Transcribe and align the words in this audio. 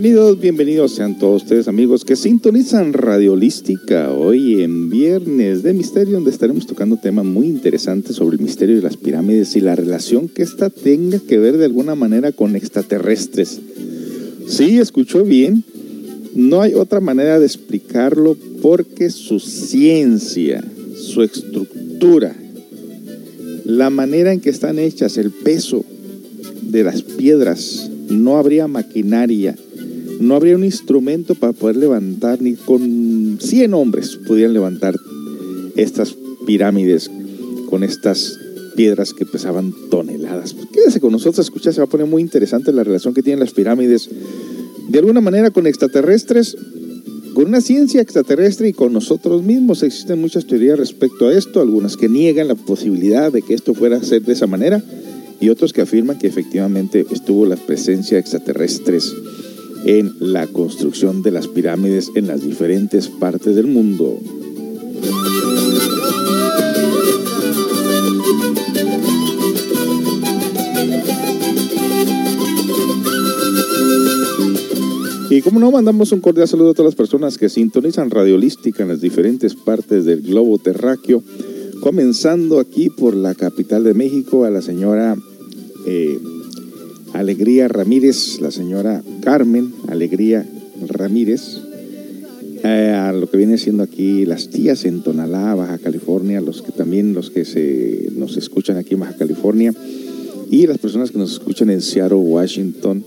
Bienvenidos, 0.00 0.38
bienvenidos 0.38 0.94
sean 0.94 1.18
todos 1.18 1.42
ustedes 1.42 1.66
amigos 1.66 2.04
que 2.04 2.14
sintonizan 2.14 2.92
Radio 2.92 3.32
Holística 3.32 4.12
hoy 4.12 4.62
en 4.62 4.90
Viernes 4.90 5.64
de 5.64 5.72
Misterio 5.72 6.14
donde 6.14 6.30
estaremos 6.30 6.68
tocando 6.68 6.98
temas 6.98 7.24
muy 7.24 7.48
interesantes 7.48 8.14
sobre 8.14 8.36
el 8.36 8.42
misterio 8.44 8.76
de 8.76 8.82
las 8.82 8.96
pirámides 8.96 9.56
y 9.56 9.60
la 9.60 9.74
relación 9.74 10.28
que 10.28 10.44
ésta 10.44 10.70
tenga 10.70 11.18
que 11.18 11.38
ver 11.38 11.56
de 11.56 11.64
alguna 11.64 11.96
manera 11.96 12.30
con 12.30 12.54
extraterrestres. 12.54 13.60
Sí, 14.46 14.78
escuchó 14.78 15.24
bien, 15.24 15.64
no 16.32 16.62
hay 16.62 16.74
otra 16.74 17.00
manera 17.00 17.40
de 17.40 17.46
explicarlo 17.46 18.36
porque 18.62 19.10
su 19.10 19.40
ciencia, 19.40 20.62
su 20.94 21.24
estructura, 21.24 22.36
la 23.64 23.90
manera 23.90 24.32
en 24.32 24.38
que 24.38 24.50
están 24.50 24.78
hechas, 24.78 25.18
el 25.18 25.32
peso 25.32 25.84
de 26.62 26.84
las 26.84 27.02
piedras, 27.02 27.90
no 28.08 28.36
habría 28.36 28.68
maquinaria, 28.68 29.56
no 30.20 30.34
habría 30.34 30.56
un 30.56 30.64
instrumento 30.64 31.34
para 31.34 31.52
poder 31.52 31.76
levantar, 31.76 32.42
ni 32.42 32.54
con 32.54 33.38
100 33.40 33.74
hombres 33.74 34.18
pudieran 34.26 34.52
levantar 34.52 34.96
estas 35.76 36.16
pirámides 36.46 37.10
con 37.68 37.84
estas 37.84 38.38
piedras 38.74 39.12
que 39.12 39.26
pesaban 39.26 39.72
toneladas. 39.90 40.54
Pues 40.54 40.68
quédese 40.72 41.00
con 41.00 41.12
nosotros 41.12 41.38
a 41.40 41.42
escuchar, 41.42 41.74
se 41.74 41.80
va 41.80 41.86
a 41.86 41.90
poner 41.90 42.06
muy 42.06 42.22
interesante 42.22 42.72
la 42.72 42.84
relación 42.84 43.14
que 43.14 43.22
tienen 43.22 43.40
las 43.40 43.52
pirámides 43.52 44.08
de 44.88 44.98
alguna 44.98 45.20
manera 45.20 45.50
con 45.50 45.66
extraterrestres, 45.66 46.56
con 47.34 47.46
una 47.46 47.60
ciencia 47.60 48.00
extraterrestre 48.00 48.68
y 48.68 48.72
con 48.72 48.92
nosotros 48.92 49.42
mismos. 49.42 49.82
Existen 49.82 50.20
muchas 50.20 50.46
teorías 50.46 50.78
respecto 50.78 51.28
a 51.28 51.32
esto, 51.32 51.60
algunas 51.60 51.96
que 51.96 52.08
niegan 52.08 52.48
la 52.48 52.54
posibilidad 52.54 53.30
de 53.30 53.42
que 53.42 53.54
esto 53.54 53.74
fuera 53.74 53.98
a 53.98 54.02
ser 54.02 54.22
de 54.22 54.32
esa 54.32 54.46
manera 54.46 54.82
y 55.40 55.50
otros 55.50 55.72
que 55.72 55.82
afirman 55.82 56.18
que 56.18 56.26
efectivamente 56.26 57.06
estuvo 57.10 57.46
la 57.46 57.56
presencia 57.56 58.18
extraterrestres 58.18 59.14
en 59.84 60.14
la 60.20 60.46
construcción 60.46 61.22
de 61.22 61.30
las 61.30 61.48
pirámides 61.48 62.10
en 62.14 62.26
las 62.26 62.42
diferentes 62.42 63.08
partes 63.08 63.54
del 63.54 63.66
mundo. 63.66 64.18
Y 75.30 75.42
como 75.42 75.60
no, 75.60 75.70
mandamos 75.70 76.10
un 76.12 76.20
cordial 76.20 76.48
saludo 76.48 76.70
a 76.70 76.74
todas 76.74 76.92
las 76.92 76.96
personas 76.96 77.36
que 77.36 77.48
sintonizan 77.48 78.10
Radiolística 78.10 78.82
en 78.82 78.88
las 78.88 79.00
diferentes 79.00 79.54
partes 79.54 80.04
del 80.04 80.22
globo 80.22 80.58
terráqueo, 80.58 81.22
comenzando 81.80 82.58
aquí 82.58 82.88
por 82.88 83.14
la 83.14 83.34
capital 83.34 83.84
de 83.84 83.94
México 83.94 84.44
a 84.44 84.50
la 84.50 84.62
señora 84.62 85.16
eh, 85.86 86.18
Alegría 87.12 87.68
Ramírez, 87.68 88.40
la 88.40 88.50
señora 88.50 89.02
Carmen 89.22 89.72
Alegría 89.88 90.46
Ramírez, 90.86 91.58
eh, 92.64 92.94
a 92.96 93.12
lo 93.12 93.30
que 93.30 93.36
viene 93.36 93.56
siendo 93.56 93.82
aquí 93.82 94.26
las 94.26 94.48
tías 94.48 94.84
en 94.84 95.02
Tonalá, 95.02 95.54
Baja 95.54 95.78
California, 95.78 96.40
los 96.40 96.62
que 96.62 96.72
también 96.72 97.14
los 97.14 97.30
que 97.30 97.44
se 97.44 98.10
nos 98.16 98.36
escuchan 98.36 98.76
aquí 98.76 98.94
en 98.94 99.00
Baja 99.00 99.14
California 99.16 99.72
y 100.50 100.66
las 100.66 100.78
personas 100.78 101.10
que 101.10 101.18
nos 101.18 101.32
escuchan 101.32 101.70
en 101.70 101.80
Seattle, 101.80 102.18
Washington, 102.18 103.04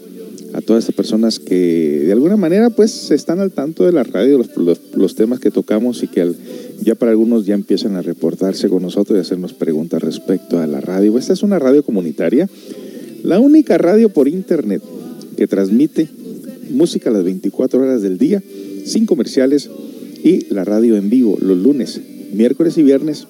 a 0.54 0.62
todas 0.62 0.84
estas 0.84 0.96
personas 0.96 1.40
que 1.40 2.04
de 2.06 2.12
alguna 2.12 2.38
manera 2.38 2.70
pues 2.70 3.12
están 3.12 3.40
al 3.40 3.52
tanto 3.52 3.86
de 3.86 3.92
la 3.92 4.04
radio, 4.04 4.38
los, 4.38 4.80
los 4.94 5.16
temas 5.16 5.40
que 5.40 5.52
tocamos 5.52 6.04
y 6.04 6.08
que 6.08 6.32
ya 6.82 6.96
para 6.96 7.12
algunos 7.12 7.46
ya 7.46 7.54
empiezan 7.54 7.96
a 7.96 8.02
reportarse 8.02 8.68
con 8.70 8.82
nosotros 8.82 9.18
y 9.18 9.22
hacernos 9.22 9.54
preguntas 9.54 10.02
respecto 10.02 10.60
a 10.60 10.68
la 10.68 10.82
radio. 10.82 11.18
Esta 11.18 11.34
es 11.34 11.44
una 11.44 11.60
radio 11.60 11.84
comunitaria 11.84 12.50
la 13.24 13.40
única 13.40 13.78
radio 13.78 14.10
por 14.10 14.28
internet 14.28 14.82
que 15.38 15.48
transmite 15.48 16.10
música 16.70 17.10
las 17.12 17.24
24 17.24 17.82
horas 17.82 18.02
del 18.02 18.18
día, 18.18 18.42
sin 18.86 19.06
comerciales 19.06 19.70
y 20.24 20.54
la 20.54 20.64
radio 20.64 20.98
en 20.98 21.10
vivo 21.10 21.38
los 21.40 21.58
lunes, 21.58 22.00
miércoles 22.34 22.78
y 22.78 22.84
viernes, 22.84 23.28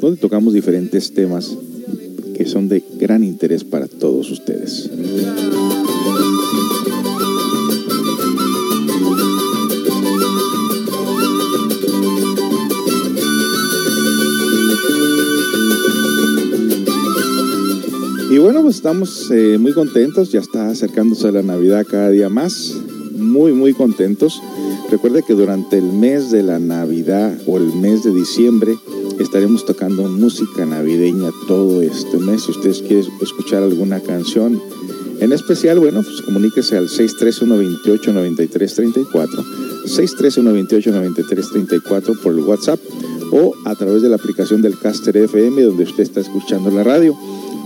donde 0.00 0.20
tocamos 0.20 0.54
diferentes 0.54 1.12
temas 1.12 1.56
que 2.34 2.46
son 2.46 2.68
de 2.68 2.82
gran 2.98 3.24
interés 3.24 3.64
para 3.64 3.86
todos 3.86 4.30
ustedes. 4.30 4.90
Pues 18.62 18.76
estamos 18.76 19.28
eh, 19.32 19.58
muy 19.58 19.72
contentos, 19.72 20.30
ya 20.30 20.38
está 20.38 20.70
acercándose 20.70 21.32
la 21.32 21.42
Navidad 21.42 21.84
cada 21.88 22.10
día 22.10 22.28
más, 22.28 22.76
muy, 23.12 23.52
muy 23.52 23.74
contentos. 23.74 24.40
Recuerde 24.88 25.24
que 25.24 25.34
durante 25.34 25.78
el 25.78 25.92
mes 25.92 26.30
de 26.30 26.44
la 26.44 26.60
Navidad 26.60 27.36
o 27.46 27.56
el 27.56 27.74
mes 27.74 28.04
de 28.04 28.14
diciembre 28.14 28.76
estaremos 29.18 29.66
tocando 29.66 30.04
música 30.04 30.64
navideña 30.64 31.30
todo 31.48 31.82
este 31.82 32.18
mes. 32.18 32.44
Si 32.44 32.52
ustedes 32.52 32.82
quieren 32.82 33.10
escuchar 33.20 33.64
alguna 33.64 33.98
canción 33.98 34.62
en 35.18 35.32
especial, 35.32 35.80
bueno, 35.80 36.02
pues 36.02 36.22
comuníquese 36.22 36.76
al 36.76 36.88
631-28-93-34, 36.88 39.44
631-28-93-34 39.86 42.20
por 42.20 42.32
el 42.32 42.38
WhatsApp 42.40 42.78
o 43.32 43.54
a 43.64 43.74
través 43.74 44.02
de 44.02 44.08
la 44.08 44.14
aplicación 44.16 44.62
del 44.62 44.78
Caster 44.78 45.16
FM 45.16 45.62
donde 45.62 45.82
usted 45.82 46.04
está 46.04 46.20
escuchando 46.20 46.70
la 46.70 46.84
radio. 46.84 47.18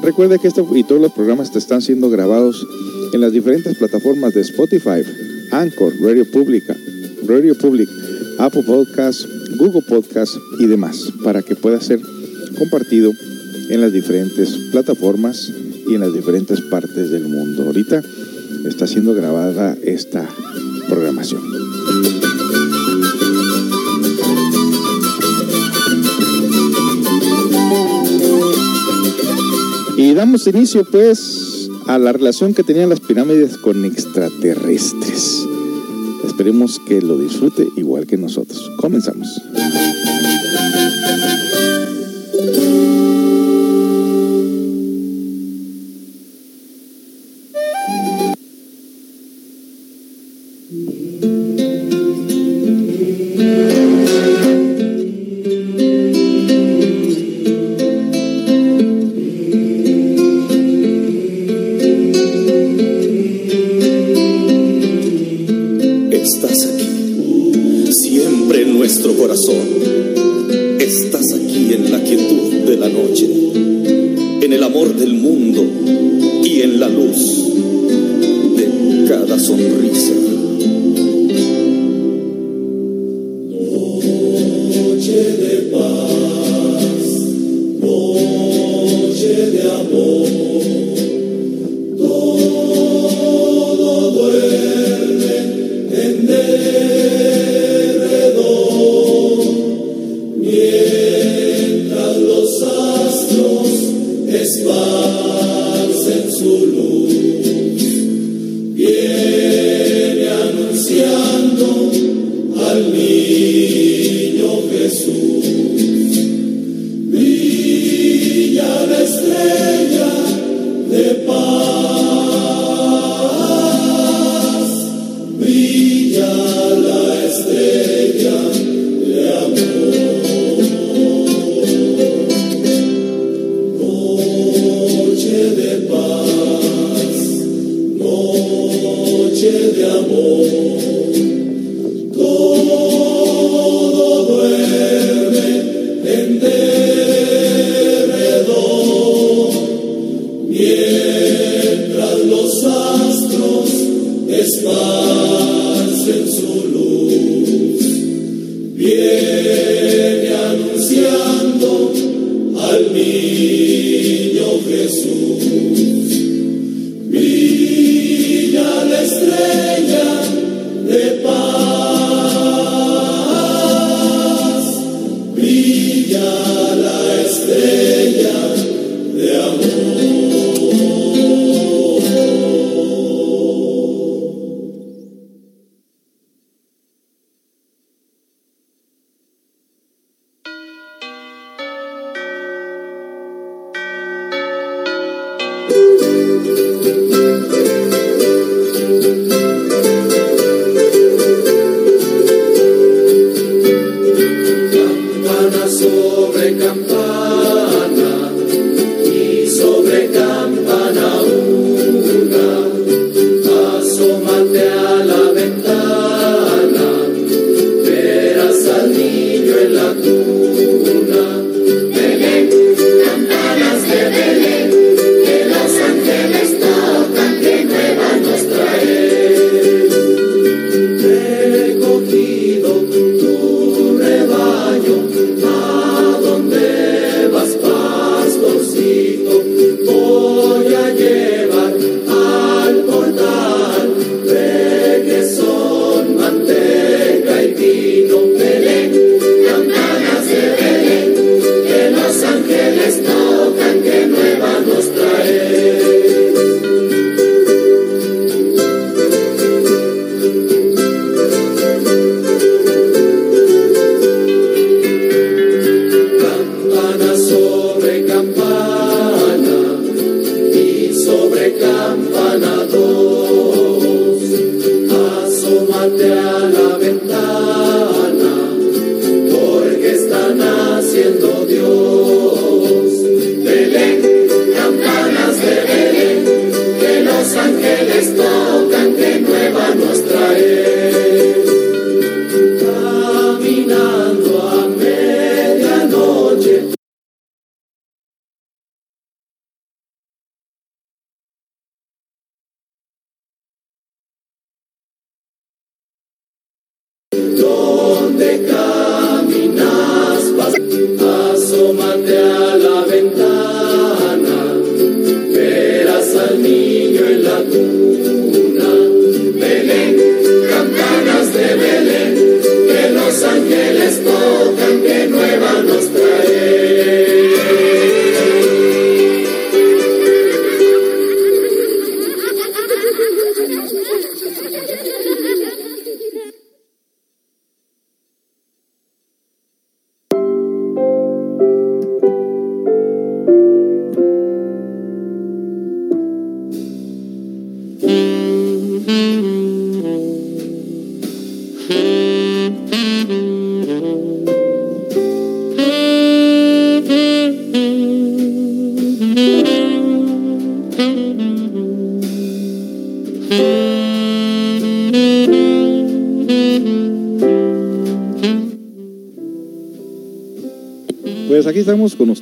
Recuerde 0.03 0.39
que 0.39 0.49
esto 0.49 0.69
y 0.75 0.85
todos 0.85 1.01
los 1.01 1.13
programas 1.13 1.53
te 1.53 1.59
están 1.59 1.83
siendo 1.83 2.11
grabados 2.11 2.67
en 3.13 3.21
las 3.21 3.33
diferentes 3.33 3.77
plataformas 3.77 4.35
de 4.35 4.43
Spotify, 4.43 5.03
Anchor, 5.51 5.93
Radio 6.01 6.31
Pública, 6.31 6.77
Radio 7.27 7.57
Public, 7.57 7.89
Apple 8.39 8.63
Podcasts, 8.63 9.27
Google 9.57 9.83
Podcasts 9.83 10.39
y 10.59 10.67
demás, 10.67 11.13
para 11.25 11.43
que 11.43 11.57
pueda 11.57 11.81
ser 11.81 12.01
compartido 12.59 13.13
en 13.71 13.81
las 13.81 13.93
diferentes 13.93 14.57
plataformas 14.71 15.53
y 15.89 15.95
en 15.95 16.01
las 16.01 16.13
diferentes 16.13 16.61
partes 16.61 17.11
del 17.11 17.29
mundo. 17.29 17.65
Ahorita 17.65 18.03
está 18.67 18.87
siendo 18.87 19.15
grabada 19.15 19.77
esta 19.83 20.29
programación. 20.89 21.43
Y 29.97 30.13
damos 30.13 30.47
inicio 30.47 30.85
pues 30.85 31.71
a 31.87 31.99
la 31.99 32.13
relación 32.13 32.53
que 32.53 32.63
tenían 32.63 32.91
las 32.91 33.01
pirámides 33.01 33.57
con 33.57 33.85
extraterrestres. 33.85 35.47
Esperemos 36.25 36.81
que 36.87 37.01
lo 37.01 37.17
disfrute 37.17 37.67
igual 37.77 38.07
que 38.07 38.19
nosotros. 38.19 38.71
Comenzamos. 38.79 39.29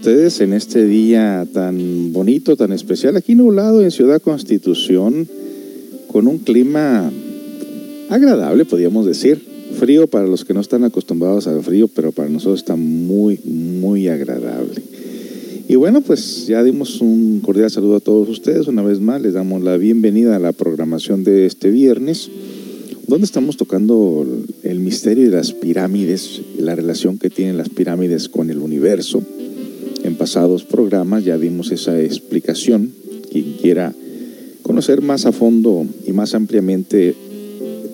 Ustedes 0.04 0.42
en 0.42 0.52
este 0.52 0.84
día 0.84 1.49
tan 1.50 2.12
bonito, 2.12 2.58
tan 2.58 2.73
especial, 2.73 3.16
aquí 3.16 3.34
nublado 3.34 3.80
en 3.80 3.90
Ciudad 3.90 4.20
Constitución, 4.20 5.26
con 6.08 6.28
un 6.28 6.40
clima 6.40 7.11
agradable, 8.11 8.66
podríamos 8.66 9.06
decir. 9.06 9.40
Frío 9.78 10.06
para 10.06 10.26
los 10.26 10.44
que 10.44 10.52
no 10.52 10.61
están 10.61 10.84
acostumbrados 10.84 11.46
al 11.46 11.62
frío, 11.62 11.88
pero 11.88 12.12
para 12.12 12.28
nosotros 12.28 12.61
está 12.61 12.76
muy, 12.76 13.40
muy 13.46 14.08
agradable. 14.08 14.82
Y 15.70 15.76
bueno, 15.76 16.02
pues 16.02 16.49
ya 16.49 16.62
dimos 16.62 17.00
un 17.00 17.40
cordial 17.40 17.70
saludo 17.70 17.96
a 17.96 18.00
todos 18.00 18.28
ustedes. 18.28 18.66
Una 18.66 18.82
vez 18.82 19.00
más, 19.00 19.23
les 19.23 19.32
damos 19.32 19.62
la 19.62 19.78
bienvenida 19.78 20.37
a 20.37 20.38
la 20.38 20.52
programación 20.52 21.25
de 21.25 21.46
este 21.46 21.70
viernes, 21.70 22.30
donde 23.06 23.25
estamos 23.25 23.56
tocando 23.56 24.26
el 24.64 24.80
misterio 24.80 25.30
de 25.30 25.37
las 25.38 25.54
pirámides, 25.54 26.42
la 26.58 26.75
relación 26.76 27.16
que 27.16 27.30
tienen 27.30 27.56
las 27.56 27.70
pirámides 27.70 28.28
con 28.28 28.50
el 28.50 28.58
universo 28.58 29.23
en 30.04 30.16
pasados 30.16 30.64
programas 30.64 31.25
ya 31.25 31.38
dimos 31.38 31.73
esa 31.73 32.00
explicación. 32.00 32.92
Quien 33.32 33.54
quiera 33.54 33.92
conocer 34.62 35.00
más 35.00 35.26
a 35.26 35.32
fondo 35.32 35.87
y 36.06 36.12
más 36.12 36.34
ampliamente 36.34 37.14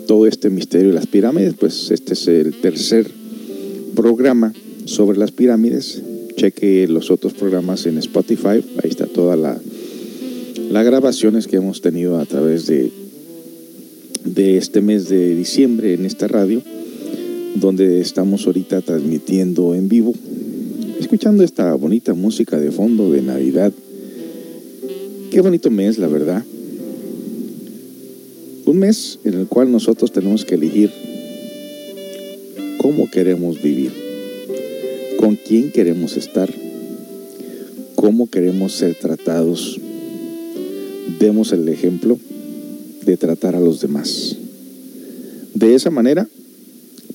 todo 0.07 0.27
este 0.27 0.51
misterio 0.51 0.89
de 0.89 0.95
las 0.95 1.07
pirámides, 1.07 1.55
pues 1.59 1.91
este 1.91 2.15
es 2.15 2.29
el 2.29 2.61
tercer 2.61 3.11
programa 3.95 4.53
sobre 4.85 5.19
las 5.19 5.31
pirámides. 5.31 6.03
Cheque 6.37 6.87
los 6.89 7.11
otros 7.11 7.33
programas 7.33 7.87
en 7.87 7.99
Spotify, 7.99 8.65
ahí 8.83 8.91
está 8.91 9.07
toda 9.07 9.37
la 9.37 9.59
las 10.71 10.85
grabaciones 10.85 11.49
que 11.49 11.57
hemos 11.57 11.81
tenido 11.81 12.21
a 12.21 12.27
través 12.27 12.67
de, 12.67 12.93
de 14.25 14.57
este 14.57 14.81
mes 14.81 15.09
de 15.09 15.35
diciembre 15.35 15.95
en 15.95 16.07
esta 16.07 16.29
radio, 16.29 16.63
donde 17.57 18.01
estamos 18.01 18.47
ahorita 18.47 18.81
transmitiendo 18.81 19.75
en 19.75 19.89
vivo 19.89 20.15
escuchando 21.11 21.43
esta 21.43 21.75
bonita 21.75 22.15
música 22.15 22.57
de 22.57 22.71
fondo 22.71 23.11
de 23.11 23.21
Navidad 23.21 23.73
Qué 25.33 25.41
bonito 25.41 25.69
mes, 25.69 25.99
la 25.99 26.07
verdad. 26.07 26.45
Un 28.65 28.79
mes 28.79 29.19
en 29.25 29.35
el 29.35 29.49
cual 29.49 29.73
nosotros 29.73 30.13
tenemos 30.13 30.45
que 30.45 30.55
elegir 30.55 30.93
cómo 32.79 33.11
queremos 33.11 33.61
vivir, 33.61 33.91
con 35.19 35.35
quién 35.35 35.73
queremos 35.73 36.17
estar, 36.17 36.49
cómo 37.97 38.31
queremos 38.31 38.73
ser 38.75 38.95
tratados. 38.95 39.81
Demos 41.19 41.51
el 41.51 41.69
ejemplo 41.69 42.21
de 43.05 43.17
tratar 43.17 43.57
a 43.57 43.61
los 43.61 43.81
demás. 43.81 44.37
De 45.55 45.75
esa 45.75 45.91
manera, 45.91 46.29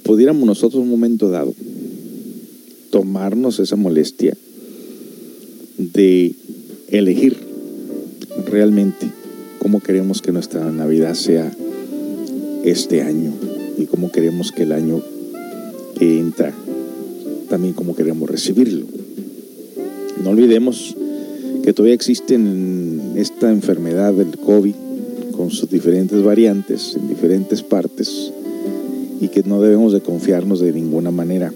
pudiéramos 0.03 0.45
nosotros 0.45 0.83
un 0.83 0.89
momento 0.89 1.29
dado 1.29 1.53
tomarnos 2.95 3.59
esa 3.59 3.75
molestia 3.75 4.37
de 5.77 6.33
elegir 6.87 7.35
realmente 8.49 9.11
cómo 9.59 9.81
queremos 9.81 10.21
que 10.21 10.31
nuestra 10.31 10.71
Navidad 10.71 11.13
sea 11.13 11.51
este 12.63 13.01
año 13.01 13.33
y 13.77 13.83
cómo 13.87 14.13
queremos 14.13 14.53
que 14.53 14.63
el 14.63 14.71
año 14.71 15.01
que 15.99 16.19
entra, 16.19 16.53
también 17.49 17.73
cómo 17.73 17.97
queremos 17.97 18.29
recibirlo. 18.29 18.85
No 20.23 20.29
olvidemos 20.29 20.95
que 21.65 21.73
todavía 21.73 21.95
existe 21.95 22.39
esta 23.17 23.51
enfermedad 23.51 24.13
del 24.13 24.37
COVID 24.37 24.75
con 25.35 25.51
sus 25.51 25.69
diferentes 25.69 26.23
variantes 26.23 26.95
en 26.95 27.09
diferentes 27.09 27.61
partes 27.61 28.31
y 29.19 29.27
que 29.27 29.43
no 29.43 29.61
debemos 29.61 29.91
de 29.91 29.99
confiarnos 29.99 30.61
de 30.61 30.71
ninguna 30.71 31.11
manera 31.11 31.51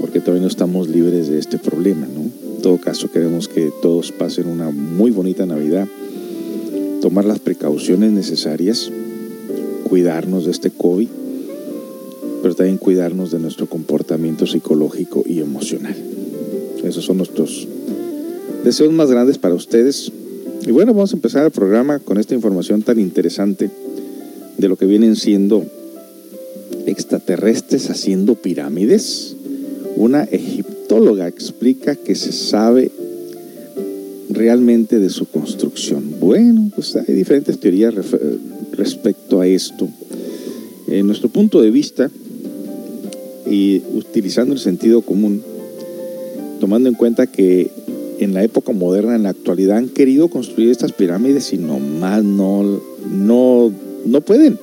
porque 0.00 0.20
todavía 0.20 0.42
no 0.42 0.48
estamos 0.48 0.88
libres 0.88 1.28
de 1.28 1.38
este 1.38 1.58
problema, 1.58 2.06
¿no? 2.06 2.22
En 2.56 2.62
todo 2.62 2.78
caso 2.78 3.10
queremos 3.10 3.48
que 3.48 3.70
todos 3.82 4.12
pasen 4.12 4.48
una 4.48 4.70
muy 4.70 5.10
bonita 5.10 5.46
Navidad, 5.46 5.86
tomar 7.00 7.24
las 7.24 7.38
precauciones 7.38 8.12
necesarias, 8.12 8.90
cuidarnos 9.88 10.44
de 10.44 10.50
este 10.50 10.70
COVID, 10.70 11.08
pero 12.42 12.54
también 12.54 12.78
cuidarnos 12.78 13.30
de 13.30 13.38
nuestro 13.38 13.68
comportamiento 13.68 14.46
psicológico 14.46 15.22
y 15.26 15.40
emocional. 15.40 15.96
Esos 16.82 17.04
son 17.04 17.18
nuestros 17.18 17.66
deseos 18.64 18.92
más 18.92 19.10
grandes 19.10 19.38
para 19.38 19.54
ustedes. 19.54 20.10
Y 20.66 20.70
bueno, 20.70 20.92
vamos 20.92 21.12
a 21.12 21.16
empezar 21.16 21.44
el 21.44 21.52
programa 21.52 21.98
con 22.00 22.18
esta 22.18 22.34
información 22.34 22.82
tan 22.82 22.98
interesante 22.98 23.70
de 24.58 24.68
lo 24.68 24.76
que 24.76 24.86
vienen 24.86 25.16
siendo 25.16 25.64
extraterrestres 26.86 27.90
haciendo 27.90 28.34
pirámides. 28.34 29.35
Una 29.96 30.24
egiptóloga 30.24 31.26
explica 31.26 31.96
que 31.96 32.14
se 32.14 32.32
sabe 32.32 32.90
realmente 34.28 34.98
de 34.98 35.08
su 35.08 35.26
construcción. 35.26 36.20
Bueno, 36.20 36.70
pues 36.74 36.94
hay 36.96 37.14
diferentes 37.14 37.58
teorías 37.58 37.94
respecto 38.72 39.40
a 39.40 39.46
esto. 39.46 39.88
En 40.88 41.06
nuestro 41.06 41.28
punto 41.28 41.62
de 41.62 41.70
vista, 41.70 42.10
y 43.48 43.82
utilizando 43.94 44.54
el 44.54 44.60
sentido 44.60 45.02
común, 45.02 45.42
tomando 46.60 46.88
en 46.88 46.94
cuenta 46.94 47.26
que 47.26 47.70
en 48.18 48.34
la 48.34 48.42
época 48.44 48.72
moderna, 48.72 49.14
en 49.14 49.22
la 49.22 49.30
actualidad, 49.30 49.78
han 49.78 49.88
querido 49.88 50.28
construir 50.28 50.70
estas 50.70 50.92
pirámides 50.92 51.52
y 51.52 51.58
nomás 51.58 52.22
no, 52.22 52.80
no, 53.10 53.72
no 54.04 54.20
pueden. 54.20 54.58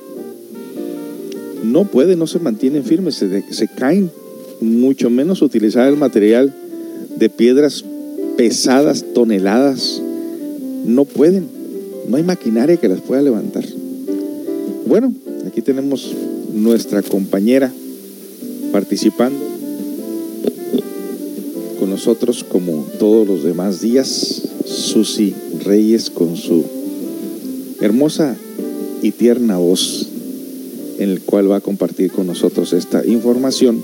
No 1.62 1.84
pueden, 1.86 2.18
no 2.18 2.26
se 2.26 2.38
mantienen 2.40 2.84
firmes, 2.84 3.14
se, 3.14 3.52
se 3.52 3.68
caen. 3.68 4.10
Mucho 4.64 5.10
menos 5.10 5.42
utilizar 5.42 5.86
el 5.88 5.98
material 5.98 6.54
de 7.16 7.28
piedras 7.28 7.84
pesadas, 8.38 9.04
toneladas. 9.14 10.00
No 10.86 11.04
pueden. 11.04 11.46
No 12.08 12.16
hay 12.16 12.22
maquinaria 12.22 12.78
que 12.78 12.88
las 12.88 13.00
pueda 13.00 13.20
levantar. 13.20 13.64
Bueno, 14.86 15.12
aquí 15.46 15.60
tenemos 15.60 16.14
nuestra 16.54 17.02
compañera 17.02 17.70
participando 18.72 19.38
con 21.78 21.90
nosotros 21.90 22.44
como 22.44 22.86
todos 22.98 23.28
los 23.28 23.44
demás 23.44 23.82
días, 23.82 24.42
Susi 24.64 25.34
Reyes 25.62 26.08
con 26.08 26.36
su 26.36 26.64
hermosa 27.80 28.34
y 29.02 29.10
tierna 29.10 29.58
voz 29.58 30.08
en 30.98 31.10
el 31.10 31.20
cual 31.20 31.50
va 31.50 31.56
a 31.56 31.60
compartir 31.60 32.10
con 32.12 32.26
nosotros 32.26 32.72
esta 32.72 33.04
información 33.04 33.82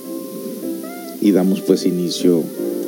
y 1.21 1.33
damos 1.33 1.61
pues 1.61 1.87
inicio 1.87 2.43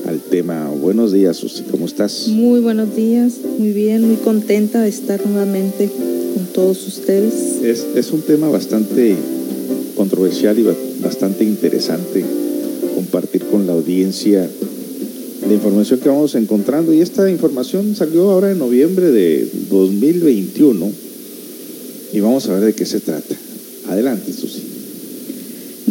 al 0.06 0.20
tema. 0.20 0.68
Buenos 0.70 1.12
días, 1.12 1.36
Susi, 1.36 1.64
¿cómo 1.70 1.86
estás? 1.86 2.28
Muy 2.28 2.60
buenos 2.60 2.94
días, 2.96 3.34
muy 3.58 3.72
bien, 3.72 4.06
muy 4.06 4.16
contenta 4.16 4.82
de 4.82 4.88
estar 4.88 5.24
nuevamente 5.26 5.90
con 6.34 6.46
todos 6.46 6.86
ustedes. 6.86 7.62
Es, 7.62 7.86
es 7.94 8.10
un 8.12 8.22
tema 8.22 8.48
bastante 8.48 9.16
controversial 9.96 10.58
y 10.58 10.66
bastante 11.02 11.44
interesante 11.44 12.24
compartir 12.94 13.44
con 13.44 13.66
la 13.66 13.74
audiencia 13.74 14.48
la 15.46 15.54
información 15.54 16.00
que 16.00 16.08
vamos 16.08 16.34
encontrando. 16.34 16.92
Y 16.92 17.00
esta 17.00 17.30
información 17.30 17.94
salió 17.94 18.30
ahora 18.30 18.50
en 18.50 18.58
noviembre 18.58 19.10
de 19.10 19.48
2021 19.70 20.90
y 22.12 22.20
vamos 22.20 22.48
a 22.48 22.54
ver 22.54 22.64
de 22.64 22.74
qué 22.74 22.86
se 22.86 23.00
trata. 23.00 23.34
Adelante, 23.88 24.32
Susi. 24.32 24.71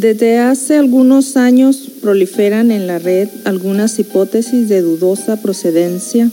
Desde 0.02 0.40
hace 0.40 0.78
algunos 0.78 1.38
años 1.38 1.88
proliferan 2.02 2.72
en 2.72 2.88
la 2.88 2.98
red 2.98 3.30
algunas 3.44 4.00
hipótesis 4.00 4.68
de 4.68 4.82
dudosa 4.82 5.40
procedencia 5.40 6.28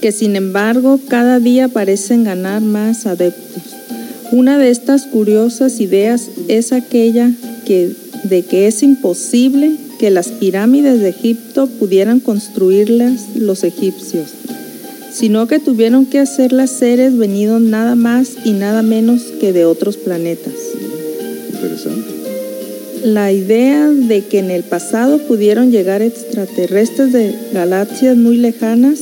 que 0.00 0.12
sin 0.12 0.36
embargo 0.36 1.00
cada 1.08 1.40
día 1.40 1.66
parecen 1.66 2.22
ganar 2.22 2.62
más 2.62 3.06
adeptos. 3.06 3.64
Una 4.30 4.58
de 4.58 4.70
estas 4.70 5.06
curiosas 5.06 5.80
ideas 5.80 6.28
es 6.46 6.72
aquella 6.72 7.32
que, 7.66 7.90
de 8.22 8.44
que 8.44 8.68
es 8.68 8.80
imposible 8.84 9.72
que 9.98 10.10
las 10.10 10.28
pirámides 10.28 11.00
de 11.00 11.08
Egipto 11.08 11.66
pudieran 11.66 12.20
construirlas 12.20 13.34
los 13.34 13.64
egipcios, 13.64 14.28
sino 15.12 15.48
que 15.48 15.58
tuvieron 15.58 16.06
que 16.06 16.20
hacerlas 16.20 16.70
seres 16.70 17.18
venidos 17.18 17.60
nada 17.60 17.96
más 17.96 18.36
y 18.44 18.52
nada 18.52 18.82
menos 18.82 19.22
que 19.40 19.52
de 19.52 19.64
otros 19.64 19.96
planetas. 19.96 20.54
Interesante. 21.52 22.19
La 23.04 23.32
idea 23.32 23.88
de 23.88 24.22
que 24.26 24.40
en 24.40 24.50
el 24.50 24.62
pasado 24.62 25.18
pudieron 25.18 25.70
llegar 25.70 26.02
extraterrestres 26.02 27.12
de 27.12 27.34
galaxias 27.52 28.14
muy 28.16 28.36
lejanas, 28.36 29.00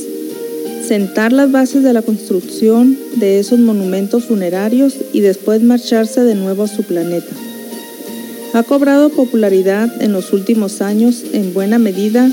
sentar 0.87 1.33
las 1.33 1.51
bases 1.51 1.83
de 1.83 1.91
la 1.91 2.01
construcción 2.01 2.97
de 3.17 3.39
esos 3.39 3.59
monumentos 3.59 4.23
funerarios 4.23 4.95
y 5.11 5.19
después 5.19 5.61
marcharse 5.61 6.23
de 6.23 6.35
nuevo 6.35 6.63
a 6.63 6.67
su 6.69 6.83
planeta. 6.83 7.35
Ha 8.53 8.63
cobrado 8.63 9.09
popularidad 9.09 10.01
en 10.01 10.13
los 10.13 10.31
últimos 10.31 10.81
años 10.81 11.25
en 11.33 11.53
buena 11.53 11.77
medida 11.77 12.31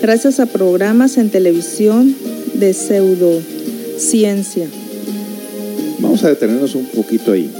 gracias 0.00 0.40
a 0.40 0.46
programas 0.46 1.18
en 1.18 1.28
televisión 1.28 2.16
de 2.54 2.72
pseudociencia. 2.72 4.66
Vamos 5.98 6.24
a 6.24 6.30
detenernos 6.30 6.74
un 6.74 6.86
poquito 6.86 7.32
ahí. 7.32 7.50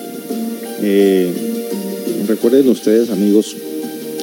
Eh, 0.80 1.51
recuerden 2.26 2.68
ustedes, 2.68 3.10
amigos, 3.10 3.56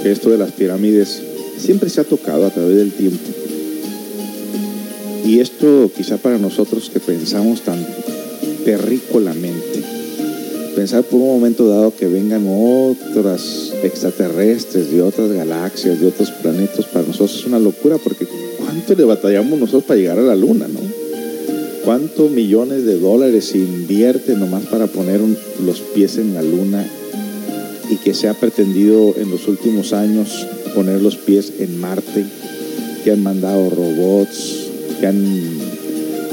que 0.02 0.12
esto 0.12 0.30
de 0.30 0.38
las 0.38 0.52
pirámides 0.52 1.22
siempre 1.58 1.90
se 1.90 2.02
ha 2.02 2.04
tocado 2.04 2.46
a 2.46 2.50
través 2.50 2.78
del 2.78 2.92
tiempo. 2.92 3.30
Y 5.26 5.40
esto 5.40 5.92
quizá 5.96 6.18
para 6.18 6.38
nosotros 6.38 6.90
que 6.90 7.00
pensamos 7.00 7.62
tan 7.62 7.86
terrícolamente, 8.64 9.84
pensar 10.76 11.04
por 11.04 11.20
un 11.20 11.28
momento 11.28 11.68
dado 11.68 11.96
que 11.96 12.08
vengan 12.08 12.46
otras 12.48 13.74
extraterrestres 13.84 14.92
de 14.92 15.02
otras 15.02 15.32
galaxias, 15.32 16.00
de 16.00 16.08
otros 16.08 16.32
planetas, 16.32 16.86
para 16.86 17.06
nosotros 17.06 17.40
es 17.40 17.46
una 17.46 17.60
locura 17.60 17.98
porque 17.98 18.26
¿cuánto 18.58 18.96
le 18.96 19.04
batallamos 19.04 19.60
nosotros 19.60 19.84
para 19.84 20.00
llegar 20.00 20.20
a 20.20 20.24
la 20.24 20.36
luna, 20.36 20.68
no? 20.68 20.80
¿Cuántos 21.84 22.32
millones 22.32 22.86
de 22.86 23.00
dólares 23.00 23.46
se 23.46 23.58
invierte 23.58 24.36
nomás 24.36 24.64
para 24.66 24.88
poner 24.88 25.22
los 25.64 25.80
pies 25.80 26.18
en 26.18 26.34
la 26.34 26.42
luna 26.42 26.86
y 27.90 27.98
que 27.98 28.14
se 28.14 28.28
ha 28.28 28.34
pretendido 28.34 29.16
en 29.18 29.32
los 29.32 29.48
últimos 29.48 29.94
años 29.94 30.48
poner 30.76 31.02
los 31.02 31.16
pies 31.18 31.54
en 31.60 31.80
Marte, 31.80 32.26
que 33.04 33.12
han 33.12 33.24
mandado 33.24 33.70
robots, 33.70 34.68
que 35.00 35.08
han 35.08 35.60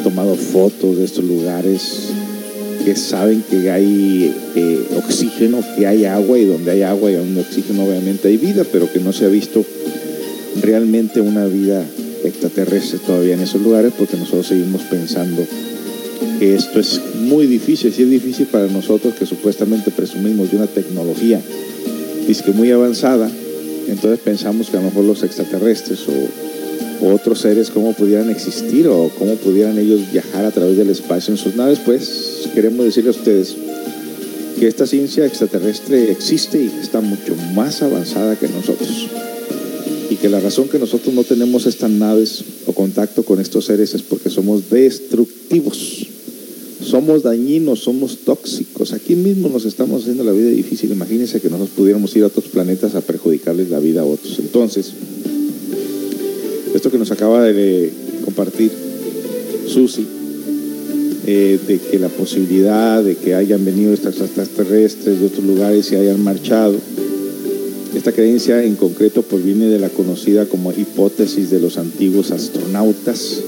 tomado 0.05 0.37
fotos 0.37 0.99
de 0.99 1.05
estos 1.05 1.25
lugares, 1.25 2.11
que 2.85 2.95
saben 2.95 3.43
que 3.49 3.71
hay 3.71 4.35
eh, 4.55 4.81
oxígeno, 4.97 5.63
que 5.77 5.87
hay 5.87 6.05
agua 6.05 6.39
y 6.39 6.45
donde 6.45 6.71
hay 6.71 6.83
agua 6.83 7.11
y 7.11 7.15
donde 7.15 7.41
hay 7.41 7.47
oxígeno 7.47 7.85
obviamente 7.85 8.29
hay 8.29 8.37
vida, 8.37 8.65
pero 8.71 8.93
que 8.93 9.01
no 9.01 9.13
se 9.13 9.25
ha 9.25 9.29
visto 9.29 9.65
realmente 10.63 11.21
una 11.21 11.47
vida 11.47 11.85
extraterrestre 12.25 12.99
todavía 13.05 13.35
en 13.35 13.41
esos 13.41 13.63
lugares 13.63 13.93
porque 13.97 14.17
nosotros 14.17 14.47
seguimos 14.47 14.83
pensando 14.83 15.45
que 16.39 16.55
esto 16.55 16.81
es 16.81 17.01
muy 17.21 17.47
difícil, 17.47 17.93
si 17.93 18.03
es 18.03 18.11
difícil 18.11 18.47
para 18.47 18.67
nosotros 18.67 19.15
que 19.15 19.27
supuestamente 19.27 19.91
presumimos 19.91 20.51
de 20.51 20.57
una 20.57 20.67
tecnología 20.67 21.41
muy 22.55 22.71
avanzada, 22.71 23.31
entonces 23.89 24.21
pensamos 24.21 24.69
que 24.69 24.77
a 24.77 24.81
lo 24.81 24.87
mejor 24.87 25.05
los 25.05 25.23
extraterrestres 25.23 26.01
o 26.09 27.13
otros 27.13 27.41
seres 27.41 27.71
cómo 27.71 27.93
pudieran 27.93 28.31
existir 28.31 28.89
o 28.89 29.11
cómo 29.19 29.35
pudieran 29.35 29.79
ellos 29.79 30.01
viajar 30.13 30.45
a 30.45 30.51
través 30.51 30.77
del 30.77 30.91
espacio 30.91 31.33
en 31.33 31.39
sus 31.39 31.57
naves, 31.57 31.79
pues 31.85 32.49
queremos 32.55 32.85
decirle 32.85 33.11
a 33.11 33.13
ustedes 33.13 33.55
que 34.59 34.67
esta 34.67 34.87
ciencia 34.87 35.27
extraterrestre 35.27 36.11
existe 36.11 36.63
y 36.63 36.73
está 36.81 37.01
mucho 37.01 37.35
más 37.55 37.83
avanzada 37.83 38.37
que 38.37 38.49
nosotros. 38.49 39.09
Que 40.21 40.29
la 40.31 40.41
razón 40.41 40.69
que 40.69 40.79
nosotros 40.79 41.15
no 41.15 41.25
tenemos 41.25 41.67
estas 41.67 41.91
naves 41.91 42.43
o 42.67 42.73
contacto 42.73 43.23
con 43.23 43.41
estos 43.41 43.67
seres 43.67 43.95
es 43.95 44.03
porque 44.03 44.31
somos 44.31 44.71
destructivos. 44.71 46.07
Somos 46.83 47.23
dañinos, 47.23 47.81
somos 47.81 48.19
tóxicos. 48.19 48.93
Aquí 48.93 49.15
mismo 49.15 49.49
nos 49.49 49.65
estamos 49.65 50.03
haciendo 50.03 50.25
la 50.25 50.33
vida 50.33 50.51
difícil. 50.51 50.93
Imagínense 50.93 51.41
que 51.41 51.49
nosotros 51.49 51.77
pudiéramos 51.77 52.15
ir 52.17 52.23
a 52.23 52.27
otros 52.27 52.47
planetas 52.47 52.95
a 52.95 53.01
perjudicarles 53.01 53.71
la 53.71 53.79
vida 53.79 54.03
a 54.03 54.05
otros. 54.05 54.39
Entonces, 54.39 54.93
esto 56.75 56.91
que 56.91 56.99
nos 56.99 57.11
acaba 57.11 57.43
de 57.43 57.91
compartir 58.25 58.71
Susi, 59.67 60.07
eh, 61.27 61.59
de 61.67 61.79
que 61.79 61.99
la 61.99 62.09
posibilidad 62.09 63.03
de 63.03 63.17
que 63.17 63.35
hayan 63.35 63.65
venido 63.65 63.93
extraterrestres 63.93 65.21
de 65.21 65.27
otros 65.27 65.45
lugares 65.45 65.91
y 65.91 65.97
hayan 65.97 66.23
marchado, 66.23 66.77
esta 67.95 68.13
creencia 68.13 68.63
en 68.63 68.77
concreto 68.77 69.23
proviene 69.23 69.67
de 69.67 69.79
la 69.79 69.89
conocida 69.89 70.47
como 70.47 70.73
hipótesis 70.73 71.51
de 71.51 71.61
los 71.61 71.79
antiguos 71.79 72.31
astronautas, 72.31 73.41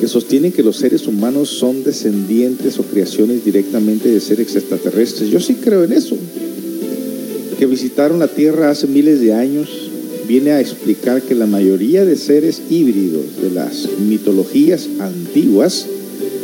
que 0.00 0.08
sostienen 0.08 0.52
que 0.52 0.62
los 0.62 0.76
seres 0.76 1.06
humanos 1.06 1.48
son 1.48 1.84
descendientes 1.84 2.78
o 2.78 2.82
creaciones 2.82 3.44
directamente 3.44 4.10
de 4.10 4.20
seres 4.20 4.54
extraterrestres. 4.54 5.30
Yo 5.30 5.40
sí 5.40 5.54
creo 5.54 5.84
en 5.84 5.92
eso, 5.92 6.16
que 7.58 7.66
visitaron 7.66 8.18
la 8.18 8.28
Tierra 8.28 8.70
hace 8.70 8.86
miles 8.86 9.20
de 9.20 9.34
años 9.34 9.90
viene 10.26 10.52
a 10.52 10.60
explicar 10.60 11.22
que 11.22 11.34
la 11.34 11.46
mayoría 11.46 12.04
de 12.04 12.16
seres 12.16 12.62
híbridos 12.70 13.42
de 13.42 13.50
las 13.50 13.88
mitologías 14.00 14.88
antiguas 14.98 15.86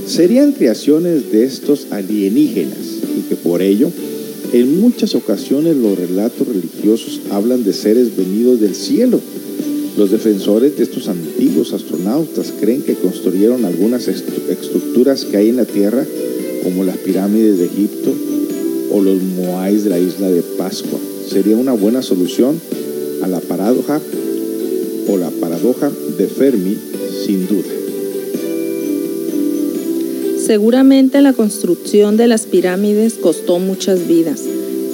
serían 0.06 0.52
creaciones 0.52 1.33
de 1.33 1.44
estos 1.44 1.87
alienígenas 1.90 2.78
y 3.16 3.22
que 3.28 3.37
por 3.37 3.62
ello 3.62 3.90
en 4.52 4.80
muchas 4.80 5.14
ocasiones 5.14 5.76
los 5.76 5.98
relatos 5.98 6.48
religiosos 6.48 7.20
hablan 7.30 7.62
de 7.62 7.72
seres 7.72 8.16
venidos 8.16 8.60
del 8.60 8.74
cielo. 8.74 9.20
Los 9.96 10.10
defensores 10.10 10.76
de 10.76 10.82
estos 10.82 11.08
antiguos 11.08 11.72
astronautas 11.72 12.52
creen 12.60 12.82
que 12.82 12.94
construyeron 12.94 13.64
algunas 13.64 14.08
estructuras 14.08 15.24
que 15.24 15.36
hay 15.36 15.48
en 15.50 15.56
la 15.56 15.64
Tierra, 15.64 16.04
como 16.64 16.84
las 16.84 16.96
pirámides 16.98 17.58
de 17.58 17.66
Egipto 17.66 18.12
o 18.92 19.00
los 19.00 19.22
moais 19.22 19.84
de 19.84 19.90
la 19.90 19.98
isla 19.98 20.28
de 20.28 20.42
Pascua. 20.42 20.98
Sería 21.28 21.56
una 21.56 21.72
buena 21.72 22.02
solución 22.02 22.60
a 23.22 23.28
la 23.28 23.40
paradoja 23.40 24.00
o 25.08 25.16
la 25.16 25.30
paradoja 25.30 25.90
de 26.18 26.26
Fermi, 26.26 26.76
sin 27.24 27.46
duda. 27.46 27.79
Seguramente 30.50 31.20
la 31.20 31.32
construcción 31.32 32.16
de 32.16 32.26
las 32.26 32.44
pirámides 32.44 33.14
costó 33.14 33.60
muchas 33.60 34.08
vidas, 34.08 34.40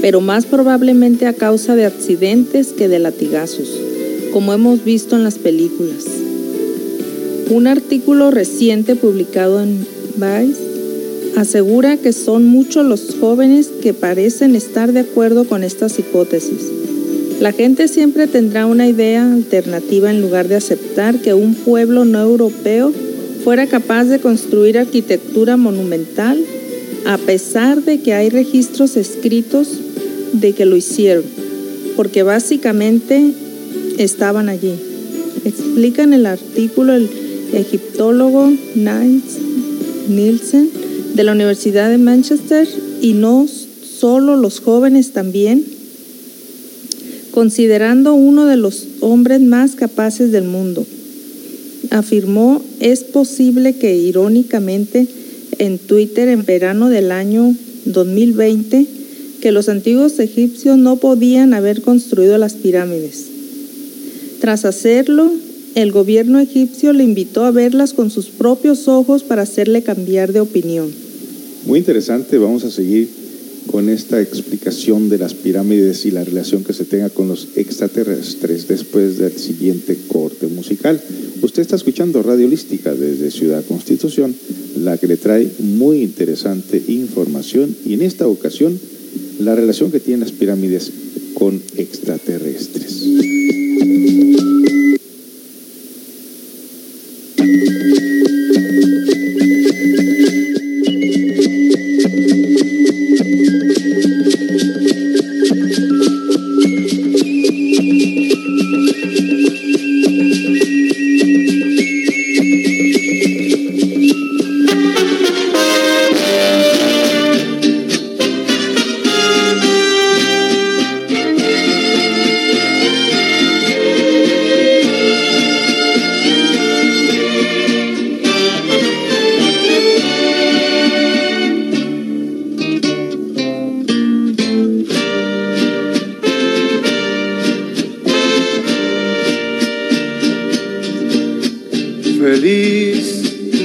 pero 0.02 0.20
más 0.20 0.44
probablemente 0.44 1.24
a 1.26 1.32
causa 1.32 1.74
de 1.74 1.86
accidentes 1.86 2.74
que 2.74 2.88
de 2.88 2.98
latigazos, 2.98 3.70
como 4.34 4.52
hemos 4.52 4.84
visto 4.84 5.16
en 5.16 5.24
las 5.24 5.38
películas. 5.38 6.04
Un 7.48 7.68
artículo 7.68 8.30
reciente 8.30 8.96
publicado 8.96 9.62
en 9.62 9.86
Vice 10.16 10.60
asegura 11.38 11.96
que 11.96 12.12
son 12.12 12.44
muchos 12.44 12.84
los 12.84 13.16
jóvenes 13.18 13.68
que 13.80 13.94
parecen 13.94 14.56
estar 14.56 14.92
de 14.92 15.00
acuerdo 15.00 15.44
con 15.44 15.64
estas 15.64 15.98
hipótesis. 15.98 16.70
La 17.40 17.52
gente 17.52 17.88
siempre 17.88 18.26
tendrá 18.26 18.66
una 18.66 18.88
idea 18.88 19.32
alternativa 19.32 20.10
en 20.10 20.20
lugar 20.20 20.48
de 20.48 20.56
aceptar 20.56 21.18
que 21.22 21.32
un 21.32 21.54
pueblo 21.54 22.04
no 22.04 22.20
europeo 22.20 22.92
fuera 23.46 23.68
capaz 23.68 24.06
de 24.06 24.18
construir 24.18 24.76
arquitectura 24.76 25.56
monumental 25.56 26.36
a 27.06 27.16
pesar 27.16 27.80
de 27.84 28.00
que 28.00 28.12
hay 28.12 28.28
registros 28.28 28.96
escritos 28.96 29.68
de 30.32 30.52
que 30.52 30.64
lo 30.64 30.74
hicieron, 30.74 31.22
porque 31.94 32.24
básicamente 32.24 33.30
estaban 33.98 34.48
allí. 34.48 34.74
Explica 35.44 36.02
en 36.02 36.14
el 36.14 36.26
artículo 36.26 36.94
el 36.94 37.08
egiptólogo 37.52 38.52
Nielsen 40.08 40.68
de 41.14 41.22
la 41.22 41.30
Universidad 41.30 41.88
de 41.88 41.98
Manchester 41.98 42.66
y 43.00 43.12
no 43.12 43.46
solo 43.46 44.34
los 44.34 44.58
jóvenes 44.58 45.12
también 45.12 45.64
considerando 47.30 48.14
uno 48.14 48.46
de 48.46 48.56
los 48.56 48.88
hombres 48.98 49.40
más 49.40 49.76
capaces 49.76 50.32
del 50.32 50.46
mundo. 50.46 50.84
Afirmó, 51.90 52.62
es 52.80 53.04
posible 53.04 53.76
que 53.76 53.96
irónicamente 53.96 55.06
en 55.58 55.78
Twitter 55.78 56.28
en 56.28 56.44
verano 56.44 56.88
del 56.88 57.12
año 57.12 57.54
2020, 57.84 58.86
que 59.40 59.52
los 59.52 59.68
antiguos 59.68 60.18
egipcios 60.18 60.78
no 60.78 60.96
podían 60.96 61.54
haber 61.54 61.82
construido 61.82 62.38
las 62.38 62.54
pirámides. 62.54 63.26
Tras 64.40 64.64
hacerlo, 64.64 65.30
el 65.74 65.92
gobierno 65.92 66.40
egipcio 66.40 66.92
le 66.92 67.04
invitó 67.04 67.44
a 67.44 67.50
verlas 67.50 67.92
con 67.92 68.10
sus 68.10 68.26
propios 68.26 68.88
ojos 68.88 69.22
para 69.22 69.42
hacerle 69.42 69.82
cambiar 69.82 70.32
de 70.32 70.40
opinión. 70.40 70.90
Muy 71.66 71.80
interesante, 71.80 72.38
vamos 72.38 72.64
a 72.64 72.70
seguir 72.70 73.25
con 73.70 73.88
esta 73.88 74.20
explicación 74.20 75.08
de 75.08 75.18
las 75.18 75.34
pirámides 75.34 76.06
y 76.06 76.10
la 76.10 76.24
relación 76.24 76.64
que 76.64 76.72
se 76.72 76.84
tenga 76.84 77.10
con 77.10 77.28
los 77.28 77.48
extraterrestres 77.56 78.68
después 78.68 79.18
del 79.18 79.36
siguiente 79.36 79.96
corte 80.08 80.46
musical. 80.46 81.00
Usted 81.42 81.62
está 81.62 81.76
escuchando 81.76 82.22
Radio 82.22 82.48
Lística 82.48 82.94
desde 82.94 83.30
Ciudad 83.30 83.64
Constitución, 83.66 84.34
la 84.78 84.98
que 84.98 85.06
le 85.06 85.16
trae 85.16 85.48
muy 85.58 86.02
interesante 86.02 86.82
información 86.88 87.74
y 87.84 87.94
en 87.94 88.02
esta 88.02 88.26
ocasión 88.26 88.78
la 89.38 89.54
relación 89.54 89.90
que 89.90 90.00
tienen 90.00 90.20
las 90.20 90.32
pirámides 90.32 90.90
con 91.34 91.60
extraterrestres. 91.76 93.04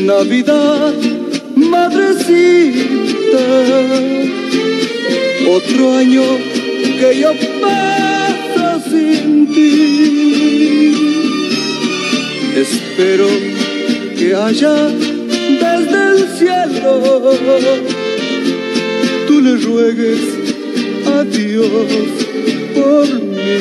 Navidad, 0.05 0.93
madrecita, 1.55 3.45
otro 5.47 5.93
año 5.95 6.23
que 6.99 7.19
yo 7.19 7.31
paso 7.61 8.81
sin 8.89 9.53
ti. 9.53 10.93
Espero 12.55 13.27
que 14.17 14.33
haya 14.33 14.87
desde 14.87 15.99
el 16.11 16.27
cielo 16.37 16.91
tú 19.27 19.39
le 19.39 19.55
ruegues 19.57 20.21
a 21.05 21.23
Dios 21.25 21.69
por 22.73 23.07
mí. 23.21 23.59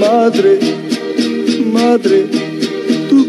Madre, 0.00 0.58
madre 1.72 2.43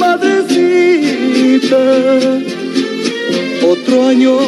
madrecita. 0.00 1.82
Otro 3.68 4.08
año 4.08 4.38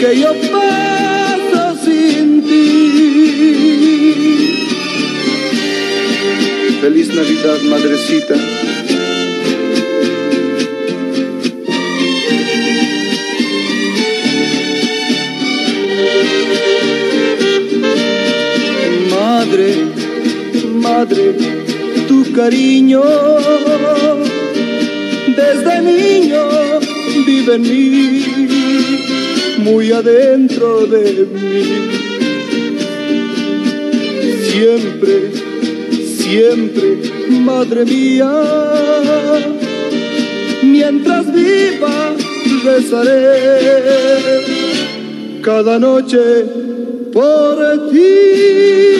que 0.00 0.18
yo 0.20 0.32
paso 0.50 1.76
sin 1.84 2.42
ti. 2.42 2.68
Feliz 6.80 7.08
Navidad, 7.14 7.58
madrecita. 7.68 8.34
Madre, 19.10 19.68
madre, 20.80 21.24
tu 22.08 22.32
cariño 22.32 23.02
desde 25.68 25.82
niño 25.82 26.48
vive 27.26 27.54
en 27.54 27.62
mí, 27.62 28.24
muy 29.58 29.92
adentro 29.92 30.86
de 30.86 31.26
mí. 31.32 31.64
Siempre, 34.50 35.30
siempre, 36.16 36.98
madre 37.40 37.84
mía, 37.84 38.32
mientras 40.62 41.32
viva 41.32 42.14
rezaré 42.64 43.18
cada 45.42 45.78
noche 45.78 46.18
por 47.12 47.90
ti. 47.90 48.97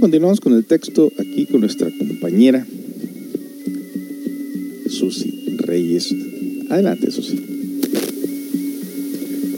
Continuamos 0.01 0.41
con 0.41 0.53
el 0.53 0.65
texto 0.65 1.11
aquí 1.19 1.45
con 1.45 1.61
nuestra 1.61 1.87
compañera 1.95 2.65
Susi 4.89 5.57
Reyes. 5.59 6.13
Adelante, 6.69 7.11
Susi. 7.11 7.39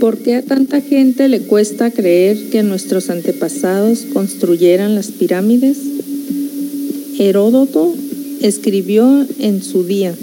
¿Por 0.02 0.18
qué 0.18 0.36
a 0.36 0.42
tanta 0.44 0.82
gente 0.82 1.30
le 1.30 1.40
cuesta 1.40 1.92
creer 1.92 2.38
que 2.52 2.62
nuestros 2.62 3.10
antepasados 3.10 4.06
construyeran 4.12 4.96
las 4.96 5.12
pirámides? 5.12 5.78
Heródoto 7.18 7.96
escribió 8.42 9.26
en 9.40 9.64
su 9.64 9.86
día, 9.86 10.14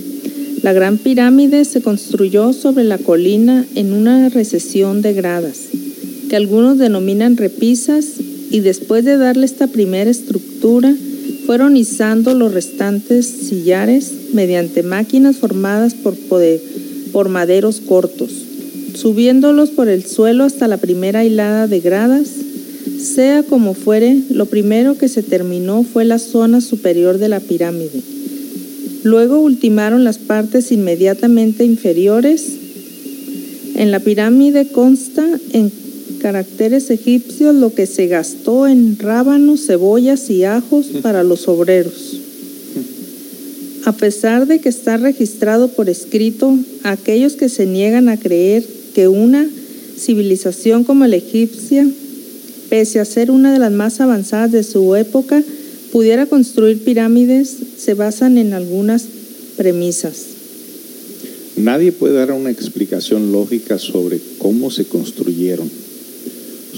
la 0.63 0.75
gran 0.75 0.99
pirámide 0.99 1.65
se 1.65 1.81
construyó 1.81 2.53
sobre 2.53 2.85
la 2.85 2.99
colina 2.99 3.65
en 3.75 3.95
una 3.95 4.29
recesión 4.29 5.01
de 5.01 5.15
gradas, 5.15 5.69
que 6.29 6.37
algunos 6.37 6.77
denominan 6.77 7.39
repisas, 7.39 8.20
y 8.51 8.61
después 8.61 9.05
de 9.05 9.17
darle 9.17 9.47
esta 9.47 9.69
primera 9.69 10.11
estructura, 10.11 10.95
fueron 11.47 11.77
izando 11.77 12.35
los 12.35 12.53
restantes 12.53 13.27
sillares 13.27 14.13
mediante 14.33 14.83
máquinas 14.83 15.37
formadas 15.37 15.95
por, 15.95 17.29
maderos 17.29 17.81
cortos, 17.81 18.31
subiéndolos 18.95 19.71
por 19.71 19.89
el 19.89 20.05
suelo 20.05 20.45
hasta 20.45 20.69
la 20.69 20.77
primera 20.77 21.25
hilada 21.25 21.67
de 21.67 21.81
gradas. 21.81 22.29
Sea 23.01 23.43
como 23.43 23.75
fuere, 23.75 24.21
lo 24.31 24.47
primero 24.47 24.99
que 24.99 25.09
se 25.09 25.23
terminó 25.23 25.83
fue 25.83 26.05
la 26.05 26.19
zona 26.19 26.61
superior 26.61 27.19
de 27.19 27.29
la 27.29 27.41
pirámide. 27.41 28.03
Luego 29.03 29.41
ultimaron 29.41 30.05
las 30.05 30.19
partes 30.19 30.71
inmediatamente 30.71 31.65
inferiores. 31.65 32.47
En 33.77 33.91
la 33.91 34.01
pirámide 34.01 34.69
consta 34.69 35.27
en 35.53 35.73
caracteres 36.21 36.91
egipcios 36.91 37.55
lo 37.55 37.75
que 37.75 37.87
se 37.87 38.07
gastó 38.07 38.69
en 38.69 38.99
rábanos, 38.99 39.67
cebollas 39.67 40.31
y 40.31 40.45
ajos 40.45 40.87
para 41.03 41.25
los 41.25 41.49
obreros. 41.49 42.21
A 43.85 43.93
pesar 43.93 44.47
de 44.47 44.61
que 44.61 44.69
está 44.69 44.99
registrado 44.99 45.69
por 45.69 45.89
escrito, 45.89 46.57
aquellos 46.85 47.33
que 47.33 47.49
se 47.49 47.67
niegan 47.67 48.09
a 48.09 48.19
creer 48.19 48.65
que 48.95 49.09
una 49.09 49.49
civilización 49.99 50.85
como 50.85 51.07
la 51.07 51.17
egipcia, 51.17 51.89
pese 52.69 53.01
a 53.01 53.05
ser 53.05 53.31
una 53.31 53.53
de 53.53 53.59
las 53.59 53.73
más 53.73 54.01
avanzadas 54.01 54.53
de 54.53 54.63
su 54.63 54.95
época, 54.97 55.43
pudiera 55.93 56.27
construir 56.27 56.85
pirámides, 56.85 57.57
se 57.79 57.95
basan 57.95 58.39
en 58.39 58.53
algunas 58.53 59.07
premisas. 59.57 60.27
Nadie 61.57 61.93
puede 61.93 62.15
dar 62.15 62.33
una 62.33 62.51
explicación 62.51 63.33
lógica 63.33 63.79
sobre 63.79 64.21
cómo 64.39 64.71
se 64.71 64.85
construyeron. 64.85 65.71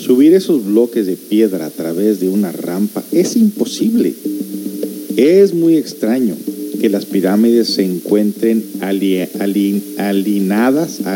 Subir 0.03 0.35
esos 0.35 0.65
bloques 0.65 1.07
de 1.07 1.15
piedra 1.15 1.67
a 1.67 1.71
través 1.71 2.19
de 2.19 2.29
una 2.29 2.51
rampa 2.51 3.05
es 3.13 3.37
imposible. 3.37 4.13
Es 5.17 5.55
muy 5.55 5.77
extraño 5.77 6.35
que 6.81 6.89
las 6.89 7.07
pirámides 7.07 7.69
se 7.69 7.85
encuentren 7.85 8.65
alienadas, 8.81 11.03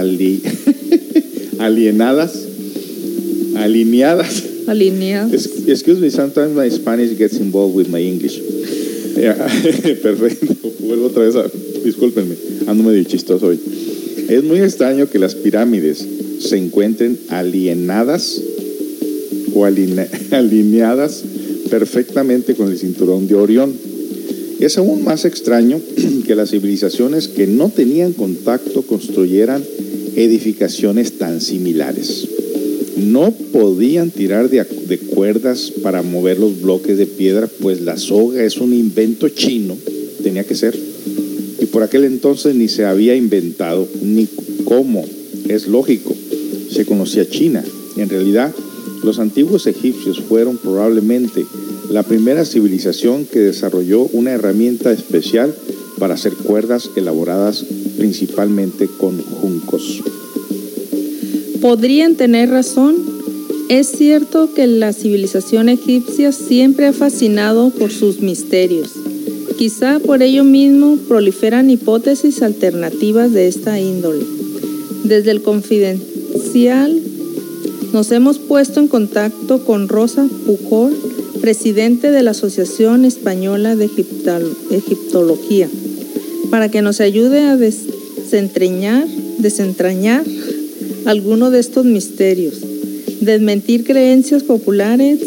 alienadas, 1.59 2.45
alineadas. 3.57 4.45
Alineadas. 4.69 5.49
excuse 5.67 5.99
me, 5.99 6.09
sometimes 6.09 6.55
my 6.55 6.71
Spanish 6.71 7.19
gets 7.19 7.39
involved 7.39 7.75
with 7.75 7.89
my 7.89 8.01
English. 8.01 8.41
perfecto. 10.01 10.55
Vuelvo 10.79 11.07
otra 11.07 11.25
vez 11.25 11.35
a. 11.35 11.51
Discúlpenme, 11.85 12.37
ando 12.69 12.85
medio 12.85 13.03
chistoso 13.03 13.49
hoy. 13.49 13.59
Es 14.29 14.45
muy 14.45 14.61
extraño 14.61 15.11
que 15.11 15.19
las 15.19 15.35
pirámides 15.35 16.07
se 16.39 16.57
encuentren 16.57 17.19
alienadas 17.31 18.41
alineadas 19.65 21.25
perfectamente 21.71 22.55
con 22.55 22.71
el 22.71 22.79
cinturón 22.79 23.27
de 23.27 23.35
Orión 23.35 23.73
es 24.61 24.79
aún 24.79 25.05
más 25.05 25.25
extraño 25.25 25.81
que 26.27 26.35
las 26.35 26.51
civilizaciones 26.51 27.29
que 27.29 27.47
no 27.47 27.69
tenían 27.69 28.13
contacto 28.13 28.83
construyeran 28.83 29.63
edificaciones 30.17 31.19
tan 31.19 31.41
similares. 31.41 32.27
No 32.97 33.31
podían 33.53 34.11
tirar 34.11 34.49
de, 34.49 34.65
cuerdas 35.15 35.71
para 35.83 36.03
mover 36.03 36.39
los 36.39 36.63
bloques 36.63 36.97
de 36.97 37.07
piedra, 37.07 37.47
pues 37.61 37.83
la 37.83 37.99
soga 37.99 38.43
es 38.43 38.57
un 38.57 38.73
invento 38.73 39.29
chino, 39.29 39.77
tenía 40.23 40.45
que 40.45 40.55
ser. 40.55 40.75
Y 41.61 41.67
por 41.67 41.83
aquel 41.83 42.05
entonces 42.05 42.55
ni 42.55 42.69
se 42.69 42.87
había 42.87 43.15
inventado, 43.15 43.87
ni 44.03 44.27
cómo, 44.65 45.05
es 45.49 45.67
lógico, 45.67 46.15
se 46.71 46.87
conocía 46.87 47.29
China. 47.29 47.63
En 47.99 48.09
realidad, 48.09 48.55
los 49.07 49.21
antiguos 49.21 49.69
egipcios 49.69 50.21
fueron 50.21 50.59
probablemente 50.59 51.47
la 51.91 52.03
primera 52.03 52.45
civilización 52.45 53.25
que 53.25 53.39
desarrolló 53.39 54.03
una 54.13 54.33
herramienta 54.33 54.91
especial 54.91 55.55
para 56.01 56.15
hacer 56.15 56.35
cuerdas 56.35 56.91
elaboradas 56.97 57.65
principalmente 57.97 58.89
con 58.89 59.23
juncos. 59.23 60.03
Podrían 61.63 62.17
tener 62.17 62.51
razón. 62.51 62.97
Es 63.69 63.87
cierto 63.89 64.53
que 64.55 64.67
la 64.67 64.93
civilización 64.93 65.69
egipcia 65.69 66.33
siempre 66.33 66.87
ha 66.87 66.93
fascinado 66.93 67.71
por 67.71 67.93
sus 67.93 68.21
misterios. 68.21 68.91
Quizá 69.57 70.01
por 70.01 70.23
ello 70.23 70.43
mismo 70.43 70.99
proliferan 71.09 71.71
hipótesis 71.71 72.43
alternativas 72.43 73.33
de 73.33 73.47
esta 73.47 73.81
índole. 73.81 74.25
Desde 75.05 75.31
el 75.31 75.43
confidencial 75.43 77.01
nos 77.97 78.13
hemos 78.13 78.39
puesto 78.39 78.79
en 78.79 78.89
contacto 78.89 79.65
con 79.65 79.89
Rosa 79.89 80.29
Pujol, 80.45 80.95
presidente 81.41 82.11
de 82.11 82.23
la 82.23 82.33
Asociación 82.33 83.07
Española 83.07 83.75
de 83.75 83.87
Egiptología, 83.87 85.67
para 86.51 86.71
que 86.71 86.83
nos 86.83 87.01
ayude 87.01 87.45
a 87.45 87.57
desentrañar, 87.57 89.09
desentrañar 89.39 90.23
alguno 91.07 91.51
de 91.51 91.59
estos 91.59 91.87
misterios, 91.87 92.57
desmentir 93.23 93.85
creencias 93.85 94.43
populares, 94.43 95.21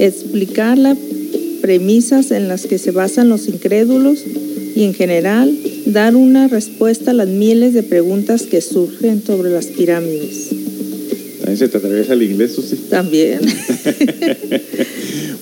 explicar 0.00 0.76
las 0.76 0.98
premisas 1.62 2.32
en 2.32 2.48
las 2.48 2.66
que 2.66 2.78
se 2.78 2.90
basan 2.90 3.28
los 3.28 3.46
incrédulos 3.46 4.18
y 4.74 4.82
en 4.82 4.94
general 4.94 5.56
dar 5.86 6.16
una 6.16 6.48
respuesta 6.48 7.12
a 7.12 7.14
las 7.14 7.28
miles 7.28 7.72
de 7.72 7.84
preguntas 7.84 8.42
que 8.42 8.60
surgen 8.60 9.22
sobre 9.24 9.50
las 9.50 9.66
pirámides. 9.66 10.63
¿También 11.44 11.58
se 11.58 11.68
te 11.68 11.76
atraviesa 11.76 12.14
el 12.14 12.22
inglés, 12.22 12.52
Susi? 12.52 12.76
También. 12.88 13.40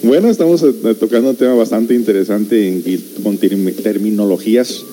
Bueno, 0.02 0.28
estamos 0.28 0.60
eh, 0.64 0.72
tocando 0.98 1.30
un 1.30 1.36
tema 1.36 1.54
bastante 1.54 1.94
interesante 1.94 2.82
con 3.22 3.38
terminologías 3.38 4.84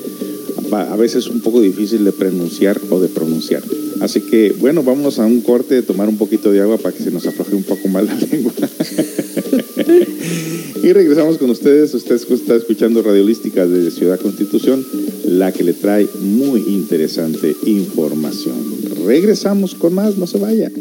a 0.72 0.96
veces 0.96 1.26
un 1.28 1.42
poco 1.42 1.62
difícil 1.62 2.06
de 2.06 2.12
pronunciar 2.12 2.80
o 2.92 3.00
de 3.00 3.08
pronunciar. 3.08 3.64
Así 4.02 4.22
que, 4.22 4.54
bueno, 4.60 4.84
vamos 4.84 5.18
a 5.18 5.26
un 5.26 5.42
corte, 5.42 5.82
tomar 5.82 6.08
un 6.08 6.18
poquito 6.18 6.52
de 6.52 6.62
agua 6.62 6.78
para 6.78 6.96
que 6.96 7.04
se 7.04 7.10
nos 7.10 7.26
afloje 7.26 7.56
un 7.56 7.64
poco 7.64 7.88
más 7.88 8.06
la 8.06 8.16
lengua. 8.32 8.54
y 10.84 10.94
regresamos 10.94 11.40
con 11.40 11.50
ustedes. 11.50 11.92
Usted 11.96 12.16
está 12.16 12.56
escuchando 12.56 13.02
Radiolística 13.02 13.66
de 13.66 13.90
Ciudad 13.90 14.20
Constitución, 14.20 14.86
la 15.26 15.52
que 15.52 15.64
le 15.64 15.74
trae 15.74 16.08
muy 16.22 16.62
interesante 16.68 17.56
información. 17.66 18.89
Regresamos 19.10 19.74
con 19.74 19.96
más, 19.96 20.18
no 20.18 20.28
se 20.28 20.38
vaya. 20.38 20.72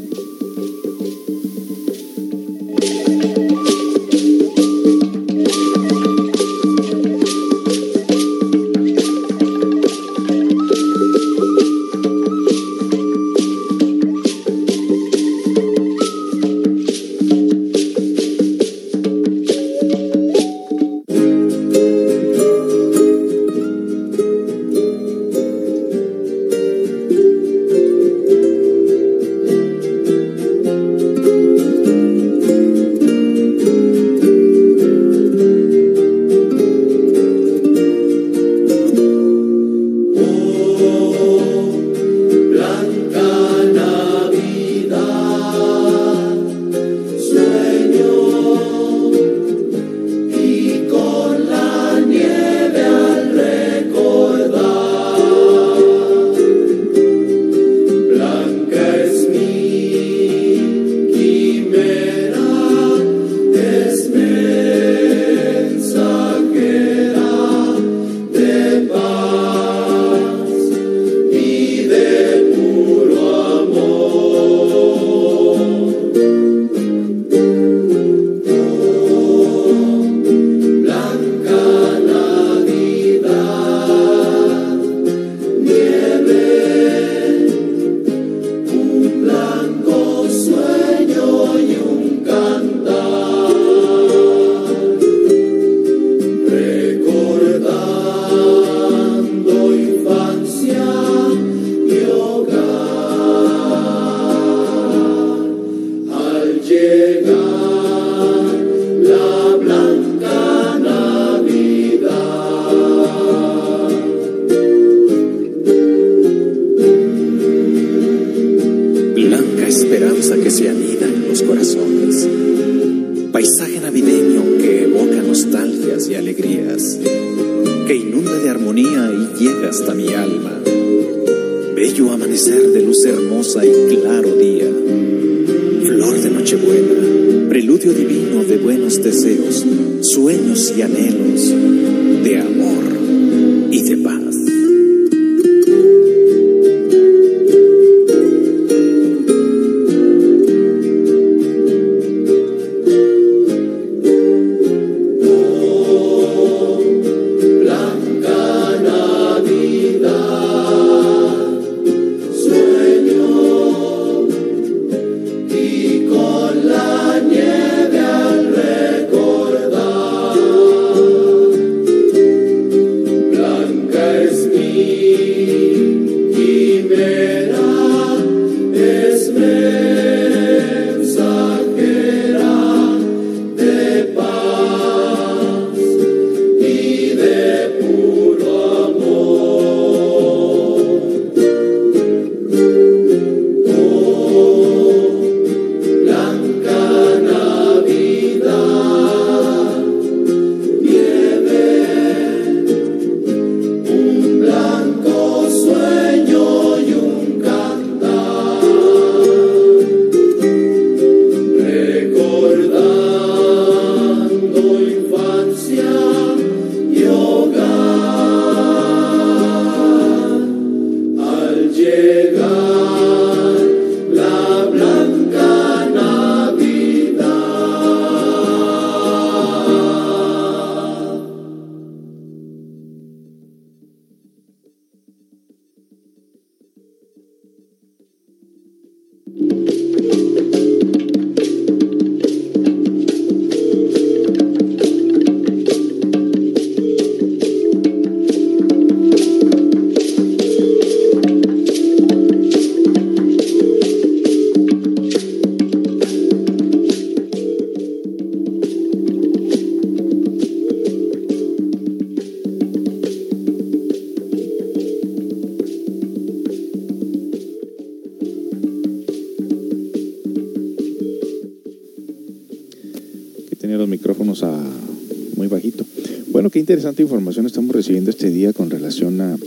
Interesante 276.68 277.00
información 277.00 277.46
estamos 277.46 277.74
recibiendo 277.74 278.10
este 278.10 278.28
día 278.28 278.52
con 278.52 278.68
relación 278.68 279.18
a, 279.22 279.38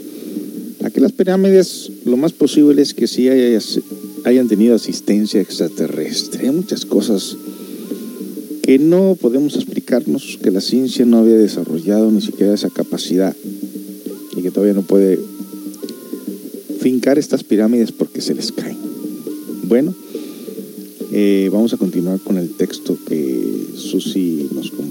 que 0.91 0.99
las 0.99 1.11
pirámides, 1.11 1.91
lo 2.03 2.17
más 2.17 2.33
posible 2.33 2.81
es 2.81 2.95
que 2.95 3.05
sí 3.05 3.29
hayan 4.25 4.47
tenido 4.47 4.73
asistencia 4.73 5.39
extraterrestre. 5.39 6.47
Hay 6.47 6.51
muchas 6.51 6.83
cosas 6.83 7.37
que 8.63 8.79
no 8.79 9.15
podemos 9.21 9.55
explicarnos, 9.55 10.39
que 10.41 10.49
la 10.49 10.61
ciencia 10.61 11.05
no 11.05 11.19
había 11.19 11.37
desarrollado 11.37 12.09
ni 12.09 12.21
siquiera 12.21 12.55
esa 12.55 12.71
capacidad 12.71 13.35
y 14.35 14.41
que 14.41 14.49
todavía 14.49 14.73
no 14.73 14.81
puede 14.81 15.19
fincar 16.79 17.19
estas 17.19 17.43
pirámides 17.43 17.91
porque 17.91 18.19
se 18.21 18.33
les 18.33 18.51
caen. 18.51 18.77
Bueno, 19.65 19.93
eh, 21.11 21.49
vamos 21.53 21.71
a 21.71 21.77
continuar 21.77 22.19
con 22.21 22.37
el 22.37 22.49
texto 22.55 22.97
que 23.07 23.67
Susi 23.75 24.49
nos 24.55 24.71
comparte 24.71 24.90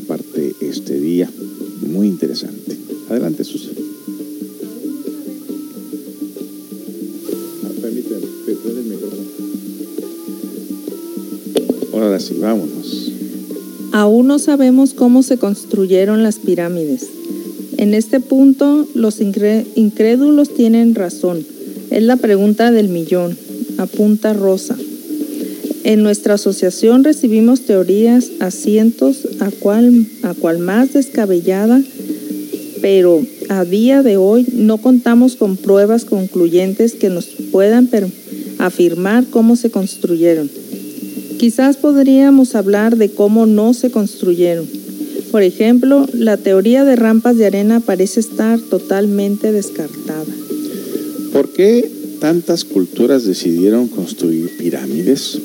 vámonos. 12.40 13.12
Aún 13.92 14.28
no 14.28 14.38
sabemos 14.38 14.94
cómo 14.94 15.22
se 15.22 15.36
construyeron 15.36 16.22
las 16.22 16.38
pirámides. 16.38 17.06
En 17.76 17.94
este 17.94 18.20
punto, 18.20 18.86
los 18.94 19.20
incrédulos 19.20 20.54
tienen 20.54 20.94
razón. 20.94 21.44
Es 21.90 22.02
la 22.02 22.16
pregunta 22.16 22.70
del 22.70 22.88
millón. 22.88 23.36
Apunta 23.78 24.32
Rosa. 24.32 24.76
En 25.82 26.02
nuestra 26.02 26.34
asociación 26.34 27.04
recibimos 27.04 27.62
teorías 27.62 28.30
a 28.40 28.50
cientos, 28.50 29.26
a 29.40 29.50
cual, 29.50 30.06
a 30.22 30.34
cual 30.34 30.58
más 30.58 30.92
descabellada, 30.92 31.82
pero 32.82 33.22
a 33.48 33.64
día 33.64 34.02
de 34.02 34.18
hoy 34.18 34.46
no 34.52 34.76
contamos 34.78 35.36
con 35.36 35.56
pruebas 35.56 36.04
concluyentes 36.04 36.92
que 36.92 37.08
nos 37.08 37.26
puedan 37.50 37.88
afirmar 38.58 39.24
cómo 39.30 39.56
se 39.56 39.70
construyeron. 39.70 40.50
Quizás 41.40 41.76
podríamos 41.76 42.54
hablar 42.54 42.96
de 42.96 43.10
cómo 43.10 43.46
no 43.46 43.72
se 43.74 43.90
construyeron. 43.90 44.68
Por 45.32 45.42
ejemplo, 45.42 46.06
la 46.12 46.36
teoría 46.36 46.84
de 46.84 46.96
rampas 46.96 47.38
de 47.38 47.46
arena 47.46 47.80
parece 47.80 48.20
estar 48.20 48.60
totalmente 48.60 49.50
descartada. 49.50 50.26
¿Por 51.32 51.48
qué 51.48 51.90
tantas 52.20 52.64
culturas 52.64 53.24
decidieron 53.24 53.88
construir 53.88 54.56
pirámides? 54.58 55.40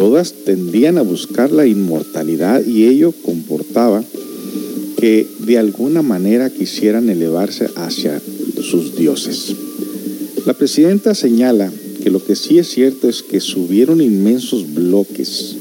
todas 0.00 0.32
tendían 0.46 0.96
a 0.96 1.02
buscar 1.02 1.52
la 1.52 1.66
inmortalidad 1.66 2.64
y 2.64 2.86
ello 2.86 3.12
comportaba 3.12 4.02
que 4.96 5.26
de 5.40 5.58
alguna 5.58 6.00
manera 6.00 6.48
quisieran 6.48 7.10
elevarse 7.10 7.68
hacia 7.76 8.18
sus 8.62 8.96
dioses. 8.96 9.54
La 10.46 10.54
presidenta 10.54 11.14
señala 11.14 11.70
que 12.02 12.10
lo 12.10 12.24
que 12.24 12.36
sí 12.36 12.58
es 12.58 12.68
cierto 12.68 13.08
es 13.08 13.22
que 13.22 13.40
subieron 13.40 14.00
inmensos 14.00 14.72
bloques 14.74 15.56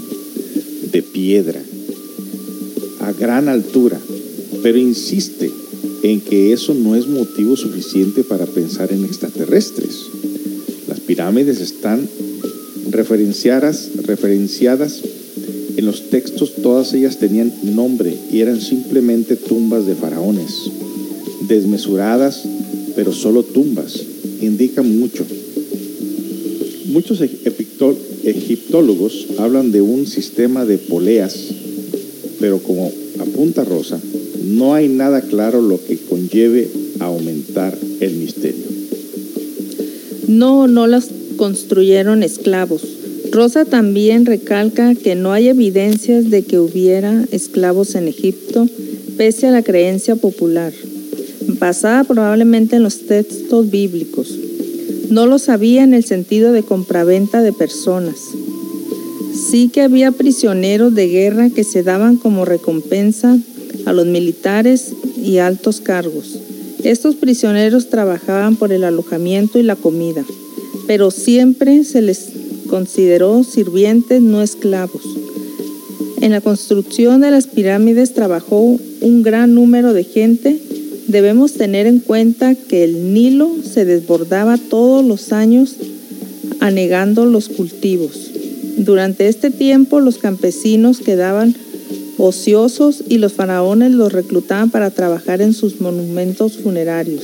de 0.91 1.01
piedra 1.01 1.61
a 3.01 3.13
gran 3.13 3.49
altura, 3.49 3.99
pero 4.63 4.77
insiste 4.77 5.51
en 6.03 6.21
que 6.21 6.53
eso 6.53 6.73
no 6.73 6.95
es 6.95 7.07
motivo 7.07 7.55
suficiente 7.55 8.23
para 8.23 8.45
pensar 8.45 8.91
en 8.91 9.05
extraterrestres. 9.05 10.07
Las 10.87 10.99
pirámides 10.99 11.59
están 11.59 12.07
referenciadas, 12.89 13.89
referenciadas 14.03 15.01
en 15.77 15.85
los 15.85 16.09
textos, 16.09 16.55
todas 16.61 16.93
ellas 16.93 17.19
tenían 17.19 17.53
nombre 17.63 18.13
y 18.31 18.41
eran 18.41 18.59
simplemente 18.59 19.35
tumbas 19.35 19.85
de 19.85 19.95
faraones, 19.95 20.69
desmesuradas, 21.47 22.43
pero 22.95 23.13
solo 23.13 23.43
tumbas, 23.43 23.97
indican 24.41 24.99
mucho. 24.99 25.25
Muchos 26.89 27.21
egiptólogos 27.21 29.27
hablan 29.37 29.71
de 29.71 29.79
un 29.79 30.07
sistema 30.07 30.65
de 30.65 30.79
poleas, 30.79 31.35
pero 32.39 32.57
como 32.57 32.91
apunta 33.19 33.63
Rosa, 33.63 33.99
no 34.43 34.73
hay 34.73 34.87
nada 34.87 35.21
claro 35.21 35.61
lo 35.61 35.79
que 35.85 35.97
conlleve 35.97 36.67
aumentar 36.99 37.77
el 37.99 38.15
misterio. 38.15 38.63
No, 40.27 40.67
no 40.67 40.87
las 40.87 41.09
construyeron 41.37 42.23
esclavos. 42.23 42.81
Rosa 43.31 43.65
también 43.65 44.25
recalca 44.25 44.95
que 44.95 45.13
no 45.13 45.31
hay 45.31 45.49
evidencias 45.49 46.31
de 46.31 46.41
que 46.41 46.57
hubiera 46.57 47.23
esclavos 47.31 47.93
en 47.93 48.07
Egipto, 48.07 48.67
pese 49.15 49.45
a 49.45 49.51
la 49.51 49.61
creencia 49.61 50.15
popular, 50.15 50.73
basada 51.59 52.03
probablemente 52.03 52.77
en 52.77 52.83
los 52.83 53.01
textos 53.01 53.69
bíblicos. 53.69 54.48
No 55.09 55.25
lo 55.25 55.39
sabía 55.39 55.83
en 55.83 55.93
el 55.93 56.03
sentido 56.03 56.51
de 56.51 56.63
compraventa 56.63 57.41
de 57.41 57.53
personas. 57.53 58.17
Sí 59.33 59.69
que 59.69 59.81
había 59.81 60.11
prisioneros 60.11 60.93
de 60.93 61.07
guerra 61.07 61.49
que 61.49 61.63
se 61.63 61.83
daban 61.83 62.17
como 62.17 62.45
recompensa 62.45 63.37
a 63.85 63.93
los 63.93 64.05
militares 64.05 64.93
y 65.21 65.37
altos 65.37 65.81
cargos. 65.81 66.37
Estos 66.83 67.15
prisioneros 67.15 67.89
trabajaban 67.89 68.55
por 68.55 68.71
el 68.71 68.83
alojamiento 68.83 69.59
y 69.59 69.63
la 69.63 69.75
comida 69.75 70.23
pero 70.89 71.11
siempre 71.11 71.83
se 71.83 72.01
les 72.01 72.29
consideró 72.67 73.43
sirvientes, 73.43 74.23
no 74.23 74.41
esclavos. 74.41 75.03
En 76.19 76.31
la 76.31 76.41
construcción 76.41 77.21
de 77.21 77.29
las 77.29 77.45
pirámides 77.45 78.15
trabajó 78.15 78.59
un 78.59 79.21
gran 79.21 79.53
número 79.53 79.93
de 79.93 80.03
gente. 80.03 80.59
Debemos 81.09 81.53
tener 81.53 81.87
en 81.87 81.97
cuenta 81.97 82.53
que 82.53 82.83
el 82.83 83.15
Nilo 83.15 83.49
se 83.63 83.83
desbordaba 83.83 84.59
todos 84.59 85.03
los 85.03 85.33
años 85.33 85.75
anegando 86.59 87.25
los 87.25 87.49
cultivos. 87.49 88.29
Durante 88.77 89.27
este 89.27 89.49
tiempo 89.49 90.01
los 90.01 90.19
campesinos 90.19 90.99
quedaban 90.99 91.55
ociosos 92.19 93.03
y 93.09 93.17
los 93.17 93.33
faraones 93.33 93.91
los 93.91 94.13
reclutaban 94.13 94.69
para 94.69 94.91
trabajar 94.91 95.41
en 95.41 95.53
sus 95.53 95.81
monumentos 95.81 96.57
funerarios. 96.57 97.23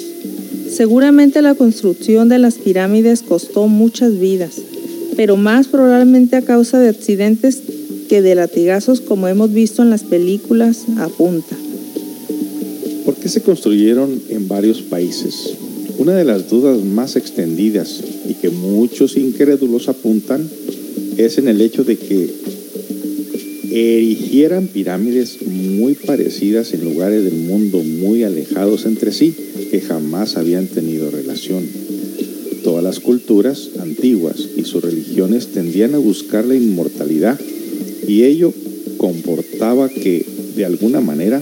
Seguramente 0.68 1.44
la 1.44 1.54
construcción 1.54 2.28
de 2.28 2.40
las 2.40 2.56
pirámides 2.56 3.22
costó 3.22 3.68
muchas 3.68 4.20
vidas, 4.20 4.56
pero 5.16 5.38
más 5.38 5.68
probablemente 5.68 6.38
a 6.38 6.42
causa 6.42 6.80
de 6.80 6.90
accidentes 6.90 7.62
que 8.10 8.24
de 8.24 8.34
latigazos 8.34 9.00
como 9.00 9.28
hemos 9.28 9.54
visto 9.54 9.84
en 9.84 9.92
las 9.92 10.04
películas 10.04 10.86
apunta. 10.98 11.56
¿Por 13.06 13.16
qué 13.16 13.30
se 13.30 13.42
construyeron 13.42 14.20
en 14.30 14.48
varios 14.48 14.82
países? 14.82 15.54
Una 16.00 16.16
de 16.16 16.26
las 16.26 16.50
dudas 16.50 16.84
más 16.84 17.16
extendidas 17.16 18.02
y 18.28 18.34
que 18.34 18.50
muchos 18.50 19.16
incrédulos 19.16 19.88
apuntan 19.88 20.50
es 21.16 21.38
en 21.38 21.48
el 21.48 21.62
hecho 21.62 21.84
de 21.84 21.98
que 21.98 22.30
erigieran 23.72 24.68
pirámides 24.68 25.38
muy 25.46 25.94
parecidas 25.94 26.74
en 26.74 26.84
lugares 26.84 27.24
del 27.24 27.36
mundo 27.36 27.84
muy 27.84 28.24
alejados 28.24 28.86
entre 28.86 29.12
sí 29.12 29.36
que 29.70 29.82
jamás 29.82 30.36
habían 30.36 30.68
tenido 30.68 31.12
relación. 31.12 31.64
Todas 32.64 32.84
las 32.84 33.00
culturas 33.00 33.70
antiguas 33.80 34.38
y 34.58 34.64
sus 34.64 34.84
religiones 34.84 35.50
tendían 35.50 35.94
a 35.94 36.00
buscar 36.00 36.46
la 36.46 36.56
inmortalidad 36.56 37.40
y 38.08 38.24
ello 38.24 38.52
comportaba 38.98 39.90
que, 39.90 40.26
de 40.56 40.66
alguna 40.66 41.02
manera, 41.02 41.42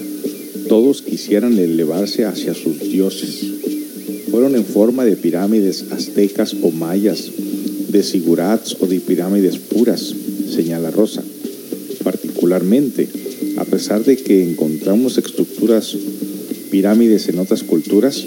todos 0.74 1.04
quisieran 1.04 1.60
elevarse 1.60 2.26
hacia 2.26 2.56
sus 2.56 2.80
dioses. 2.80 3.46
Fueron 4.32 4.56
en 4.56 4.66
forma 4.66 5.06
de 5.06 5.16
pirámides 5.16 5.86
aztecas 5.92 6.56
o 6.64 6.72
mayas, 6.72 7.30
de 7.90 8.02
sigurats 8.02 8.76
o 8.80 8.88
de 8.88 9.00
pirámides 9.00 9.60
puras, 9.60 10.16
señala 10.50 10.90
Rosa. 10.90 11.22
Particularmente, 12.04 13.08
a 13.58 13.66
pesar 13.66 14.04
de 14.04 14.18
que 14.18 14.50
encontramos 14.50 15.20
estructuras 15.20 15.96
pirámides 16.72 17.30
en 17.30 17.38
otras 17.38 17.62
culturas, 17.62 18.26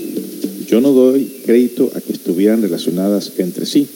yo 0.68 0.80
no 0.80 0.92
doy 0.92 1.24
crédito 1.44 1.90
a 1.96 2.00
que 2.00 2.12
estuvieran 2.12 2.62
relacionadas 2.62 3.32
entre 3.38 3.66
sí. 3.66 3.88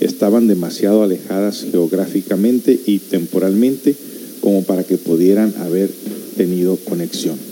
Estaban 0.00 0.48
demasiado 0.48 1.04
alejadas 1.04 1.64
geográficamente 1.70 2.80
y 2.84 2.98
temporalmente 2.98 3.94
como 4.40 4.64
para 4.64 4.82
que 4.82 4.98
pudieran 4.98 5.54
haber 5.58 5.88
tenido 6.36 6.74
conexión. 6.78 7.45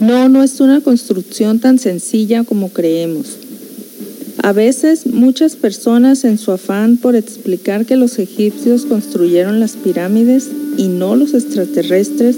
No, 0.00 0.30
no 0.30 0.42
es 0.42 0.60
una 0.60 0.80
construcción 0.80 1.58
tan 1.58 1.78
sencilla 1.78 2.42
como 2.44 2.70
creemos. 2.70 3.36
A 4.42 4.54
veces 4.54 5.06
muchas 5.06 5.56
personas 5.56 6.24
en 6.24 6.38
su 6.38 6.52
afán 6.52 6.96
por 6.96 7.14
explicar 7.14 7.84
que 7.84 7.96
los 7.96 8.18
egipcios 8.18 8.86
construyeron 8.86 9.60
las 9.60 9.72
pirámides 9.72 10.48
y 10.78 10.88
no 10.88 11.16
los 11.16 11.34
extraterrestres, 11.34 12.36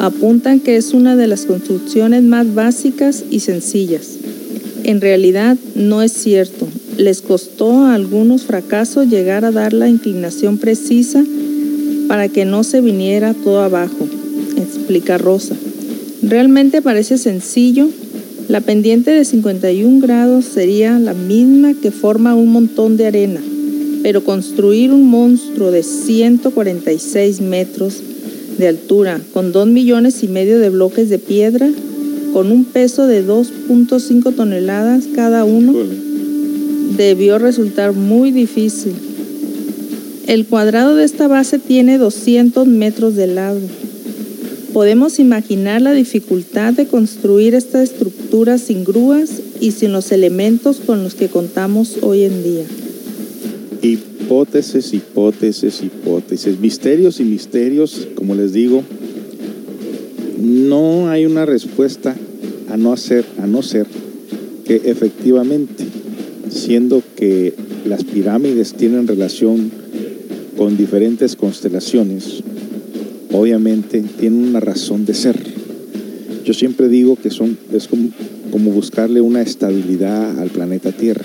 apuntan 0.00 0.58
que 0.58 0.74
es 0.74 0.92
una 0.92 1.14
de 1.14 1.28
las 1.28 1.46
construcciones 1.46 2.24
más 2.24 2.52
básicas 2.52 3.22
y 3.30 3.38
sencillas. 3.38 4.18
En 4.82 5.00
realidad 5.00 5.56
no 5.76 6.02
es 6.02 6.12
cierto. 6.12 6.66
Les 6.96 7.22
costó 7.22 7.84
a 7.84 7.94
algunos 7.94 8.42
fracasos 8.42 9.06
llegar 9.06 9.44
a 9.44 9.52
dar 9.52 9.72
la 9.72 9.88
inclinación 9.88 10.58
precisa 10.58 11.24
para 12.08 12.28
que 12.28 12.44
no 12.44 12.64
se 12.64 12.80
viniera 12.80 13.32
todo 13.32 13.62
abajo. 13.62 14.08
explica 14.56 15.18
Rosa. 15.18 15.54
Realmente 16.26 16.80
parece 16.80 17.18
sencillo. 17.18 17.88
La 18.48 18.62
pendiente 18.62 19.10
de 19.10 19.26
51 19.26 20.00
grados 20.00 20.46
sería 20.46 20.98
la 20.98 21.12
misma 21.12 21.74
que 21.74 21.90
forma 21.90 22.34
un 22.34 22.50
montón 22.50 22.96
de 22.96 23.06
arena, 23.06 23.40
pero 24.02 24.24
construir 24.24 24.90
un 24.90 25.10
monstruo 25.10 25.70
de 25.70 25.82
146 25.82 27.42
metros 27.42 28.02
de 28.56 28.68
altura 28.68 29.20
con 29.34 29.52
2 29.52 29.68
millones 29.68 30.22
y 30.22 30.28
medio 30.28 30.58
de 30.58 30.70
bloques 30.70 31.10
de 31.10 31.18
piedra 31.18 31.68
con 32.32 32.50
un 32.50 32.64
peso 32.64 33.06
de 33.06 33.26
2.5 33.26 34.34
toneladas 34.34 35.04
cada 35.14 35.44
uno 35.44 35.74
debió 36.96 37.38
resultar 37.38 37.92
muy 37.92 38.30
difícil. 38.30 38.94
El 40.26 40.46
cuadrado 40.46 40.96
de 40.96 41.04
esta 41.04 41.28
base 41.28 41.58
tiene 41.58 41.98
200 41.98 42.66
metros 42.66 43.14
de 43.14 43.26
lado. 43.26 43.60
Podemos 44.74 45.20
imaginar 45.20 45.80
la 45.82 45.92
dificultad 45.92 46.72
de 46.74 46.88
construir 46.88 47.54
esta 47.54 47.80
estructura 47.80 48.58
sin 48.58 48.82
grúas 48.82 49.30
y 49.60 49.70
sin 49.70 49.92
los 49.92 50.10
elementos 50.10 50.80
con 50.84 51.04
los 51.04 51.14
que 51.14 51.28
contamos 51.28 51.98
hoy 52.02 52.24
en 52.24 52.42
día. 52.42 52.64
Hipótesis, 53.82 54.92
hipótesis, 54.92 55.80
hipótesis, 55.80 56.58
misterios 56.58 57.20
y 57.20 57.22
misterios, 57.22 58.08
como 58.16 58.34
les 58.34 58.52
digo, 58.52 58.82
no 60.40 61.08
hay 61.08 61.24
una 61.24 61.46
respuesta 61.46 62.16
a 62.68 62.76
no 62.76 62.92
hacer, 62.92 63.24
a 63.38 63.46
no 63.46 63.62
ser 63.62 63.86
que 64.64 64.82
efectivamente, 64.86 65.84
siendo 66.50 67.00
que 67.14 67.54
las 67.86 68.02
pirámides 68.02 68.74
tienen 68.74 69.06
relación 69.06 69.70
con 70.56 70.76
diferentes 70.76 71.36
constelaciones, 71.36 72.42
obviamente 73.34 74.02
tienen 74.18 74.48
una 74.48 74.60
razón 74.60 75.04
de 75.04 75.14
ser. 75.14 75.38
Yo 76.44 76.54
siempre 76.54 76.88
digo 76.88 77.16
que 77.16 77.30
son, 77.30 77.58
es 77.72 77.88
como, 77.88 78.10
como 78.50 78.70
buscarle 78.70 79.20
una 79.20 79.42
estabilidad 79.42 80.38
al 80.38 80.50
planeta 80.50 80.92
Tierra, 80.92 81.24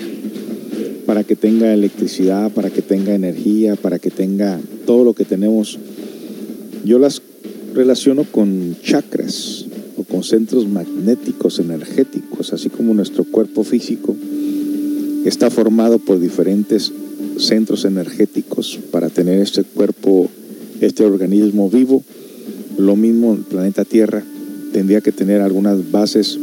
para 1.06 1.24
que 1.24 1.36
tenga 1.36 1.72
electricidad, 1.72 2.50
para 2.52 2.70
que 2.70 2.82
tenga 2.82 3.14
energía, 3.14 3.76
para 3.76 3.98
que 3.98 4.10
tenga 4.10 4.60
todo 4.86 5.04
lo 5.04 5.14
que 5.14 5.24
tenemos. 5.24 5.78
Yo 6.84 6.98
las 6.98 7.22
relaciono 7.74 8.24
con 8.24 8.76
chakras 8.82 9.66
o 9.96 10.04
con 10.04 10.24
centros 10.24 10.68
magnéticos 10.68 11.58
energéticos, 11.58 12.52
así 12.52 12.70
como 12.70 12.94
nuestro 12.94 13.24
cuerpo 13.24 13.64
físico 13.64 14.16
está 15.24 15.50
formado 15.50 15.98
por 15.98 16.18
diferentes 16.18 16.92
centros 17.36 17.84
energéticos 17.84 18.78
para 18.90 19.08
tener 19.10 19.40
este 19.40 19.64
cuerpo, 19.64 20.30
este 20.80 21.04
organismo 21.04 21.68
vivo. 21.70 22.02
Lo 22.78 22.96
mismo 22.96 23.34
el 23.34 23.40
planeta 23.40 23.84
Tierra 23.84 24.22
tendría 24.72 25.00
que 25.00 25.12
tener 25.12 25.40
algunas 25.40 25.90
bases 25.90 26.38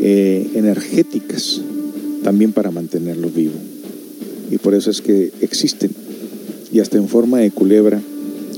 eh, 0.00 0.50
energéticas 0.54 1.60
también 2.22 2.52
para 2.52 2.70
mantenerlo 2.70 3.28
vivo. 3.28 3.54
Y 4.50 4.58
por 4.58 4.74
eso 4.74 4.90
es 4.90 5.00
que 5.00 5.30
existen, 5.40 5.90
y 6.72 6.80
hasta 6.80 6.98
en 6.98 7.08
forma 7.08 7.38
de 7.38 7.50
culebra, 7.50 8.00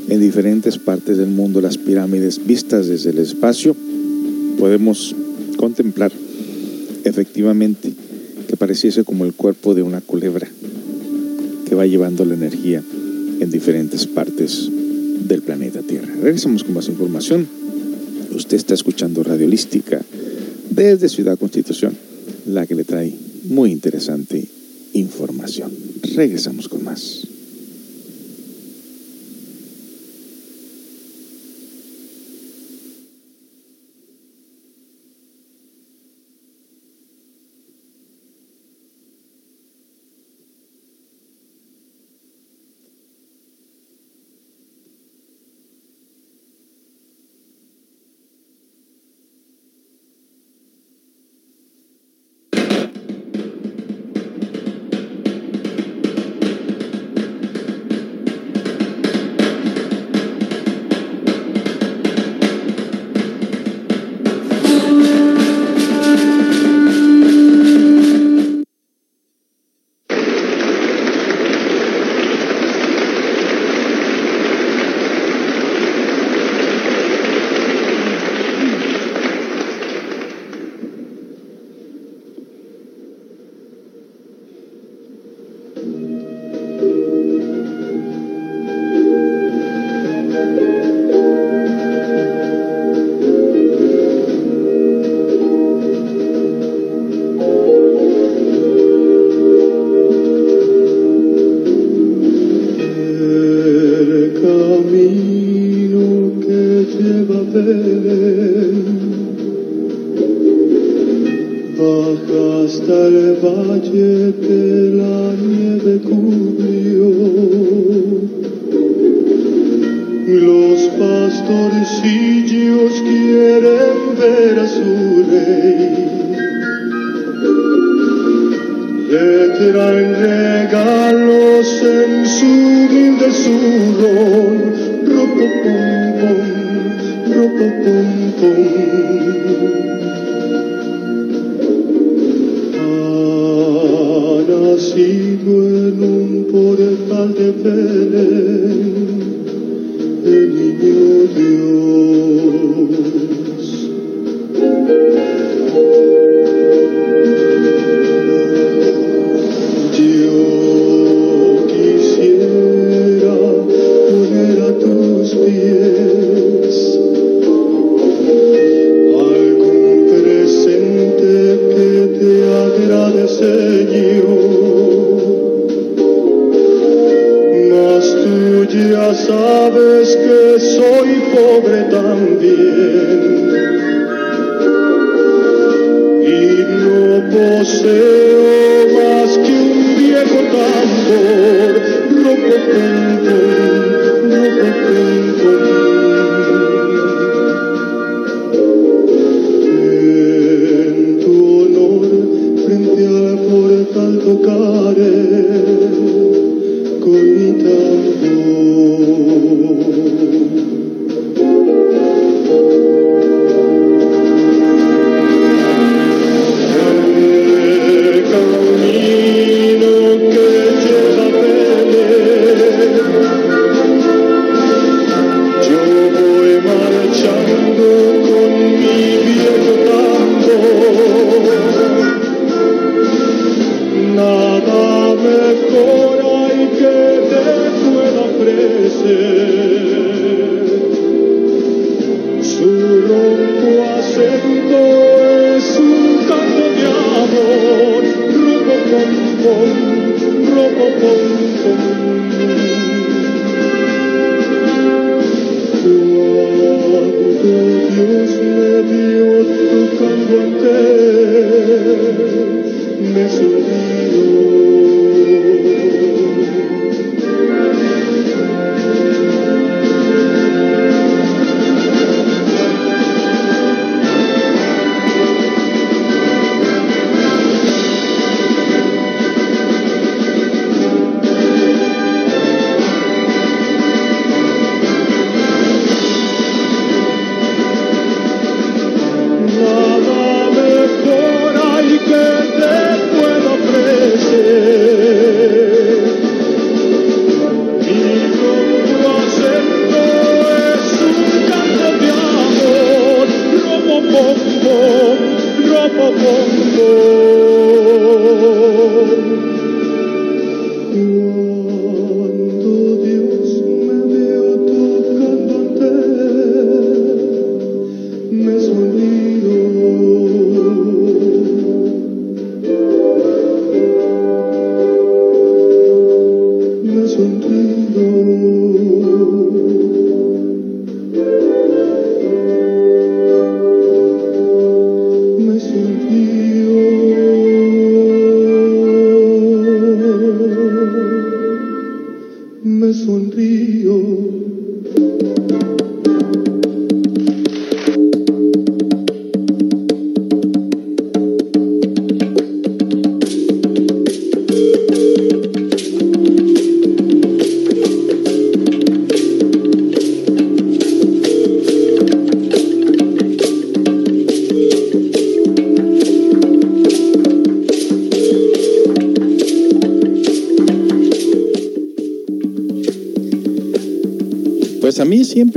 en 0.08 0.20
diferentes 0.20 0.78
partes 0.78 1.18
del 1.18 1.28
mundo, 1.28 1.60
las 1.60 1.78
pirámides 1.78 2.44
vistas 2.46 2.86
desde 2.86 3.10
el 3.10 3.18
espacio, 3.18 3.74
podemos 4.58 5.14
contemplar 5.56 6.12
efectivamente 7.04 7.92
que 8.48 8.56
pareciese 8.56 9.04
como 9.04 9.24
el 9.24 9.32
cuerpo 9.32 9.74
de 9.74 9.82
una 9.82 10.00
culebra 10.00 10.48
que 11.68 11.74
va 11.74 11.86
llevando 11.86 12.24
la 12.24 12.34
energía 12.34 12.82
en 13.40 13.50
diferentes 13.50 14.06
partes 14.06 14.68
del 14.70 15.42
planeta 15.42 15.82
Tierra. 15.82 16.14
Regresamos 16.20 16.64
con 16.64 16.74
más 16.74 16.88
información. 16.88 17.46
Usted 18.34 18.56
está 18.56 18.74
escuchando 18.74 19.22
Radiolística 19.22 20.04
desde 20.70 21.08
Ciudad 21.08 21.38
Constitución, 21.38 21.96
la 22.46 22.66
que 22.66 22.74
le 22.74 22.84
trae 22.84 23.14
muy 23.44 23.72
interesante 23.72 24.46
información. 24.92 25.72
Regresamos 26.14 26.68
con 26.68 26.84
más. 26.84 27.35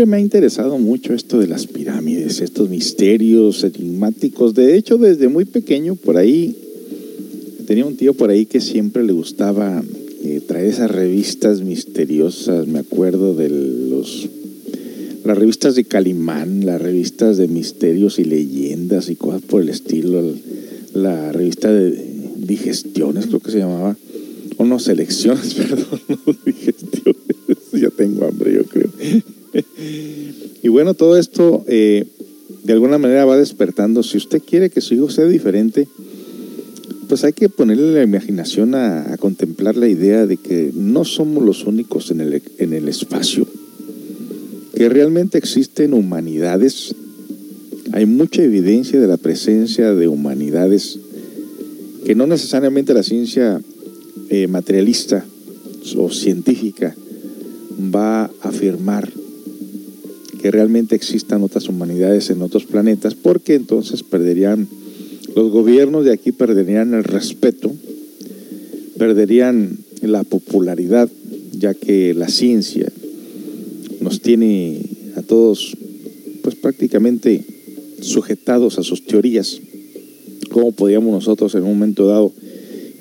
Me 0.06 0.18
ha 0.18 0.20
interesado 0.20 0.78
mucho 0.78 1.14
esto 1.14 1.40
de 1.40 1.48
las 1.48 1.68
pirámides, 1.68 2.42
estos 2.42 2.70
misterios 2.70 3.64
enigmáticos. 3.64 4.54
De 4.54 4.78
hecho, 4.78 4.98
desde 4.98 5.28
muy 5.28 5.46
pequeño, 5.46 5.96
por 5.96 6.18
ahí, 6.18 6.56
tenía 7.68 7.86
un 7.86 7.98
tío 7.98 8.14
por 8.14 8.30
ahí 8.30 8.46
que 8.46 8.62
siempre 8.62 9.04
le 9.04 9.14
gustaba 9.14 9.84
eh, 10.24 10.42
traer 10.48 10.68
esas 10.68 10.92
revistas 10.92 11.62
misteriosas. 11.62 12.68
Me 12.68 12.80
acuerdo 12.80 13.36
de 13.36 13.50
los 13.50 14.30
las 15.26 15.38
revistas 15.38 15.76
de 15.76 15.84
Calimán, 15.84 16.66
las 16.66 16.82
revistas 16.82 17.38
de 17.38 17.48
misterios 17.48 18.18
y 18.18 18.24
leyendas 18.24 19.10
y 19.10 19.16
cosas 19.16 19.42
por 19.42 19.62
el 19.62 19.70
estilo. 19.70 20.24
La 20.94 21.32
revista 21.32 21.72
de 21.72 22.04
digestiones, 22.38 23.28
creo 23.28 23.40
que 23.40 23.52
se 23.52 23.60
llamaba. 23.60 23.96
O 24.58 24.66
no, 24.66 24.80
selecciones, 24.80 25.54
perdón, 25.56 26.02
no 26.08 26.36
digestiones. 26.46 27.22
ya 27.74 27.90
tengo 27.92 28.26
hambre, 28.26 28.54
yo 28.56 28.64
creo. 28.64 28.90
Y 30.62 30.68
bueno, 30.68 30.94
todo 30.94 31.18
esto 31.18 31.64
eh, 31.68 32.06
de 32.64 32.74
alguna 32.74 32.98
manera 32.98 33.26
va 33.26 33.38
despertando. 33.38 34.04
Si 34.04 34.18
usted 34.18 34.42
quiere 34.42 34.70
que 34.70 34.82
su 34.82 34.94
hijo 34.94 35.10
sea 35.10 35.26
diferente, 35.26 35.88
pues 37.08 37.24
hay 37.24 37.34
que 37.34 37.50
ponerle 37.50 37.94
la 37.94 38.04
imaginación 38.04 38.76
a, 38.76 39.18
contemplar 39.18 39.76
la 39.76 39.88
idea 39.88 40.26
de 40.26 40.38
que 40.38 40.72
no 40.76 41.06
somos 41.06 41.44
los 41.44 41.66
únicos 41.66 42.12
en 42.12 42.22
el, 42.22 42.42
en 42.58 42.74
el 42.74 42.88
espacio, 42.88 43.48
que 44.76 44.90
realmente 44.90 45.38
existen 45.38 45.94
humanidades. 45.94 46.94
Hay 47.94 48.06
mucha 48.06 48.44
evidencia 48.44 49.00
de 49.00 49.08
la 49.08 49.18
presencia 49.18 49.94
de 49.94 50.08
humanidades 50.08 51.00
que 52.06 52.16
no 52.16 52.28
necesariamente 52.28 52.94
la 52.94 53.04
ciencia 53.04 53.60
eh, 54.30 54.48
materialista 54.48 55.26
o 55.98 56.12
científica 56.12 56.96
va 57.94 58.26
a 58.26 58.32
afirmar 58.44 59.12
que 60.42 60.52
realmente 60.52 60.96
existan 60.96 61.44
otras 61.44 61.68
humanidades 61.68 62.30
en 62.30 62.42
otros 62.42 62.66
planetas, 62.66 63.16
porque 63.16 63.56
entonces 63.56 64.04
perderían, 64.04 64.68
los 65.36 65.52
gobiernos 65.52 66.06
de 66.06 66.14
aquí 66.14 66.32
perderían 66.32 66.94
el 66.94 67.04
respeto, 67.04 67.72
perderían 68.98 69.78
la 70.02 70.24
popularidad, 70.24 71.10
ya 71.52 71.74
que 71.74 72.14
la 72.14 72.30
ciencia 72.30 72.90
nos 74.00 74.22
tiene 74.22 74.82
a 75.16 75.22
todos 75.22 75.76
pues 76.42 76.56
prácticamente 76.56 77.44
sujetados 78.02 78.80
a 78.80 78.84
sus 78.84 79.06
teorías. 79.06 79.60
¿Cómo 80.52 80.72
podíamos 80.72 81.12
nosotros 81.12 81.54
en 81.56 81.64
un 81.64 81.72
momento 81.72 82.08
dado, 82.08 82.32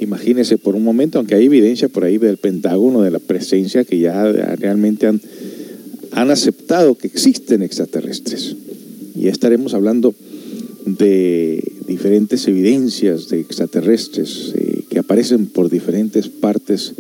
imagínese 0.01 0.59
por 0.59 0.75
un 0.75 0.83
momento, 0.83 1.19
aunque 1.19 1.37
hay 1.37 1.47
evidencia 1.47 1.89
por 1.89 2.05
ahí 2.05 2.19
del 2.19 2.37
Pentágono, 2.37 3.03
de 3.03 3.13
la 3.13 3.21
presencia 3.21 3.85
que 3.85 4.01
ya 4.01 4.25
realmente 4.57 5.07
han 5.07 5.21
han 6.13 6.31
aceptado 6.31 6.95
que 6.97 7.07
existen 7.07 7.63
extraterrestres. 7.63 8.57
Y 9.15 9.23
ya 9.23 9.31
estaremos 9.31 9.75
hablando 9.75 10.15
de 10.85 11.63
diferentes 11.87 12.47
evidencias 12.47 13.29
de 13.29 13.41
extraterrestres 13.41 14.53
eh, 14.55 14.83
que 14.89 14.99
aparecen 14.99 15.47
por 15.47 15.71
diferentes 15.71 16.29
partes 16.29 16.95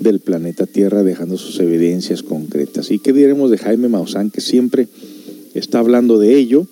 del 0.00 0.20
planeta 0.20 0.66
Tierra 0.66 1.02
dejando 1.02 1.36
sus 1.36 1.58
evidencias 1.60 2.22
concretas. 2.22 2.90
¿Y 2.90 2.98
qué 2.98 3.12
diremos 3.12 3.50
de 3.50 3.58
Jaime 3.58 3.88
Maussan 3.88 4.30
que 4.30 4.40
siempre 4.40 4.88
está 5.54 5.78
hablando 5.78 6.18
de 6.18 6.36
ello 6.36 6.66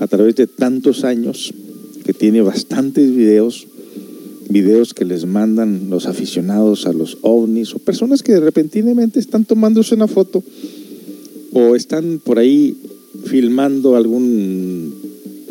a 0.00 0.06
través 0.06 0.34
de 0.36 0.46
tantos 0.46 1.04
años, 1.04 1.54
que 2.04 2.12
tiene 2.12 2.42
bastantes 2.42 3.14
videos, 3.14 3.66
videos 4.48 4.92
que 4.92 5.04
les 5.04 5.24
mandan 5.24 5.88
los 5.88 6.06
aficionados 6.06 6.86
a 6.86 6.92
los 6.92 7.18
ovnis 7.22 7.74
o 7.74 7.78
personas 7.78 8.22
que 8.22 8.32
de 8.32 8.40
repentinamente 8.40 9.20
están 9.20 9.44
tomándose 9.44 9.94
una 9.94 10.08
foto 10.08 10.42
o 11.52 11.76
están 11.76 12.20
por 12.24 12.38
ahí 12.38 12.76
filmando 13.24 13.96
algún, 13.96 14.94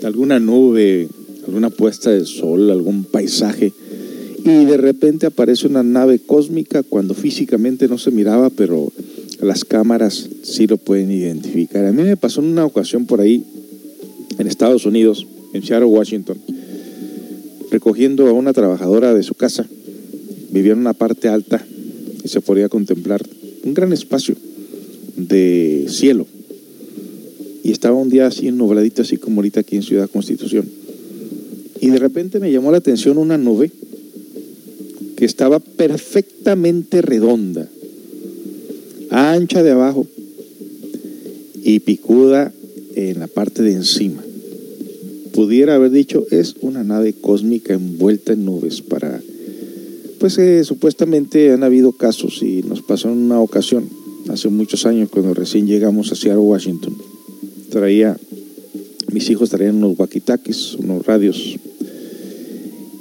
alguna 0.04 0.40
nube, 0.40 1.08
alguna 1.46 1.70
puesta 1.70 2.12
de 2.12 2.26
sol, 2.26 2.72
algún 2.72 3.04
paisaje, 3.04 3.74
y 4.44 4.66
de 4.66 4.78
repente 4.78 5.28
aparece 5.28 5.68
una 5.68 5.84
nave 5.84 6.20
cósmica 6.20 6.82
cuando 6.82 7.14
físicamente 7.14 7.88
no 7.88 8.00
se 8.00 8.10
miraba, 8.10 8.50
pero 8.50 8.92
las 9.40 9.64
cámaras 9.64 10.28
sí 10.44 10.66
lo 10.66 10.78
pueden 10.78 11.12
identificar. 11.12 11.86
A 11.86 11.92
mí 11.92 12.02
me 12.02 12.18
pasó 12.18 12.42
en 12.42 12.48
una 12.48 12.66
ocasión 12.66 13.06
por 13.06 13.22
ahí, 13.22 13.44
en 14.40 14.48
Estados 14.48 14.86
Unidos, 14.86 15.28
en 15.54 15.64
Seattle, 15.64 15.86
Washington, 15.86 16.38
recogiendo 17.70 18.28
a 18.28 18.34
una 18.34 18.54
trabajadora 18.54 19.14
de 19.14 19.22
su 19.22 19.36
casa. 19.36 19.68
Vivía 20.50 20.74
en 20.74 20.80
una 20.80 20.94
parte 20.94 21.30
alta 21.30 21.64
y 22.24 22.28
se 22.28 22.42
podía 22.42 22.68
contemplar 22.68 23.22
un 23.64 23.74
gran 23.74 23.94
espacio 23.94 24.36
de 25.28 25.86
cielo. 25.90 26.28
Y 27.64 27.72
estaba 27.72 27.96
un 27.96 28.10
día 28.10 28.28
así 28.28 28.52
nubladito, 28.52 29.02
así 29.02 29.18
como 29.18 29.38
ahorita 29.38 29.60
aquí 29.60 29.76
en 29.76 29.84
Ciudad 29.84 30.10
Constitución. 30.10 30.68
Y 31.80 31.90
de 31.90 31.98
repente 31.98 32.40
me 32.40 32.52
llamó 32.52 32.72
la 32.72 32.78
atención 32.78 33.18
una 33.18 33.38
nube 33.38 33.72
que 35.16 35.26
estaba 35.26 35.60
perfectamente 35.60 37.02
redonda, 37.02 37.68
ancha 39.10 39.62
de 39.62 39.72
abajo 39.72 40.08
y 41.64 41.80
picuda 41.80 42.52
en 42.96 43.20
la 43.20 43.28
parte 43.28 43.62
de 43.62 43.74
encima. 43.74 44.24
Pudiera 45.34 45.76
haber 45.76 45.92
dicho, 45.92 46.26
es 46.32 46.56
una 46.62 46.84
nave 46.84 47.14
cósmica 47.14 47.74
envuelta 47.74 48.34
en 48.34 48.46
nubes 48.46 48.82
para... 48.82 49.22
Pues 50.20 50.38
eh, 50.38 50.64
supuestamente 50.64 51.52
han 51.52 51.64
habido 51.64 51.94
casos 51.94 52.44
y 52.44 52.62
nos 52.62 52.82
pasó 52.82 53.10
en 53.10 53.18
una 53.18 53.40
ocasión 53.40 53.90
hace 54.32 54.50
muchos 54.50 54.86
años 54.86 55.10
cuando 55.10 55.34
recién 55.34 55.68
llegamos 55.68 56.12
a 56.12 56.16
Seattle, 56.16 56.42
Washington, 56.42 56.96
traía, 57.70 58.18
mis 59.12 59.30
hijos 59.30 59.50
traían 59.50 59.76
unos 59.76 60.00
wakitakis, 60.00 60.76
unos 60.76 61.06
radios 61.06 61.58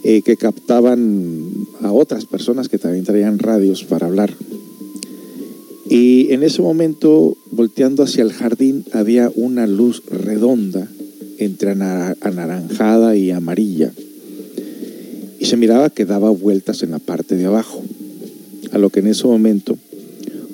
eh, 0.03 0.23
que 0.23 0.37
captaban 0.37 1.51
a 1.83 1.93
otras 1.93 2.27
personas 2.27 2.69
que 2.69 2.79
también 2.79 3.05
traían 3.05 3.39
radios 3.39 3.85
para 3.85 4.07
hablar. 4.07 4.35
Y 5.89 6.33
en 6.33 6.43
ese 6.43 6.63
momento, 6.63 7.37
volteando 7.51 8.03
hacia 8.03 8.23
el 8.23 8.33
jardín, 8.33 8.85
había 8.93 9.31
una 9.35 9.67
luz 9.67 10.03
redonda 10.09 10.89
entre 11.39 11.71
anaranjada 11.73 13.17
y 13.17 13.31
amarilla. 13.31 13.93
Y 15.39 15.47
se 15.47 15.57
miraba 15.57 15.91
que 15.91 16.05
daba 16.05 16.31
vueltas 16.31 16.83
en 16.83 16.93
la 16.93 16.99
parte 16.99 17.37
de 17.37 17.47
abajo. 17.47 17.83
A 18.73 18.79
lo 18.79 18.91
que 18.91 19.01
en 19.01 19.09
ese 19.09 19.27
momento 19.27 19.77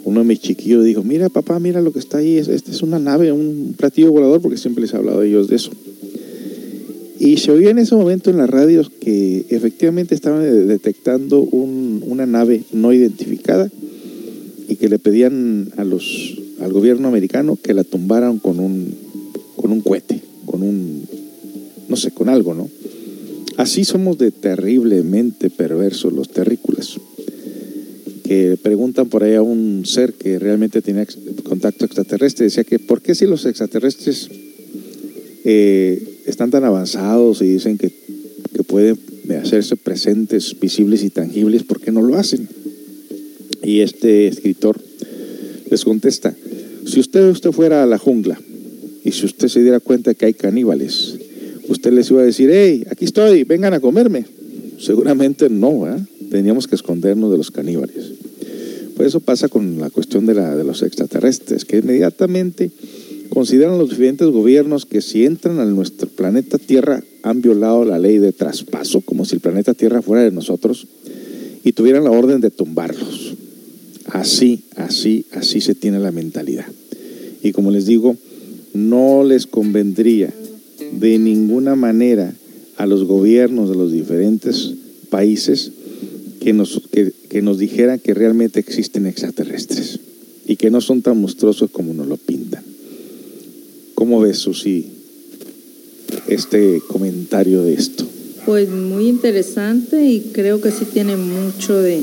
uno 0.06 0.20
de 0.20 0.26
mis 0.26 0.38
chiquillos 0.38 0.84
dijo, 0.84 1.02
mira 1.02 1.28
papá, 1.28 1.58
mira 1.58 1.82
lo 1.82 1.92
que 1.92 1.98
está 1.98 2.18
ahí, 2.18 2.38
esta 2.38 2.70
es 2.70 2.80
una 2.82 3.00
nave, 3.00 3.32
un 3.32 3.74
platillo 3.76 4.12
volador, 4.12 4.40
porque 4.40 4.56
siempre 4.56 4.82
les 4.82 4.94
he 4.94 4.96
hablado 4.96 5.20
de 5.20 5.28
ellos 5.28 5.48
de 5.48 5.56
eso. 5.56 5.72
Y 7.18 7.38
se 7.38 7.50
oía 7.50 7.70
en 7.70 7.78
ese 7.78 7.96
momento 7.96 8.30
en 8.30 8.36
las 8.36 8.48
radios 8.48 8.88
que 8.88 9.46
efectivamente 9.50 10.14
estaban 10.14 10.68
detectando 10.68 11.40
una 11.40 12.24
nave 12.24 12.62
no 12.72 12.92
identificada 12.92 13.68
y 14.68 14.76
que 14.76 14.88
le 14.88 15.00
pedían 15.00 15.72
a 15.76 15.82
los, 15.82 16.38
al 16.60 16.72
gobierno 16.72 17.08
americano 17.08 17.58
que 17.60 17.74
la 17.74 17.82
tumbaran 17.82 18.38
con 18.38 18.60
un, 18.60 18.94
con 19.56 19.72
un 19.72 19.80
cohete, 19.80 20.20
con 20.44 20.62
un, 20.62 21.02
no 21.88 21.96
sé, 21.96 22.12
con 22.12 22.28
algo, 22.28 22.54
¿no? 22.54 22.68
Así 23.56 23.84
somos 23.84 24.18
de 24.18 24.30
terriblemente 24.30 25.50
perversos 25.50 26.12
los 26.12 26.28
terrícolas 26.28 26.96
que 28.26 28.58
preguntan 28.60 29.08
por 29.08 29.22
ahí 29.22 29.34
a 29.34 29.42
un 29.42 29.84
ser 29.86 30.14
que 30.14 30.38
realmente 30.38 30.82
tenía 30.82 31.06
contacto 31.44 31.84
extraterrestre, 31.84 32.46
decía 32.46 32.64
que 32.64 32.78
¿por 32.78 33.00
qué 33.00 33.14
si 33.14 33.26
los 33.26 33.46
extraterrestres 33.46 34.28
eh, 35.44 36.20
están 36.26 36.50
tan 36.50 36.64
avanzados 36.64 37.40
y 37.42 37.46
dicen 37.46 37.78
que, 37.78 37.92
que 38.52 38.64
pueden 38.64 38.98
hacerse 39.40 39.76
presentes, 39.76 40.58
visibles 40.58 41.04
y 41.04 41.10
tangibles, 41.10 41.62
¿por 41.62 41.80
qué 41.80 41.92
no 41.92 42.02
lo 42.02 42.16
hacen? 42.16 42.48
Y 43.62 43.80
este 43.80 44.28
escritor 44.28 44.80
les 45.70 45.84
contesta, 45.84 46.34
si 46.86 47.00
usted, 47.00 47.28
usted 47.30 47.52
fuera 47.52 47.82
a 47.82 47.86
la 47.86 47.98
jungla 47.98 48.40
y 49.04 49.12
si 49.12 49.26
usted 49.26 49.48
se 49.48 49.62
diera 49.62 49.80
cuenta 49.80 50.14
que 50.14 50.26
hay 50.26 50.34
caníbales, 50.34 51.16
usted 51.68 51.92
les 51.92 52.10
iba 52.10 52.22
a 52.22 52.24
decir, 52.24 52.50
hey, 52.52 52.84
aquí 52.90 53.04
estoy, 53.04 53.44
vengan 53.44 53.74
a 53.74 53.80
comerme. 53.80 54.24
Seguramente 54.78 55.48
no, 55.48 55.88
¿eh? 55.88 55.96
Teníamos 56.30 56.66
que 56.66 56.74
escondernos 56.74 57.30
de 57.30 57.38
los 57.38 57.50
caníbales. 57.50 58.12
Pues 58.96 59.08
eso 59.08 59.20
pasa 59.20 59.48
con 59.48 59.78
la 59.78 59.90
cuestión 59.90 60.26
de, 60.26 60.34
la, 60.34 60.56
de 60.56 60.64
los 60.64 60.82
extraterrestres, 60.82 61.64
que 61.64 61.78
inmediatamente 61.78 62.70
consideran 63.28 63.78
los 63.78 63.90
diferentes 63.90 64.28
gobiernos 64.28 64.86
que 64.86 65.02
si 65.02 65.26
entran 65.26 65.58
a 65.58 65.64
nuestro 65.66 66.08
planeta 66.08 66.58
Tierra 66.58 67.02
han 67.22 67.42
violado 67.42 67.84
la 67.84 67.98
ley 67.98 68.18
de 68.18 68.32
traspaso, 68.32 69.02
como 69.02 69.24
si 69.24 69.34
el 69.34 69.40
planeta 69.40 69.74
Tierra 69.74 70.00
fuera 70.00 70.22
de 70.22 70.30
nosotros, 70.30 70.86
y 71.62 71.72
tuvieran 71.72 72.04
la 72.04 72.10
orden 72.10 72.40
de 72.40 72.50
tumbarlos. 72.50 73.34
Así, 74.06 74.64
así, 74.76 75.26
así 75.32 75.60
se 75.60 75.74
tiene 75.74 75.98
la 75.98 76.12
mentalidad. 76.12 76.66
Y 77.42 77.52
como 77.52 77.70
les 77.70 77.86
digo, 77.86 78.16
no 78.72 79.24
les 79.24 79.46
convendría 79.46 80.32
de 80.92 81.18
ninguna 81.18 81.74
manera 81.74 82.32
a 82.76 82.86
los 82.86 83.04
gobiernos 83.04 83.68
de 83.68 83.76
los 83.76 83.92
diferentes 83.92 84.72
países 85.10 85.72
que 86.46 86.52
nos, 86.52 86.80
que, 86.92 87.42
nos 87.42 87.58
dijeran 87.58 87.98
que 87.98 88.14
realmente 88.14 88.60
existen 88.60 89.08
extraterrestres 89.08 89.98
y 90.46 90.54
que 90.54 90.70
no 90.70 90.80
son 90.80 91.02
tan 91.02 91.20
monstruosos 91.20 91.72
como 91.72 91.92
nos 91.92 92.06
lo 92.06 92.18
pintan. 92.18 92.62
¿Cómo 93.96 94.20
ves, 94.20 94.38
Susi, 94.38 94.86
este 96.28 96.80
comentario 96.86 97.64
de 97.64 97.74
esto? 97.74 98.06
Pues 98.44 98.68
muy 98.68 99.08
interesante 99.08 100.06
y 100.06 100.20
creo 100.32 100.60
que 100.60 100.70
sí 100.70 100.84
tiene 100.84 101.16
mucho 101.16 101.82
de, 101.82 102.00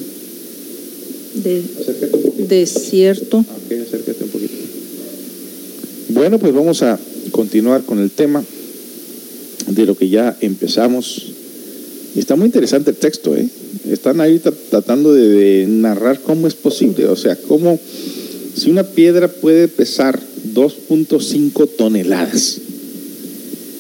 de, 2.50 2.66
cierto. 2.66 3.46
acércate 3.48 4.26
un 4.26 4.30
poquito. 4.30 4.54
Bueno, 6.10 6.38
pues 6.38 6.54
vamos 6.54 6.82
a 6.82 7.00
continuar 7.32 7.86
con 7.86 8.00
el 8.00 8.12
tema 8.12 8.44
de 9.70 9.86
lo 9.86 9.96
que 9.96 10.10
ya 10.10 10.36
empezamos. 10.42 11.33
Y 12.16 12.20
está 12.20 12.36
muy 12.36 12.46
interesante 12.46 12.92
el 12.92 12.98
texto, 12.98 13.36
¿eh? 13.36 13.48
están 13.90 14.22
ahí 14.22 14.40
tratando 14.70 15.14
de, 15.14 15.66
narrar 15.68 16.22
cómo 16.22 16.48
es 16.48 16.54
posible, 16.54 17.06
o 17.08 17.16
sea, 17.16 17.36
cómo 17.36 17.80
si 18.56 18.70
una 18.70 18.84
piedra 18.84 19.28
puede 19.28 19.68
pesar 19.68 20.20
2.5 20.54 21.70
toneladas, 21.76 22.60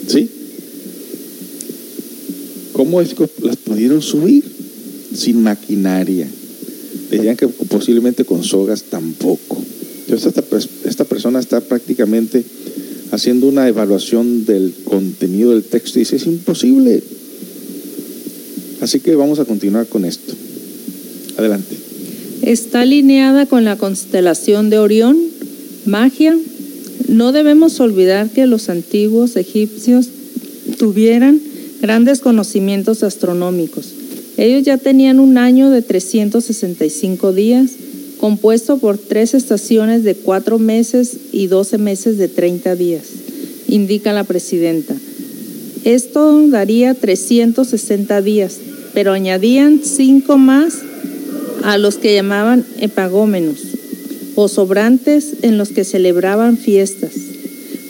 ¿sí? 0.07 0.29
¿Cómo 2.73 3.01
es 3.01 3.13
que 3.13 3.29
las 3.43 3.57
pudieron 3.57 4.01
subir 4.01 4.43
sin 5.15 5.43
maquinaria? 5.43 6.27
Decían 7.11 7.38
que 7.38 7.47
posiblemente 7.47 8.25
con 8.25 8.43
sogas 8.43 8.84
tampoco. 8.86 9.63
Entonces 10.07 10.34
esta, 10.36 10.89
esta 10.89 11.05
persona 11.05 11.39
está 11.39 11.61
prácticamente 11.61 12.43
haciendo 13.11 13.47
una 13.47 13.67
evaluación 13.67 14.45
del 14.45 14.73
contenido 14.84 15.51
del 15.51 15.63
texto 15.63 15.99
y 15.99 16.01
dice, 16.01 16.15
es 16.15 16.25
imposible. 16.25 17.03
Así 18.84 18.99
que 18.99 19.15
vamos 19.15 19.39
a 19.39 19.45
continuar 19.45 19.88
con 19.88 20.03
esto. 20.03 20.34
Adelante. 21.38 21.77
Está 22.41 22.81
alineada 22.81 23.45
con 23.45 23.63
la 23.63 23.77
constelación 23.77 24.69
de 24.69 24.77
Orión, 24.77 25.17
magia. 25.86 26.38
No 27.07 27.31
debemos 27.31 27.79
olvidar 27.79 28.29
que 28.29 28.45
los 28.45 28.67
antiguos 28.67 29.38
egipcios 29.38 30.09
tuvieran 30.77 31.39
grandes 31.81 32.19
conocimientos 32.19 33.03
astronómicos. 33.03 33.93
Ellos 34.36 34.63
ya 34.63 34.77
tenían 34.77 35.21
un 35.21 35.38
año 35.38 35.69
de 35.69 35.81
365 35.81 37.31
días, 37.31 37.71
compuesto 38.19 38.79
por 38.79 38.97
tres 38.97 39.34
estaciones 39.34 40.03
de 40.03 40.15
cuatro 40.15 40.59
meses 40.59 41.15
y 41.31 41.47
12 41.47 41.77
meses 41.77 42.17
de 42.17 42.27
30 42.27 42.75
días, 42.75 43.03
indica 43.69 44.11
la 44.11 44.25
presidenta. 44.25 44.93
Esto 45.86 46.47
daría 46.47 46.93
360 46.93 48.21
días, 48.21 48.57
pero 48.93 49.13
añadían 49.13 49.81
cinco 49.83 50.37
más 50.37 50.79
a 51.63 51.77
los 51.77 51.97
que 51.97 52.13
llamaban 52.13 52.65
epagómenos 52.79 53.59
o 54.35 54.47
sobrantes 54.47 55.37
en 55.41 55.57
los 55.57 55.69
que 55.69 55.83
celebraban 55.83 56.57
fiestas. 56.57 57.13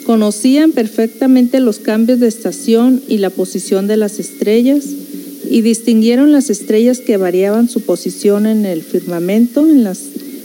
Conocían 0.06 0.72
perfectamente 0.72 1.60
los 1.60 1.78
cambios 1.78 2.20
de 2.20 2.28
estación 2.28 3.02
y 3.08 3.18
la 3.18 3.30
posición 3.30 3.86
de 3.86 3.96
las 3.96 4.18
estrellas 4.18 4.84
y 5.50 5.62
distinguieron 5.62 6.32
las 6.32 6.50
estrellas 6.50 6.98
que 6.98 7.16
variaban 7.16 7.68
su 7.68 7.80
posición 7.80 8.46
en 8.46 8.66
el 8.66 8.82
firmamento 8.82 9.68
en 9.68 9.84
las 9.84 9.98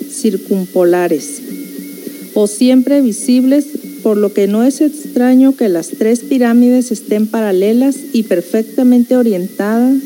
circumpolares 0.10 1.41
o 2.34 2.47
siempre 2.47 3.01
visibles, 3.01 3.66
por 4.01 4.16
lo 4.16 4.34
que 4.34 4.47
no 4.47 4.64
es 4.64 4.82
extraño 4.82 5.55
que 5.57 5.68
las 5.68 5.89
tres 5.89 6.22
pirámides 6.22 6.91
estén 6.91 7.28
paralelas 7.28 7.97
y 8.14 8.24
perfectamente 8.24 9.18
orientadas 9.18 9.97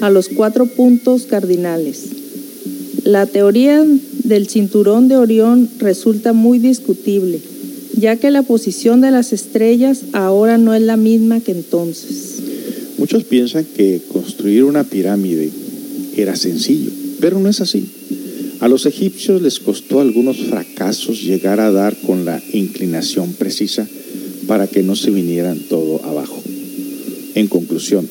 a 0.00 0.10
los 0.10 0.28
cuatro 0.28 0.66
puntos 0.66 1.26
cardinales. 1.26 2.04
La 3.04 3.26
teoría 3.26 3.84
del 4.24 4.48
cinturón 4.48 5.08
de 5.08 5.16
Orión 5.16 5.68
resulta 5.78 6.32
muy 6.32 6.58
discutible, 6.58 7.40
ya 7.96 8.16
que 8.16 8.30
la 8.30 8.42
posición 8.42 9.00
de 9.00 9.10
las 9.10 9.32
estrellas 9.32 10.00
ahora 10.12 10.58
no 10.58 10.74
es 10.74 10.82
la 10.82 10.96
misma 10.96 11.40
que 11.40 11.52
entonces. 11.52 12.34
Muchos 12.98 13.24
piensan 13.24 13.64
que 13.64 14.00
construir 14.12 14.64
una 14.64 14.84
pirámide 14.84 15.50
era 16.16 16.36
sencillo, 16.36 16.90
pero 17.20 17.38
no 17.38 17.48
es 17.48 17.60
así. 17.60 17.88
A 18.60 18.68
los 18.68 18.86
egipcios 18.86 19.40
les 19.40 19.60
costó 19.60 20.00
algunos 20.00 20.36
fracasos 20.36 21.22
llegar 21.22 21.60
a 21.60 21.70
dar 21.70 21.96
con 21.96 22.24
la 22.24 22.42
inclinación 22.52 23.32
precisa 23.34 23.86
para 24.48 24.66
que 24.66 24.82
no 24.82 24.96
se 24.96 25.10
vinieran 25.10 25.60
todo 25.60 26.04
abajo. 26.04 26.42
En 27.36 27.46
conclusión, 27.46 28.08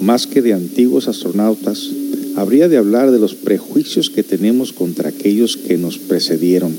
más 0.00 0.26
que 0.26 0.42
de 0.42 0.52
antiguos 0.52 1.08
astronautas, 1.08 1.90
habría 2.36 2.68
de 2.68 2.76
hablar 2.76 3.10
de 3.10 3.18
los 3.18 3.34
prejuicios 3.34 4.10
que 4.10 4.22
tenemos 4.22 4.72
contra 4.72 5.10
aquellos 5.10 5.56
que 5.56 5.76
nos 5.76 5.98
precedieron, 5.98 6.72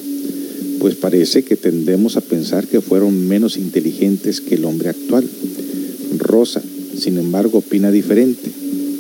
pues 0.80 0.96
parece 0.96 1.44
que 1.44 1.56
tendemos 1.56 2.18
a 2.18 2.22
pensar 2.22 2.68
que 2.68 2.82
fueron 2.82 3.28
menos 3.28 3.58
inteligentes 3.58 4.42
que 4.42 4.56
el 4.56 4.66
hombre 4.66 4.90
actual. 4.90 5.28
Rosa, 6.18 6.62
sin 6.98 7.18
embargo, 7.18 7.60
opina 7.60 7.92
diferente. 7.92 8.50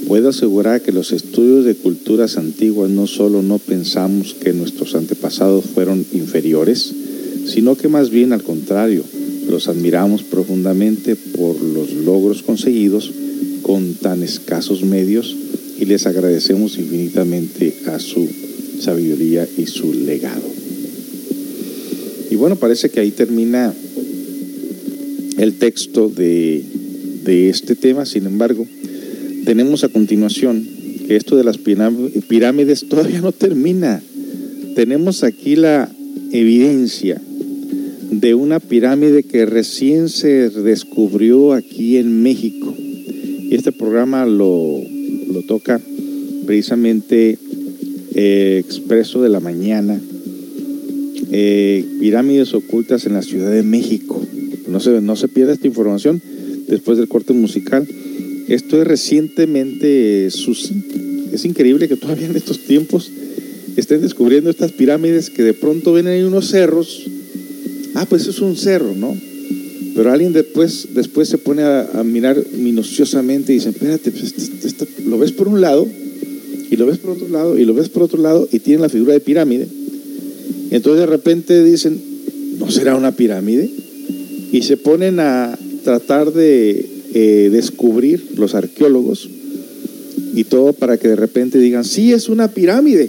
Puedo 0.08 0.30
asegurar 0.30 0.82
que 0.82 0.92
los 0.92 1.12
estudios 1.12 1.66
de 1.66 1.76
culturas 1.76 2.38
antiguas 2.38 2.90
no 2.90 3.08
solo 3.08 3.42
no 3.42 3.58
pensamos 3.58 4.36
que 4.36 4.54
nuestros 4.54 4.94
antepasados 4.94 5.66
fueron 5.66 6.06
inferiores, 6.12 6.94
sino 7.46 7.76
que 7.76 7.88
más 7.88 8.10
bien 8.10 8.34
al 8.34 8.44
contrario, 8.44 9.04
los 9.50 9.68
admiramos 9.68 10.22
profundamente 10.22 11.16
por 11.16 11.60
los 11.62 11.92
logros 11.94 12.44
conseguidos 12.44 13.12
con 13.62 13.96
tan 13.96 14.24
escasos 14.24 14.84
medios 14.84 15.36
y 15.80 15.86
les 15.86 16.06
agradecemos 16.06 16.78
infinitamente 16.78 17.74
a 17.88 18.00
su 18.00 18.28
sabiduría 18.80 19.48
y 19.58 19.66
su 19.66 19.94
legado. 19.94 20.48
Y 22.30 22.36
bueno, 22.36 22.56
parece 22.56 22.90
que 22.90 23.00
ahí 23.00 23.12
termina 23.12 23.74
el 25.38 25.54
texto 25.54 26.10
de, 26.10 26.64
de 27.24 27.50
este 27.50 27.76
tema. 27.76 28.06
Sin 28.06 28.26
embargo, 28.26 28.66
tenemos 29.46 29.84
a 29.84 29.90
continuación 29.90 30.66
que 31.08 31.16
esto 31.16 31.36
de 31.36 31.44
las 31.44 31.58
pirámides 31.58 32.88
todavía 32.88 33.22
no 33.22 33.32
termina. 33.32 34.02
Tenemos 34.76 35.24
aquí 35.24 35.56
la 35.56 35.92
evidencia 36.32 37.22
de 38.12 38.34
una 38.36 38.60
pirámide 38.60 39.24
que 39.24 39.46
recién 39.46 40.10
se 40.10 40.50
descubrió 40.50 41.54
aquí 41.54 41.98
en 41.98 42.22
México. 42.22 42.76
Y 43.52 43.56
este 43.56 43.74
programa 43.74 44.26
lo, 44.26 44.80
lo 45.28 45.42
toca 45.42 45.82
precisamente 46.46 47.38
eh, 48.16 48.64
Expreso 48.66 49.22
de 49.22 49.28
la 49.28 49.42
Mañana, 49.42 50.00
eh, 51.34 51.84
pirámides 52.00 52.54
ocultas 52.54 53.06
en 53.06 53.14
la 53.14 53.22
Ciudad 53.22 53.52
de 53.52 53.64
México. 53.64 54.26
No 54.70 54.80
se, 54.80 55.02
no 55.02 55.18
se 55.18 55.28
pierda 55.28 55.52
esta 55.52 55.68
información 55.68 56.22
después 56.70 56.98
del 56.98 57.10
corte 57.10 57.34
musical. 57.34 57.86
Esto 58.48 58.82
es 58.82 58.88
recientemente, 58.88 60.28
es 60.28 61.44
increíble 61.44 61.90
que 61.90 61.98
todavía 61.98 62.28
en 62.28 62.38
estos 62.38 62.60
tiempos 62.60 63.12
estén 63.76 64.02
descubriendo 64.02 64.50
estas 64.50 64.72
pirámides 64.72 65.30
que 65.30 65.44
de 65.44 65.54
pronto 65.54 65.92
ven 65.92 66.08
ahí 66.08 66.22
unos 66.22 66.48
cerros. 66.48 67.06
Ah, 67.96 68.06
pues 68.08 68.28
es 68.28 68.40
un 68.40 68.56
cerro, 68.56 68.96
¿no? 68.96 69.14
Pero 70.02 70.14
alguien 70.14 70.34
después, 70.34 70.88
después 70.96 71.30
se 71.30 71.38
pone 71.38 71.62
a, 71.62 72.02
mirar 72.04 72.36
minuciosamente 72.58 73.54
y 73.54 73.58
dice, 73.58 73.70
espérate, 73.70 74.10
pues 74.10 74.34
lo 75.06 75.20
ves 75.20 75.32
por 75.32 75.48
un 75.48 75.62
lado 75.62 75.88
y 76.72 76.76
lo 76.76 76.88
ves 76.88 76.98
por 76.98 77.12
otro 77.12 77.30
lado 77.30 77.56
y 77.56 77.66
lo 77.66 77.76
ves 77.76 77.90
por 77.90 78.02
otro 78.02 78.20
lado 78.20 78.50
y 78.52 78.58
tiene 78.58 78.82
la 78.82 78.90
figura 78.90 79.14
de 79.14 79.20
pirámide. 79.20 79.68
Entonces 80.72 81.02
de 81.02 81.06
repente 81.06 81.64
dicen, 81.64 82.02
¿no 82.58 82.72
será 82.72 82.96
una 82.96 83.12
pirámide? 83.12 83.70
Y 84.52 84.64
se 84.64 84.76
ponen 84.76 85.20
a 85.20 85.56
tratar 85.84 86.34
de 86.34 86.84
eh, 87.14 87.50
descubrir 87.52 88.24
los 88.38 88.56
arqueólogos 88.56 89.30
y 90.34 90.46
todo 90.46 90.74
para 90.74 90.98
que 90.98 91.10
de 91.10 91.16
repente 91.16 91.60
digan, 91.60 91.86
sí, 91.86 92.12
es 92.12 92.28
una 92.28 92.48
pirámide. 92.48 93.08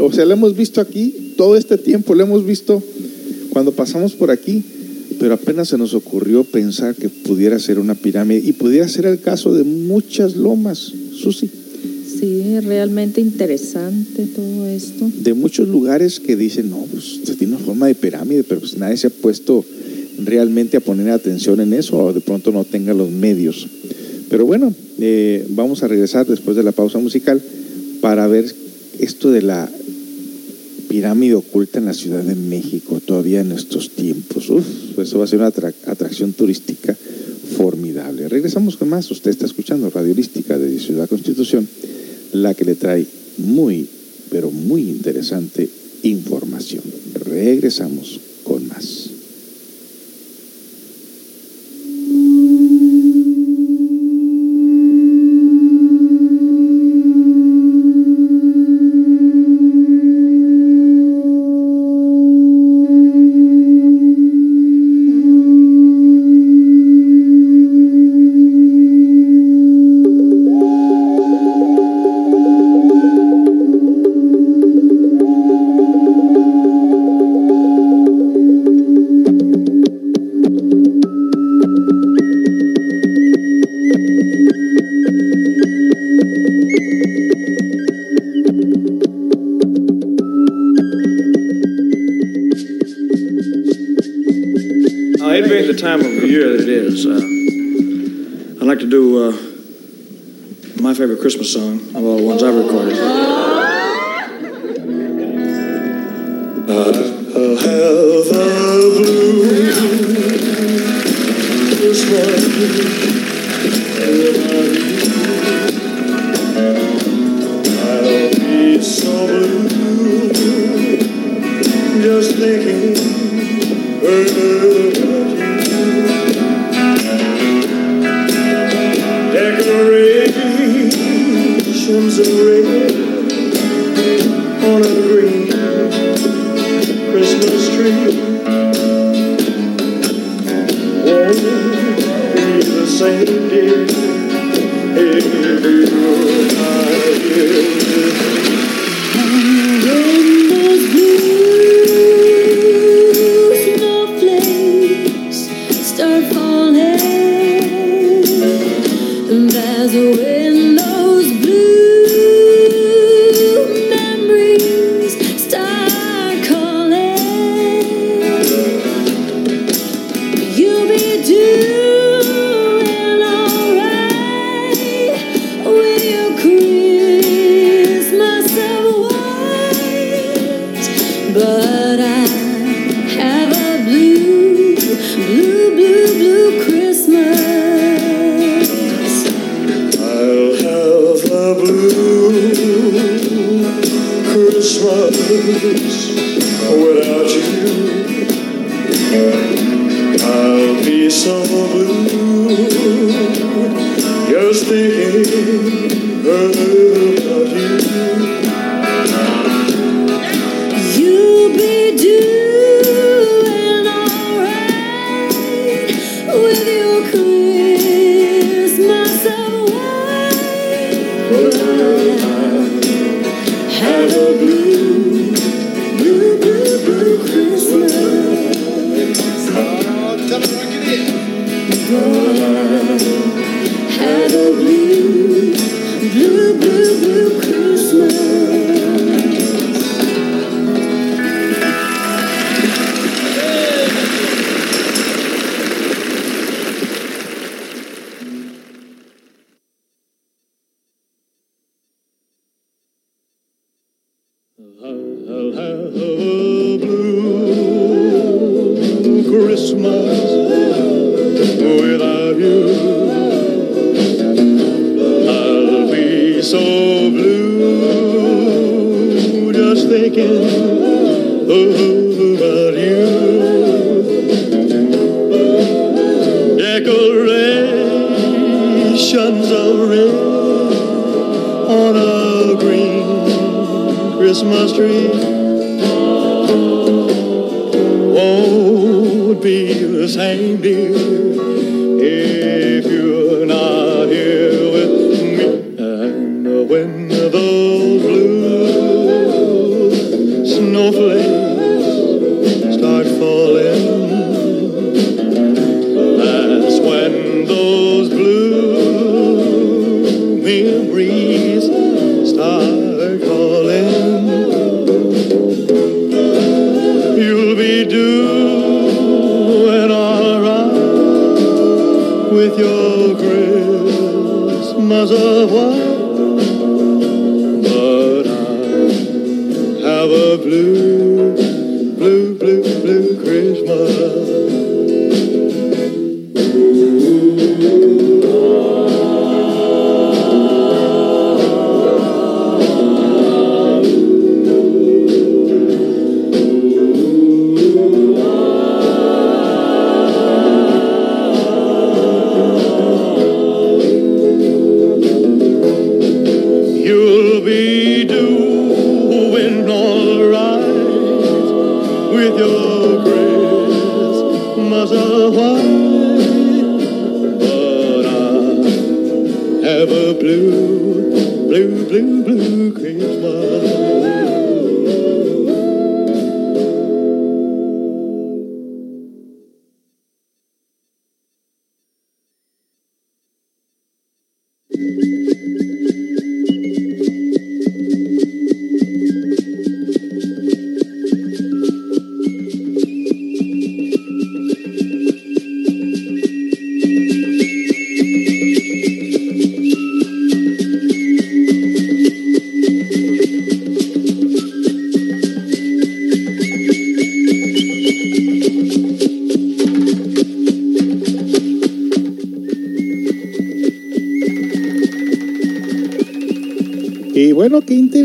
o 0.00 0.12
sea, 0.12 0.24
lo 0.24 0.32
hemos 0.32 0.56
visto 0.56 0.80
aquí 0.80 1.34
todo 1.36 1.56
este 1.56 1.78
tiempo, 1.78 2.16
lo 2.16 2.24
hemos 2.24 2.44
visto 2.44 2.82
cuando 3.50 3.70
pasamos 3.70 4.14
por 4.14 4.32
aquí, 4.32 4.64
pero 5.18 5.34
apenas 5.34 5.68
se 5.68 5.78
nos 5.78 5.94
ocurrió 5.94 6.44
pensar 6.44 6.94
que 6.94 7.08
pudiera 7.08 7.58
ser 7.58 7.78
una 7.78 7.94
pirámide 7.94 8.42
y 8.44 8.52
pudiera 8.52 8.88
ser 8.88 9.06
el 9.06 9.20
caso 9.20 9.52
de 9.54 9.64
muchas 9.64 10.36
lomas, 10.36 10.92
Susi. 11.12 11.50
Sí, 12.18 12.58
realmente 12.60 13.20
interesante 13.20 14.26
todo 14.26 14.66
esto. 14.66 15.08
De 15.22 15.34
muchos 15.34 15.68
lugares 15.68 16.18
que 16.18 16.36
dicen, 16.36 16.70
no, 16.70 16.84
pues 16.90 17.20
tiene 17.38 17.54
una 17.56 17.64
forma 17.64 17.86
de 17.86 17.94
pirámide, 17.94 18.42
pero 18.42 18.60
pues 18.60 18.76
nadie 18.76 18.96
se 18.96 19.06
ha 19.06 19.10
puesto 19.10 19.64
realmente 20.24 20.76
a 20.76 20.80
poner 20.80 21.10
atención 21.10 21.60
en 21.60 21.72
eso 21.72 21.96
o 21.96 22.12
de 22.12 22.20
pronto 22.20 22.50
no 22.50 22.64
tenga 22.64 22.92
los 22.92 23.10
medios. 23.10 23.68
Pero 24.28 24.46
bueno, 24.46 24.74
eh, 24.98 25.46
vamos 25.50 25.82
a 25.82 25.88
regresar 25.88 26.26
después 26.26 26.56
de 26.56 26.62
la 26.62 26.72
pausa 26.72 26.98
musical 26.98 27.40
para 28.00 28.26
ver 28.26 28.52
esto 28.98 29.30
de 29.30 29.42
la 29.42 29.70
pirámide 30.88 31.34
oculta 31.34 31.78
en 31.78 31.84
la 31.84 31.94
Ciudad 31.94 32.22
de 32.22 32.34
México 32.34 33.00
todavía 33.00 33.40
en 33.40 33.52
estos 33.52 33.90
tiempos. 33.90 34.50
Uf, 34.50 34.98
eso 34.98 35.18
va 35.18 35.24
a 35.24 35.28
ser 35.28 35.38
una 35.38 35.48
atracción 35.48 36.32
turística 36.32 36.96
formidable. 37.56 38.28
Regresamos 38.28 38.76
con 38.76 38.88
más. 38.88 39.10
Usted 39.10 39.30
está 39.30 39.46
escuchando 39.46 39.90
Radio 39.90 40.12
Holística 40.12 40.58
de 40.58 40.78
Ciudad 40.78 41.08
Constitución 41.08 41.68
la 42.32 42.54
que 42.54 42.64
le 42.64 42.74
trae 42.74 43.06
muy, 43.38 43.86
pero 44.30 44.50
muy 44.50 44.82
interesante 44.82 45.68
información. 46.02 46.82
Regresamos 47.14 48.20
con 48.44 48.66
más. 48.68 49.17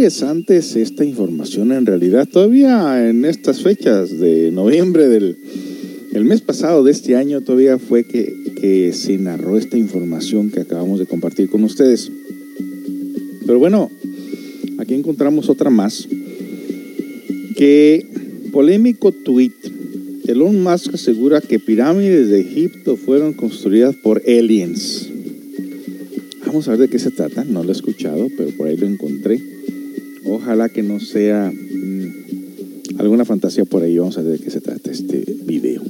Interesante 0.04 0.58
es 0.58 0.76
esta 0.76 1.06
información 1.06 1.72
en 1.72 1.86
realidad. 1.86 2.28
Todavía 2.30 3.10
en 3.10 3.24
estas 3.24 3.64
fechas 3.64 4.20
de 4.20 4.52
noviembre 4.52 5.08
del 5.08 5.38
el 6.12 6.26
mes 6.26 6.42
pasado 6.42 6.84
de 6.84 6.92
este 6.92 7.16
año 7.16 7.40
todavía 7.40 7.80
fue 7.80 8.04
que, 8.04 8.36
que 8.60 8.92
se 8.92 9.18
narró 9.18 9.58
esta 9.58 9.78
información 9.78 10.52
que 10.52 10.60
acabamos 10.60 11.00
de 11.00 11.06
compartir 11.06 11.50
con 11.50 11.64
ustedes. 11.64 12.12
Pero 13.46 13.60
bueno, 13.60 13.90
aquí 14.78 14.94
encontramos 14.94 15.48
otra 15.48 15.70
más. 15.70 16.06
Que 17.56 18.06
polémico 18.52 19.14
tweet. 19.14 19.54
Elon 20.28 20.62
Musk 20.62 20.96
asegura 20.96 21.40
que 21.40 21.60
pirámides 21.60 22.28
de 22.28 22.42
Egipto 22.42 22.98
fueron 22.98 23.32
construidas 23.32 23.96
por 23.96 24.22
aliens. 24.28 25.08
Vamos 26.46 26.68
a 26.68 26.72
ver 26.72 26.82
de 26.82 26.90
qué 26.90 27.00
se 27.00 27.12
trata. 27.12 27.46
No 27.46 27.64
lo 27.64 27.70
he 27.70 27.72
escuchado, 27.72 28.28
pero 28.36 28.50
por 28.50 28.68
ahí 28.68 28.76
lo 28.76 28.86
encontré. 28.86 29.53
Ojalá 30.34 30.68
que 30.68 30.82
no 30.82 31.00
sea 31.00 31.52
mm, 31.52 32.98
alguna 32.98 33.24
fantasía 33.24 33.66
por 33.66 33.84
ahí. 33.84 34.00
Vamos 34.00 34.18
a 34.18 34.24
ver 34.24 34.40
de 34.40 34.44
qué 34.44 34.50
se 34.50 34.62
trata 34.62 34.90
este 34.90 35.24
video. 35.46 35.82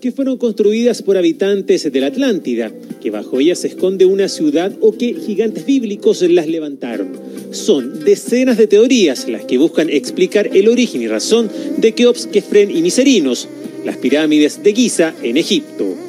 que 0.00 0.12
fueron 0.12 0.36
construidas 0.36 1.00
por 1.00 1.16
habitantes 1.16 1.90
de 1.90 1.98
la 1.98 2.08
Atlántida, 2.08 2.70
que 3.00 3.10
bajo 3.10 3.40
ellas 3.40 3.60
se 3.60 3.68
esconde 3.68 4.04
una 4.04 4.28
ciudad 4.28 4.76
o 4.82 4.92
que 4.92 5.14
gigantes 5.14 5.64
bíblicos 5.64 6.20
las 6.20 6.46
levantaron. 6.46 7.08
Son 7.52 8.04
decenas 8.04 8.58
de 8.58 8.66
teorías 8.66 9.26
las 9.30 9.46
que 9.46 9.56
buscan 9.56 9.88
explicar 9.88 10.50
el 10.52 10.68
origen 10.68 11.00
y 11.00 11.08
razón 11.08 11.48
de 11.78 11.92
Keops, 11.92 12.26
Kefren 12.26 12.70
y 12.70 12.82
Miserinos, 12.82 13.48
las 13.86 13.96
pirámides 13.96 14.62
de 14.62 14.74
Giza 14.74 15.14
en 15.22 15.38
Egipto. 15.38 16.03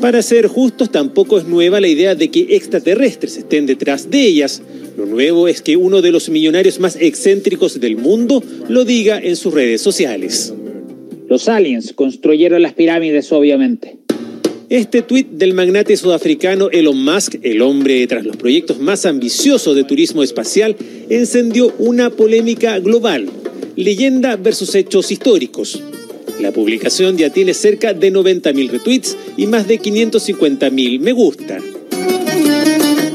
Para 0.00 0.22
ser 0.22 0.46
justos, 0.46 0.90
tampoco 0.90 1.38
es 1.38 1.44
nueva 1.44 1.80
la 1.80 1.88
idea 1.88 2.14
de 2.14 2.30
que 2.30 2.56
extraterrestres 2.56 3.36
estén 3.36 3.66
detrás 3.66 4.10
de 4.10 4.22
ellas. 4.22 4.62
Lo 4.96 5.06
nuevo 5.06 5.48
es 5.48 5.60
que 5.60 5.76
uno 5.76 6.02
de 6.02 6.12
los 6.12 6.28
millonarios 6.28 6.78
más 6.78 6.96
excéntricos 7.00 7.80
del 7.80 7.96
mundo 7.96 8.42
lo 8.68 8.84
diga 8.84 9.18
en 9.18 9.34
sus 9.34 9.52
redes 9.52 9.80
sociales. 9.80 10.54
Los 11.28 11.48
aliens 11.48 11.92
construyeron 11.94 12.62
las 12.62 12.74
pirámides, 12.74 13.32
obviamente. 13.32 13.96
Este 14.68 15.02
tuit 15.02 15.30
del 15.30 15.52
magnate 15.54 15.96
sudafricano 15.96 16.70
Elon 16.70 17.02
Musk, 17.02 17.36
el 17.42 17.60
hombre 17.60 18.06
tras 18.06 18.24
los 18.24 18.36
proyectos 18.36 18.78
más 18.78 19.04
ambiciosos 19.04 19.74
de 19.74 19.82
turismo 19.82 20.22
espacial, 20.22 20.76
encendió 21.08 21.74
una 21.78 22.10
polémica 22.10 22.78
global. 22.78 23.28
Leyenda 23.76 24.36
versus 24.36 24.74
hechos 24.74 25.10
históricos. 25.10 25.82
La 26.40 26.52
publicación 26.52 27.16
ya 27.16 27.30
tiene 27.30 27.52
cerca 27.52 27.94
de 27.94 28.12
90.000 28.12 28.70
retweets 28.70 29.16
y 29.36 29.46
más 29.46 29.66
de 29.66 29.80
550.000 29.80 31.00
me 31.00 31.12
gusta. 31.12 31.58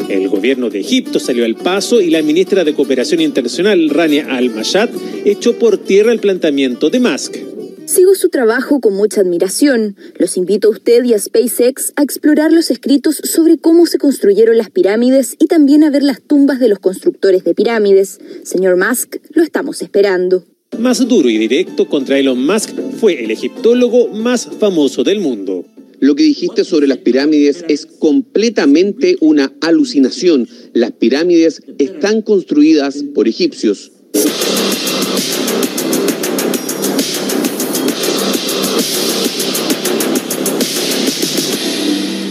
El 0.10 0.28
gobierno 0.28 0.70
de 0.70 0.82
Egipto 0.82 1.20
salió 1.20 1.46
al 1.46 1.56
paso 1.56 2.02
y 2.02 2.10
la 2.10 2.22
ministra 2.22 2.64
de 2.64 2.74
Cooperación 2.74 3.22
Internacional, 3.22 3.90
Rania 3.90 4.28
Al-Mashad, 4.30 4.90
echó 5.26 5.58
por 5.58 5.78
tierra 5.78 6.12
el 6.12 6.20
planteamiento 6.20 6.90
de 6.90 7.00
Musk. 7.00 7.38
Sigo 7.86 8.16
su 8.16 8.30
trabajo 8.30 8.80
con 8.80 8.94
mucha 8.94 9.22
admiración. 9.22 9.98
Los 10.16 10.38
invito 10.38 10.68
a 10.68 10.72
usted 10.72 11.04
y 11.04 11.14
a 11.14 11.20
SpaceX 11.20 11.94
a 11.96 12.04
explorar 12.04 12.52
los 12.52 12.72
escritos 12.72 13.16
sobre 13.16 13.58
cómo 13.58 13.86
se 13.86 13.98
construyeron 13.98 14.58
las 14.58 14.70
pirámides 14.70 15.36
y 15.38 15.48
también 15.48 15.84
a 15.84 15.90
ver 15.90 16.04
las 16.04 16.22
tumbas 16.22 16.60
de 16.60 16.70
los 16.70 16.80
constructores 16.80 17.44
de 17.44 17.54
pirámides. 17.54 18.20
Señor 18.44 18.78
Musk, 18.78 19.18
lo 19.32 19.44
estamos 19.44 19.82
esperando. 19.82 20.46
Más 20.80 21.08
duro 21.08 21.30
y 21.30 21.38
directo 21.38 21.88
contra 21.88 22.20
Elon 22.20 22.46
Musk 22.46 22.72
fue 23.00 23.24
el 23.24 23.32
egiptólogo 23.32 24.10
más 24.10 24.50
famoso 24.60 25.04
del 25.04 25.20
mundo. 25.20 25.66
Lo 26.00 26.16
que 26.16 26.24
dijiste 26.24 26.64
sobre 26.64 26.88
las 26.88 26.98
pirámides 26.98 27.64
es 27.70 27.86
completamente 27.86 29.16
una 29.22 29.54
alucinación. 29.62 30.48
Las 30.74 30.92
pirámides 30.92 31.62
están 31.78 32.22
construidas 32.22 33.04
por 33.16 33.28
egipcios. 33.28 33.92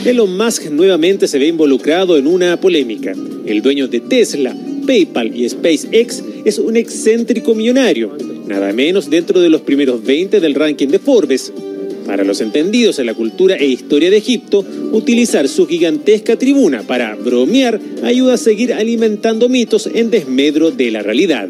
Elon 0.05 0.37
Musk 0.37 0.71
nuevamente 0.71 1.29
se 1.29 1.39
ve 1.39 1.47
involucrado 1.47 2.19
en 2.19 2.27
una 2.27 2.61
polémica. 2.61 3.15
El 3.47 3.63
dueño 3.63 3.87
de 3.89 4.01
Tesla, 4.01 4.55
PayPal 4.87 5.35
y 5.35 5.49
SpaceX 5.49 6.23
es 6.45 6.59
un 6.59 6.77
excéntrico 6.77 7.55
millonario, 7.55 8.11
nada 8.53 8.73
menos 8.75 9.09
dentro 9.09 9.41
de 9.41 9.49
los 9.49 9.63
primeros 9.63 10.05
20 10.05 10.39
del 10.39 10.55
ranking 10.55 10.89
de 10.89 10.99
Forbes. 10.99 11.53
Para 12.07 12.23
los 12.23 12.41
entendidos 12.43 12.99
en 12.99 13.07
la 13.07 13.15
cultura 13.15 13.57
e 13.57 13.65
historia 13.65 14.11
de 14.11 14.19
Egipto, 14.19 14.63
utilizar 14.93 15.49
su 15.49 15.67
gigantesca 15.67 16.37
tribuna 16.37 16.83
para 16.83 17.15
bromear 17.15 17.81
ayuda 18.03 18.35
a 18.35 18.37
seguir 18.37 18.75
alimentando 18.75 19.49
mitos 19.49 19.89
en 19.93 20.11
desmedro 20.11 20.71
de 20.71 20.91
la 20.91 21.03
realidad. 21.03 21.49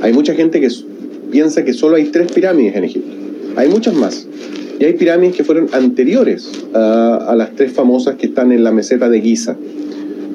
Hay 0.00 0.12
mucha 0.12 0.34
gente 0.34 0.60
que 0.60 0.68
piensa 1.32 1.64
que 1.64 1.72
solo 1.72 1.96
hay 1.96 2.04
tres 2.04 2.30
pirámides 2.30 2.76
en 2.76 2.84
Egipto. 2.84 3.12
Hay 3.56 3.68
muchas 3.68 3.94
más. 3.94 4.28
Y 4.78 4.84
hay 4.84 4.92
pirámides 4.92 5.34
que 5.34 5.42
fueron 5.42 5.68
anteriores 5.72 6.50
a, 6.72 7.34
las 7.36 7.56
tres 7.56 7.72
famosas 7.72 8.14
que 8.14 8.26
están 8.26 8.52
en 8.52 8.62
la 8.62 8.70
meseta 8.70 9.08
de 9.08 9.20
Giza. 9.20 9.56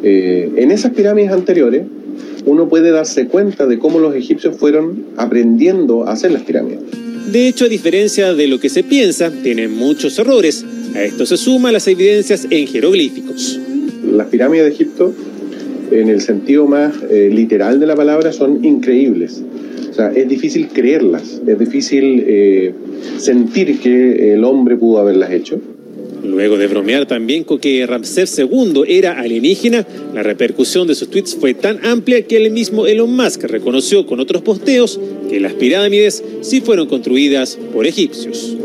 Eh, 0.03 0.51
en 0.57 0.71
esas 0.71 0.91
pirámides 0.91 1.31
anteriores, 1.31 1.83
uno 2.49 2.67
puede 2.67 2.91
darse 2.91 3.27
cuenta 3.27 3.67
de 3.67 3.77
cómo 3.77 3.99
los 3.99 4.15
egipcios 4.15 4.57
fueron 4.57 5.05
aprendiendo 5.17 6.07
a 6.07 6.13
hacer 6.13 6.31
las 6.31 6.41
pirámides. 6.41 6.79
De 7.31 7.47
hecho, 7.47 7.65
a 7.65 7.67
diferencia 7.67 8.33
de 8.33 8.47
lo 8.47 8.59
que 8.59 8.69
se 8.69 8.81
piensa, 8.81 9.31
tienen 9.31 9.71
muchos 9.75 10.17
errores. 10.17 10.65
A 10.95 11.03
esto 11.03 11.27
se 11.27 11.37
suman 11.37 11.73
las 11.73 11.87
evidencias 11.87 12.47
en 12.49 12.65
jeroglíficos. 12.65 13.59
Las 14.11 14.27
pirámides 14.27 14.65
de 14.65 14.71
Egipto, 14.71 15.13
en 15.91 16.09
el 16.09 16.21
sentido 16.21 16.65
más 16.65 16.95
eh, 17.11 17.29
literal 17.31 17.79
de 17.79 17.85
la 17.85 17.95
palabra, 17.95 18.33
son 18.33 18.65
increíbles. 18.65 19.43
O 19.91 19.93
sea, 19.93 20.11
es 20.11 20.27
difícil 20.27 20.69
creerlas, 20.69 21.41
es 21.45 21.59
difícil 21.59 22.23
eh, 22.25 22.73
sentir 23.17 23.79
que 23.79 24.33
el 24.33 24.43
hombre 24.43 24.75
pudo 24.75 24.97
haberlas 24.97 25.31
hecho. 25.31 25.59
Luego 26.23 26.57
de 26.57 26.67
bromear 26.67 27.07
también 27.07 27.43
con 27.43 27.59
que 27.59 27.85
Ramsés 27.85 28.37
II 28.37 28.83
era 28.87 29.19
alienígena, 29.19 29.85
la 30.13 30.23
repercusión 30.23 30.87
de 30.87 30.95
sus 30.95 31.09
tweets 31.09 31.35
fue 31.35 31.53
tan 31.53 31.85
amplia 31.85 32.25
que 32.25 32.37
el 32.37 32.51
mismo 32.51 32.87
Elon 32.87 33.15
Musk 33.15 33.43
reconoció 33.43 34.05
con 34.05 34.19
otros 34.19 34.41
posteos 34.41 34.99
que 35.29 35.39
las 35.39 35.53
pirámides 35.53 36.23
sí 36.41 36.61
fueron 36.61 36.87
construidas 36.87 37.57
por 37.73 37.85
egipcios. 37.85 38.57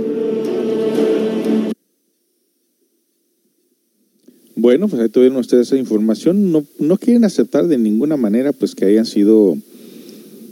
Bueno, 4.56 4.88
pues 4.88 5.02
ahí 5.02 5.08
tuvieron 5.08 5.36
ustedes 5.36 5.66
esa 5.66 5.76
información. 5.76 6.50
No, 6.50 6.64
no 6.78 6.96
quieren 6.96 7.24
aceptar 7.24 7.66
de 7.66 7.76
ninguna 7.76 8.16
manera 8.16 8.52
pues 8.52 8.74
que 8.74 8.86
hayan 8.86 9.04
sido 9.04 9.58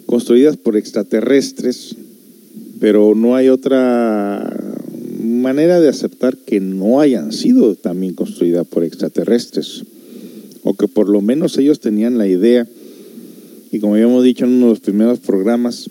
construidas 0.07 0.57
por 0.57 0.77
extraterrestres, 0.77 1.97
pero 2.79 3.15
no 3.15 3.37
hay 3.37 3.49
otra 3.49 4.62
manera 5.23 5.81
de 5.81 5.89
aceptar 5.89 6.37
que 6.37 6.61
no 6.61 7.01
hayan 7.01 7.33
sido 7.33 7.75
también 7.75 8.15
construidas 8.15 8.67
por 8.67 8.85
extraterrestres, 8.85 9.85
o 10.63 10.75
que 10.75 10.89
por 10.89 11.09
lo 11.09 11.21
menos 11.21 11.57
ellos 11.59 11.81
tenían 11.81 12.19
la 12.19 12.27
idea, 12.27 12.67
y 13.71 13.79
como 13.79 13.95
habíamos 13.95 14.25
dicho 14.25 14.45
en 14.45 14.53
uno 14.53 14.67
de 14.67 14.73
los 14.73 14.81
primeros 14.81 15.19
programas, 15.21 15.91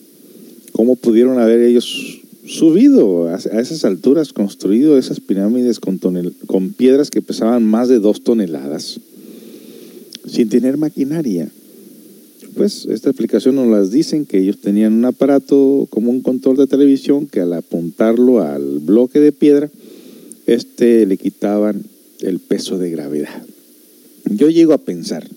cómo 0.71 0.95
pudieron 0.95 1.39
haber 1.39 1.61
ellos 1.61 2.21
subido 2.45 3.27
a, 3.27 3.38
esas 3.38 3.86
alturas, 3.86 4.34
construido 4.34 4.97
esas 4.97 5.19
pirámides 5.19 5.79
con, 5.79 5.99
con 6.45 6.73
piedras 6.73 7.09
que 7.09 7.21
pesaban 7.21 7.63
más 7.63 7.88
de 7.88 7.99
dos 7.99 8.23
toneladas, 8.23 8.99
sin 10.25 10.49
tener 10.49 10.77
maquinaria 10.77 11.49
pues 12.56 12.86
esta 12.86 13.10
explicación 13.10 13.56
nos 13.56 13.68
las 13.68 13.91
dicen 13.91 14.26
que 14.26 14.39
ellos 14.39 14.60
tenían 14.60 14.93
un 14.93 15.06
aparato 15.06 15.88
como 15.89 16.12
un 16.12 16.22
control 16.22 16.58
de 16.58 16.68
televisión 16.68 17.28
que 17.28 17.41
al 17.41 17.54
apuntarlo 17.54 18.41
al 18.41 18.80
bloque 18.80 19.20
de 19.20 19.32
piedra, 19.32 19.70
este 20.45 21.06
le 21.06 21.18
quitaban 21.18 21.84
el 22.20 22.39
peso 22.39 22.78
de 22.78 22.89
gravedad. 22.89 23.43
Yo 24.30 24.49
llego 24.49 24.74
a 24.74 24.78
pensar 24.78 25.28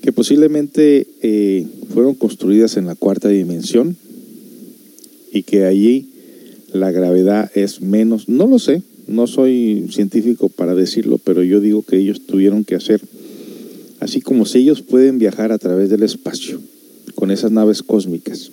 que 0.00 0.12
posiblemente 0.12 1.06
eh, 1.22 1.66
fueron 1.92 2.14
construidas 2.14 2.76
en 2.76 2.86
la 2.86 2.94
cuarta 2.94 3.28
dimensión 3.28 3.96
y 5.32 5.44
que 5.44 5.64
allí 5.64 6.08
la 6.72 6.90
gravedad 6.90 7.50
es 7.54 7.80
menos, 7.80 8.28
no 8.28 8.46
lo 8.46 8.58
sé, 8.58 8.82
no 9.06 9.26
soy 9.26 9.86
científico 9.90 10.48
para 10.48 10.74
decirlo, 10.74 11.18
pero 11.18 11.42
yo 11.42 11.60
digo 11.60 11.82
que 11.82 11.98
ellos 11.98 12.26
tuvieron 12.26 12.64
que 12.64 12.74
hacer 12.74 13.00
así 14.02 14.20
como 14.20 14.46
si 14.46 14.58
ellos 14.58 14.82
pueden 14.82 15.18
viajar 15.18 15.52
a 15.52 15.58
través 15.58 15.88
del 15.88 16.02
espacio 16.02 16.60
con 17.14 17.30
esas 17.30 17.52
naves 17.52 17.84
cósmicas 17.84 18.50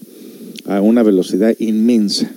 a 0.66 0.80
una 0.80 1.02
velocidad 1.02 1.56
inmensa, 1.58 2.32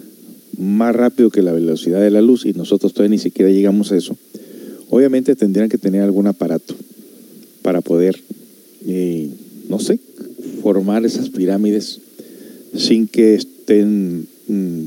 más 0.57 0.97
rápido 0.97 1.29
que 1.29 1.43
la 1.43 1.53
velocidad 1.53 2.01
de 2.01 2.11
la 2.11 2.23
luz 2.23 2.47
y 2.47 2.55
nosotros 2.55 2.95
todavía 2.95 3.17
ni 3.17 3.19
siquiera 3.19 3.51
llegamos 3.51 3.93
a 3.93 3.99
eso, 3.99 4.17
obviamente 4.89 5.37
tendrían 5.37 5.69
que 5.69 5.77
tener 5.77 6.01
algún 6.01 6.27
aparato 6.27 6.75
para 7.61 7.83
poder, 7.83 8.19
eh, 8.87 9.29
no 9.69 9.79
sé, 9.79 10.01
formar 10.63 11.05
esas 11.05 11.29
pirámides 11.29 12.01
sin 12.75 13.09
que 13.09 13.35
estén, 13.35 14.27
mm, 14.49 14.85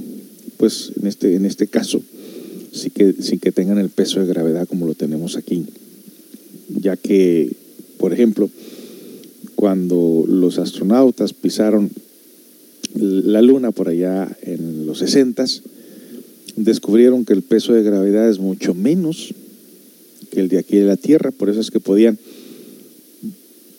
pues 0.57 0.93
en 0.99 1.05
este, 1.05 1.36
en 1.36 1.45
este 1.45 1.67
caso, 1.67 2.01
sin 2.71 2.89
que, 2.89 3.13
sin 3.21 3.39
que 3.39 3.51
tengan 3.51 3.78
el 3.78 3.89
peso 3.89 4.19
de 4.19 4.26
gravedad 4.26 4.67
como 4.67 4.88
lo 4.88 4.95
tenemos 4.95 5.38
aquí, 5.38 5.65
ya 6.82 6.97
que 6.97 7.64
por 7.98 8.14
ejemplo, 8.14 8.50
cuando 9.56 10.26
los 10.28 10.60
astronautas 10.60 11.34
pisaron 11.34 11.89
la 12.93 13.41
Luna 13.41 13.72
por 13.72 13.89
allá 13.89 14.36
en 14.41 14.86
los 14.86 15.00
60 15.00 15.46
descubrieron 16.56 17.26
que 17.26 17.34
el 17.34 17.41
peso 17.41 17.74
de 17.74 17.84
gravedad 17.84 18.30
es 18.30 18.39
mucho 18.39 18.74
menos 18.74 19.34
que 20.32 20.39
el 20.39 20.50
de 20.50 20.58
aquí 20.58 20.78
de 20.78 20.86
la 20.86 20.98
Tierra, 20.98 21.32
por 21.32 21.50
eso 21.50 21.60
es 21.60 21.72
que 21.72 21.80
podían 21.80 22.18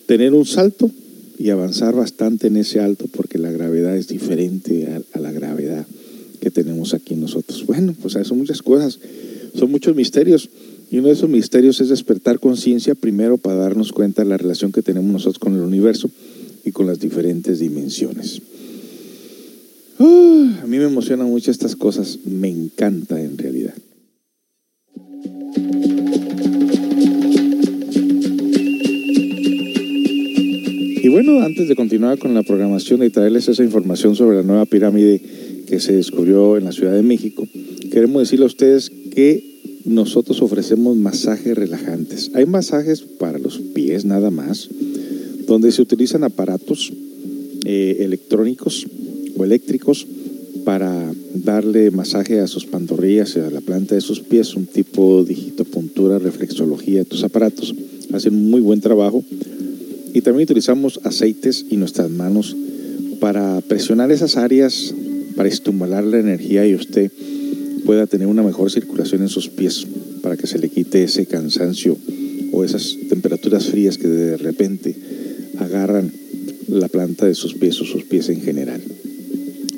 tener 0.06 0.34
un 0.34 0.46
salto 0.46 0.90
y 1.38 1.50
avanzar 1.50 1.94
bastante 1.94 2.46
en 2.46 2.56
ese 2.56 2.80
alto, 2.80 3.06
porque 3.12 3.38
la 3.38 3.50
gravedad 3.50 3.96
es 3.96 4.08
diferente 4.08 5.02
a, 5.12 5.18
la 5.18 5.32
gravedad 5.32 5.86
que 6.40 6.50
tenemos 6.50 6.94
aquí 6.94 7.14
nosotros. 7.14 7.66
Bueno, 7.66 7.94
pues 8.00 8.16
son 8.22 8.38
muchas 8.38 8.62
cosas, 8.62 8.98
son 9.54 9.70
muchos 9.70 9.94
misterios. 9.94 10.48
Y 10.90 10.98
uno 10.98 11.08
de 11.08 11.14
esos 11.14 11.28
misterios 11.28 11.80
es 11.80 11.88
despertar 11.88 12.38
conciencia 12.38 12.94
primero 12.94 13.38
para 13.38 13.56
darnos 13.56 13.92
cuenta 13.92 14.22
de 14.22 14.28
la 14.28 14.36
relación 14.36 14.72
que 14.72 14.82
tenemos 14.82 15.10
nosotros 15.10 15.38
con 15.38 15.54
el 15.54 15.60
universo 15.60 16.10
y 16.64 16.72
con 16.72 16.86
las 16.86 17.00
diferentes 17.00 17.58
dimensiones. 17.58 18.40
A 19.98 20.66
mí 20.66 20.78
me 20.78 20.84
emocionan 20.84 21.28
mucho 21.28 21.50
estas 21.50 21.76
cosas, 21.76 22.18
me 22.24 22.48
encanta 22.48 23.20
en 23.20 23.38
realidad. 23.38 23.74
Y 31.02 31.08
bueno, 31.08 31.40
antes 31.42 31.68
de 31.68 31.76
continuar 31.76 32.18
con 32.18 32.34
la 32.34 32.42
programación 32.42 33.04
y 33.04 33.10
traerles 33.10 33.48
esa 33.48 33.62
información 33.62 34.16
sobre 34.16 34.38
la 34.38 34.42
nueva 34.42 34.66
pirámide 34.66 35.22
que 35.68 35.78
se 35.78 35.92
descubrió 35.92 36.56
en 36.56 36.64
la 36.64 36.72
Ciudad 36.72 36.92
de 36.92 37.02
México, 37.02 37.46
queremos 37.92 38.22
decirle 38.22 38.44
a 38.44 38.48
ustedes 38.48 38.90
que 38.90 39.55
nosotros 39.86 40.42
ofrecemos 40.42 40.96
masajes 40.96 41.56
relajantes. 41.56 42.30
Hay 42.34 42.44
masajes 42.44 43.02
para 43.02 43.38
los 43.38 43.58
pies 43.58 44.04
nada 44.04 44.30
más, 44.30 44.68
donde 45.46 45.70
se 45.70 45.80
utilizan 45.80 46.24
aparatos 46.24 46.92
eh, 47.64 47.98
electrónicos 48.00 48.86
o 49.38 49.44
eléctricos 49.44 50.06
para 50.64 51.12
darle 51.34 51.92
masaje 51.92 52.40
a 52.40 52.48
sus 52.48 52.66
pantorrillas 52.66 53.36
a 53.36 53.50
la 53.50 53.60
planta 53.60 53.94
de 53.94 54.00
sus 54.00 54.20
pies, 54.20 54.56
un 54.56 54.66
tipo 54.66 55.24
digitopuntura, 55.24 56.18
reflexología, 56.18 57.02
estos 57.02 57.22
aparatos 57.22 57.72
hacen 58.12 58.50
muy 58.50 58.60
buen 58.60 58.80
trabajo. 58.80 59.24
Y 60.12 60.20
también 60.22 60.44
utilizamos 60.44 60.98
aceites 61.04 61.66
y 61.70 61.76
nuestras 61.76 62.10
manos 62.10 62.56
para 63.20 63.60
presionar 63.60 64.10
esas 64.10 64.36
áreas, 64.36 64.94
para 65.36 65.48
estimular 65.48 66.02
la 66.02 66.18
energía 66.18 66.66
y 66.66 66.74
usted 66.74 67.12
pueda 67.86 68.06
tener 68.06 68.26
una 68.26 68.42
mejor 68.42 68.70
circulación 68.70 69.22
en 69.22 69.28
sus 69.28 69.48
pies 69.48 69.86
para 70.20 70.36
que 70.36 70.48
se 70.48 70.58
le 70.58 70.68
quite 70.68 71.04
ese 71.04 71.24
cansancio 71.26 71.96
o 72.52 72.64
esas 72.64 72.96
temperaturas 73.08 73.66
frías 73.66 73.96
que 73.96 74.08
de 74.08 74.36
repente 74.36 74.94
agarran 75.58 76.12
la 76.68 76.88
planta 76.88 77.26
de 77.26 77.34
sus 77.34 77.54
pies 77.54 77.80
o 77.80 77.84
sus 77.84 78.04
pies 78.04 78.28
en 78.28 78.40
general. 78.40 78.82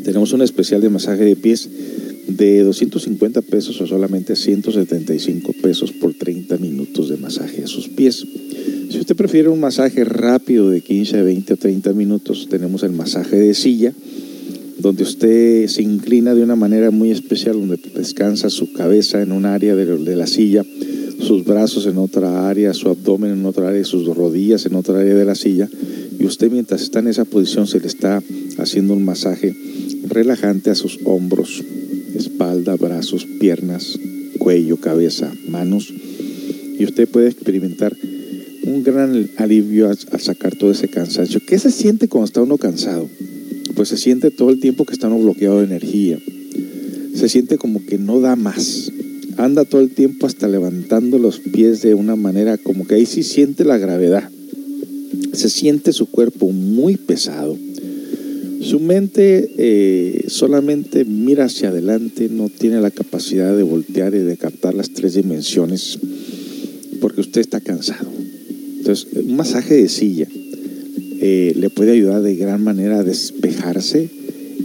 Tenemos 0.02 0.32
un 0.32 0.40
especial 0.40 0.80
de 0.80 0.88
masaje 0.88 1.24
de 1.24 1.36
pies 1.36 1.68
de 2.28 2.62
250 2.62 3.42
pesos 3.42 3.80
o 3.80 3.86
solamente 3.86 4.36
175 4.36 5.52
pesos 5.62 5.92
por 5.92 6.14
30 6.14 6.56
minutos 6.58 7.10
de 7.10 7.18
masaje 7.18 7.64
a 7.64 7.66
sus 7.66 7.88
pies. 7.88 8.24
Si 8.90 8.98
usted 8.98 9.16
prefiere 9.16 9.50
un 9.50 9.60
masaje 9.60 10.04
rápido 10.04 10.70
de 10.70 10.80
15, 10.80 11.22
20 11.22 11.52
o 11.52 11.56
30 11.56 11.92
minutos, 11.92 12.48
tenemos 12.48 12.82
el 12.82 12.92
masaje 12.92 13.36
de 13.36 13.52
silla 13.52 13.92
donde 14.78 15.02
usted 15.02 15.66
se 15.66 15.82
inclina 15.82 16.34
de 16.34 16.42
una 16.42 16.56
manera 16.56 16.90
muy 16.90 17.10
especial, 17.10 17.54
donde 17.54 17.78
descansa 17.94 18.48
su 18.48 18.72
cabeza 18.72 19.20
en 19.22 19.32
un 19.32 19.44
área 19.44 19.74
de, 19.74 20.16
la 20.16 20.26
silla, 20.26 20.64
sus 21.20 21.44
brazos 21.44 21.86
en 21.86 21.98
otra 21.98 22.48
área, 22.48 22.72
su 22.74 22.88
abdomen 22.88 23.32
en 23.32 23.44
otra 23.44 23.68
área, 23.68 23.84
sus 23.84 24.06
rodillas 24.06 24.66
en 24.66 24.76
otra 24.76 25.00
área 25.00 25.14
de 25.14 25.24
la 25.24 25.34
silla. 25.34 25.68
Y 26.18 26.24
usted 26.24 26.50
mientras 26.50 26.82
está 26.82 27.00
en 27.00 27.08
esa 27.08 27.24
posición 27.24 27.66
se 27.66 27.80
le 27.80 27.88
está 27.88 28.22
haciendo 28.58 28.94
un 28.94 29.04
masaje 29.04 29.54
relajante 30.06 30.70
a 30.70 30.74
sus 30.76 31.00
hombros, 31.04 31.62
espalda, 32.14 32.76
brazos, 32.76 33.26
piernas, 33.40 33.98
cuello, 34.38 34.76
cabeza, 34.76 35.32
manos. 35.48 35.92
Y 36.78 36.84
usted 36.84 37.08
puede 37.08 37.28
experimentar 37.28 37.96
un 38.64 38.84
gran 38.84 39.28
alivio 39.38 39.88
al, 39.88 39.98
al 40.12 40.20
sacar 40.20 40.54
todo 40.54 40.70
ese 40.70 40.88
cansancio. 40.88 41.40
¿Qué 41.44 41.58
se 41.58 41.72
siente 41.72 42.06
cuando 42.06 42.26
está 42.26 42.42
uno 42.42 42.58
cansado? 42.58 43.08
Pues 43.78 43.90
se 43.90 43.96
siente 43.96 44.32
todo 44.32 44.50
el 44.50 44.58
tiempo 44.58 44.84
que 44.84 44.92
está 44.92 45.06
uno 45.06 45.20
bloqueado 45.20 45.58
de 45.58 45.66
energía. 45.66 46.18
se 47.14 47.28
siente 47.28 47.58
como 47.58 47.86
que 47.86 47.96
no 47.96 48.18
da 48.18 48.34
más. 48.34 48.90
Anda 49.36 49.64
todo 49.64 49.82
el 49.82 49.90
tiempo 49.90 50.26
hasta 50.26 50.48
levantando 50.48 51.16
los 51.20 51.38
pies 51.38 51.80
de 51.82 51.94
una 51.94 52.16
manera 52.16 52.58
como 52.58 52.88
que 52.88 52.96
ahí 52.96 53.06
sí 53.06 53.22
siente 53.22 53.64
la 53.64 53.78
gravedad. 53.78 54.28
Se 55.32 55.48
siente 55.48 55.92
su 55.92 56.06
cuerpo 56.06 56.50
muy 56.50 56.96
pesado. 56.96 57.56
Su 58.62 58.80
mente 58.80 59.48
eh, 59.56 60.24
solamente 60.26 61.04
mira 61.04 61.44
hacia 61.44 61.68
adelante, 61.68 62.28
no 62.28 62.48
tiene 62.48 62.80
la 62.80 62.90
capacidad 62.90 63.56
de 63.56 63.62
voltear 63.62 64.12
y 64.16 64.18
de 64.18 64.36
captar 64.36 64.74
las 64.74 64.90
tres 64.90 65.14
dimensiones 65.14 66.00
porque 67.00 67.20
usted 67.20 67.42
está 67.42 67.60
cansado. 67.60 68.10
Entonces, 68.78 69.06
un 69.14 69.36
masaje 69.36 69.74
de 69.74 69.88
silla 69.88 70.26
eh, 71.20 71.52
le 71.56 71.70
puede 71.70 71.92
ayudar 71.92 72.22
de 72.22 72.36
gran 72.36 72.62
manera 72.62 73.00
a 73.00 73.04
despejarse 73.04 74.08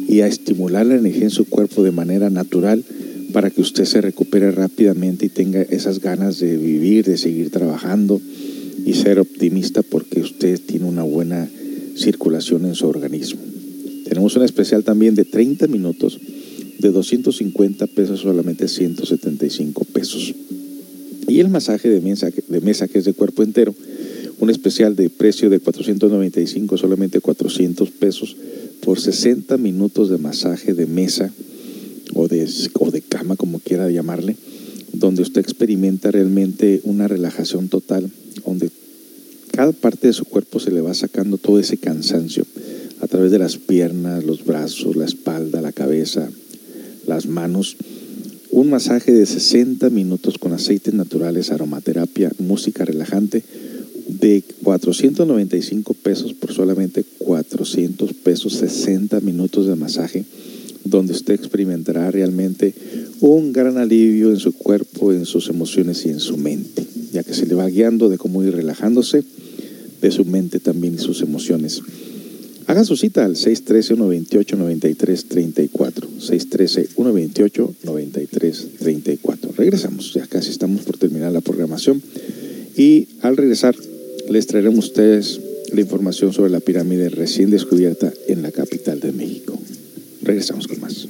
y 0.08 0.22
a 0.22 0.28
estimular 0.28 0.86
la 0.86 0.96
energía 0.96 1.24
en 1.24 1.30
su 1.30 1.46
cuerpo 1.46 1.84
de 1.84 1.92
manera 1.92 2.30
natural 2.30 2.84
para 3.32 3.50
que 3.50 3.62
usted 3.62 3.86
se 3.86 4.02
recupere 4.02 4.52
rápidamente 4.52 5.26
y 5.26 5.30
tenga 5.30 5.62
esas 5.64 6.00
ganas 6.00 6.40
de 6.40 6.56
vivir, 6.56 7.06
de 7.06 7.18
seguir 7.18 7.50
trabajando 7.50 8.22
y 8.86 8.94
ser 8.94 9.20
optimista 9.20 9.82
porque 9.82 10.22
usted 10.22 10.60
tiene 10.60 10.86
una 10.86 11.04
buena 11.04 11.50
circulación 11.96 12.66
en 12.66 12.76
su 12.76 12.88
organismo. 12.88 13.42
Tenemos 14.08 14.36
un 14.36 14.44
especial 14.44 14.84
también 14.84 15.16
de 15.16 15.26
30 15.26 15.68
minutos 15.68 16.20
de 16.80 16.92
250 16.92 17.88
pesos, 17.88 18.20
solamente 18.20 18.68
175 18.68 19.86
pesos. 19.86 20.36
Y 21.28 21.40
el 21.40 21.50
masaje 21.50 21.90
de 21.90 22.02
mesa, 22.02 22.30
de 22.30 22.62
mesa 22.62 22.88
que 22.88 23.00
es 23.00 23.06
de 23.06 23.14
cuerpo 23.14 23.42
entero, 23.42 23.74
un 24.44 24.49
especial 24.49 24.98
de 24.98 25.10
precio 25.10 25.49
de 25.49 25.61
495, 25.61 26.78
solamente 26.78 27.22
400 27.22 27.90
pesos 27.91 28.36
por 28.82 28.99
60 28.99 29.56
minutos 29.56 30.10
de 30.10 30.18
masaje 30.18 30.74
de 30.74 30.86
mesa 30.86 31.32
o 32.14 32.28
de, 32.28 32.45
o 32.74 32.91
de 32.91 33.02
cama, 33.02 33.38
como 33.38 33.60
quiera 33.60 33.90
llamarle, 33.90 34.36
donde 34.91 35.22
usted 35.22 35.40
experimenta 35.40 36.11
realmente 36.11 36.82
una 36.84 37.07
relajación 37.07 37.70
total, 37.70 38.11
donde 38.45 38.70
cada 39.53 39.72
parte 39.72 40.07
de 40.07 40.14
su 40.14 40.26
cuerpo 40.26 40.60
se 40.60 40.72
le 40.72 40.82
va 40.82 40.94
sacando 40.94 41.38
todo 41.38 41.57
ese 41.57 41.78
cansancio 41.78 42.45
a 42.99 43.07
través 43.07 43.32
de 43.32 43.40
las 43.40 43.56
piernas, 43.56 44.26
los 44.26 44.44
brazos, 44.44 44.98
la 44.98 45.06
espalda, 45.06 45.61
la 45.61 45.72
cabeza, 45.72 46.30
las 47.07 47.28
manos. 47.28 47.78
Un 48.52 48.70
masaje 48.70 49.14
de 49.14 49.26
60 49.26 49.90
minutos 49.90 50.38
con 50.38 50.52
aceites 50.52 50.94
naturales, 50.94 51.49
aromaterapia, 51.49 52.30
música 52.40 52.84
relajante 52.84 53.41
de 54.24 54.44
495 54.64 55.94
pesos 55.95 56.34
por 56.34 56.54
solamente 56.54 57.04
400 57.18 58.14
pesos, 58.14 58.54
60 58.54 59.20
minutos 59.20 59.68
de 59.68 59.76
masaje, 59.76 60.24
donde 60.86 61.12
usted 61.12 61.34
experimentará 61.34 62.10
realmente 62.10 62.74
un 63.20 63.52
gran 63.52 63.78
alivio 63.78 64.30
en 64.30 64.40
su 64.40 64.54
cuerpo, 64.54 65.12
en 65.12 65.26
sus 65.26 65.50
emociones 65.50 66.06
y 66.06 66.10
en 66.10 66.22
su 66.22 66.38
mente, 66.38 66.86
ya 67.12 67.24
que 67.24 67.34
se 67.34 67.45
le 67.45 67.56
va 67.56 67.68
guiando 67.68 68.08
de 68.08 68.18
cómo 68.18 68.41
ir 68.45 68.56
relajándose 68.56 69.26
de 70.02 70.12
su 70.12 70.24
mente 70.24 70.62
también 70.62 70.94
y 70.94 71.00
sus 71.00 71.22
emociones. 71.22 71.82
Haga 72.68 72.86
su 72.86 72.95
cita 72.95 73.26
al 73.26 73.36
613-128-9334. 73.36 76.08
613-128-9334. 76.95 79.56
Regresamos, 79.58 80.14
ya 80.14 80.26
casi 80.28 80.52
estamos 80.52 80.84
por 80.84 80.98
terminar 80.98 81.34
la 81.34 81.41
programación. 81.41 82.02
Y 82.78 83.10
al 83.22 83.36
regresar, 83.36 83.76
les 84.30 84.48
traeremos 84.48 84.86
a 84.86 84.88
ustedes 84.88 85.40
la 85.72 85.82
información 85.82 86.34
sobre 86.34 86.52
la 86.52 86.60
pirámide 86.60 87.10
recién 87.10 87.50
descubierta 87.50 88.14
en 88.28 88.41
la 88.41 88.52
capital 88.52 89.00
de 89.00 89.12
México. 89.12 89.60
Regresamos 90.22 90.68
con 90.68 90.80
más. 90.80 91.08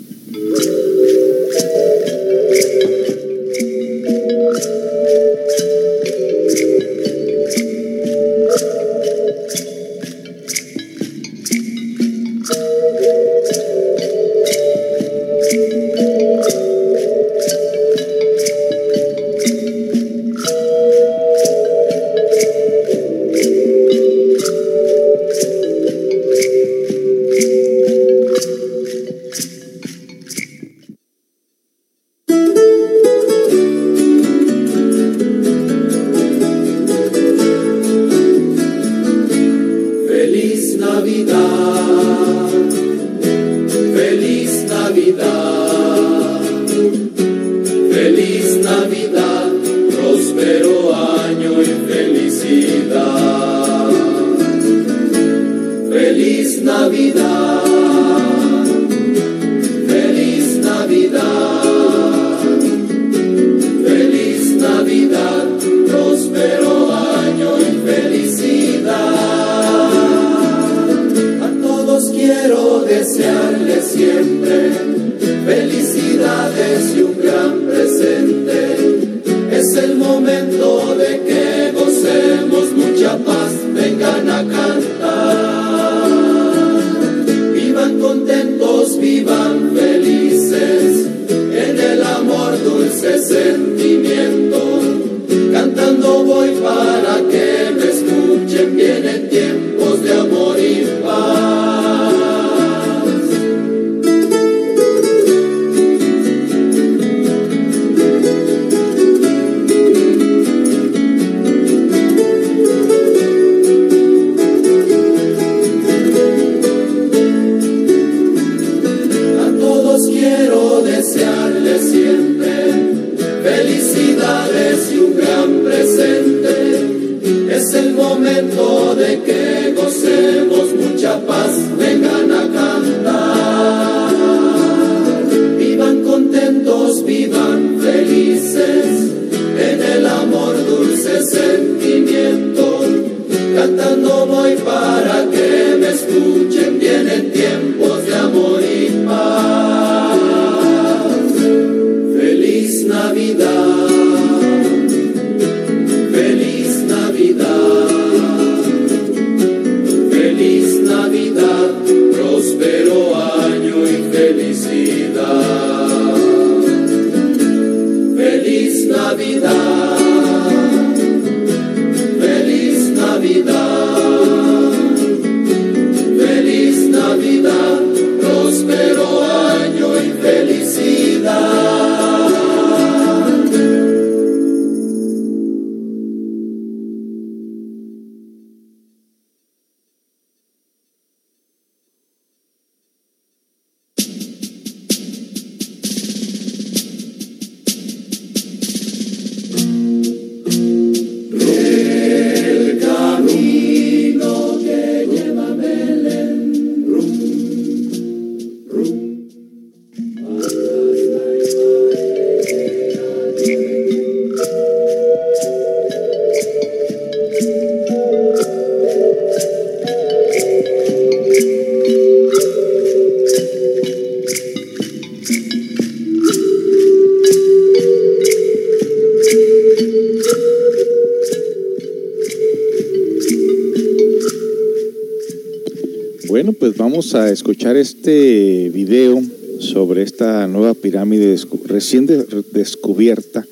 Vamos 237.14 237.30
a 237.30 237.32
escuchar 237.32 237.78
este 237.78 238.72
video 238.74 239.22
sobre 239.60 240.02
esta 240.02 240.48
nueva 240.48 240.74
pirámide 240.74 241.38
recién 241.66 242.08
descubierta 242.52 243.46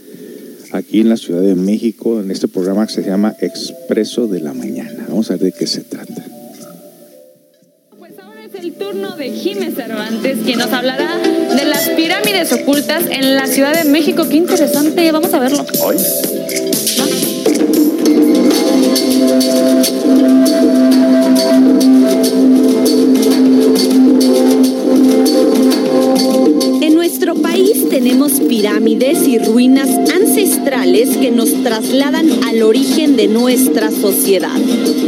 aquí 0.71 1.01
en 1.01 1.09
la 1.09 1.17
Ciudad 1.17 1.41
de 1.41 1.53
México, 1.53 2.19
en 2.19 2.31
este 2.31 2.47
programa 2.47 2.87
que 2.87 2.93
se 2.93 3.03
llama 3.03 3.35
Expreso 3.39 4.25
de 4.25 4.39
la 4.39 4.53
Mañana. 4.53 5.05
Vamos 5.07 5.29
a 5.29 5.33
ver 5.33 5.43
de 5.43 5.51
qué 5.51 5.67
se 5.67 5.81
trata. 5.81 6.25
Pues 7.99 8.13
ahora 8.17 8.45
es 8.45 8.55
el 8.55 8.73
turno 8.73 9.15
de 9.15 9.29
Jiménez 9.29 9.75
Cervantes, 9.75 10.39
quien 10.43 10.57
nos 10.57 10.71
hablará 10.73 11.19
de 11.19 11.65
las 11.65 11.89
pirámides 11.89 12.51
ocultas 12.53 13.03
en 13.11 13.35
la 13.35 13.45
Ciudad 13.45 13.75
de 13.83 13.87
México. 13.87 14.27
Qué 14.27 14.37
interesante, 14.37 15.11
vamos 15.11 15.33
a 15.35 15.39
verlo. 15.39 15.63
Hoy. 15.83 15.97
En 26.81 26.93
nuestro 26.93 27.35
país 27.35 27.89
tenemos 27.89 28.33
pirámides 28.41 29.27
y 29.27 29.39
ruinas 29.39 29.89
ancestrales 30.13 31.17
que 31.17 31.31
nos 31.31 31.51
trasladan 31.63 32.29
al 32.43 32.61
origen 32.61 33.15
de 33.15 33.27
nuestra 33.27 33.89
sociedad. 33.89 34.55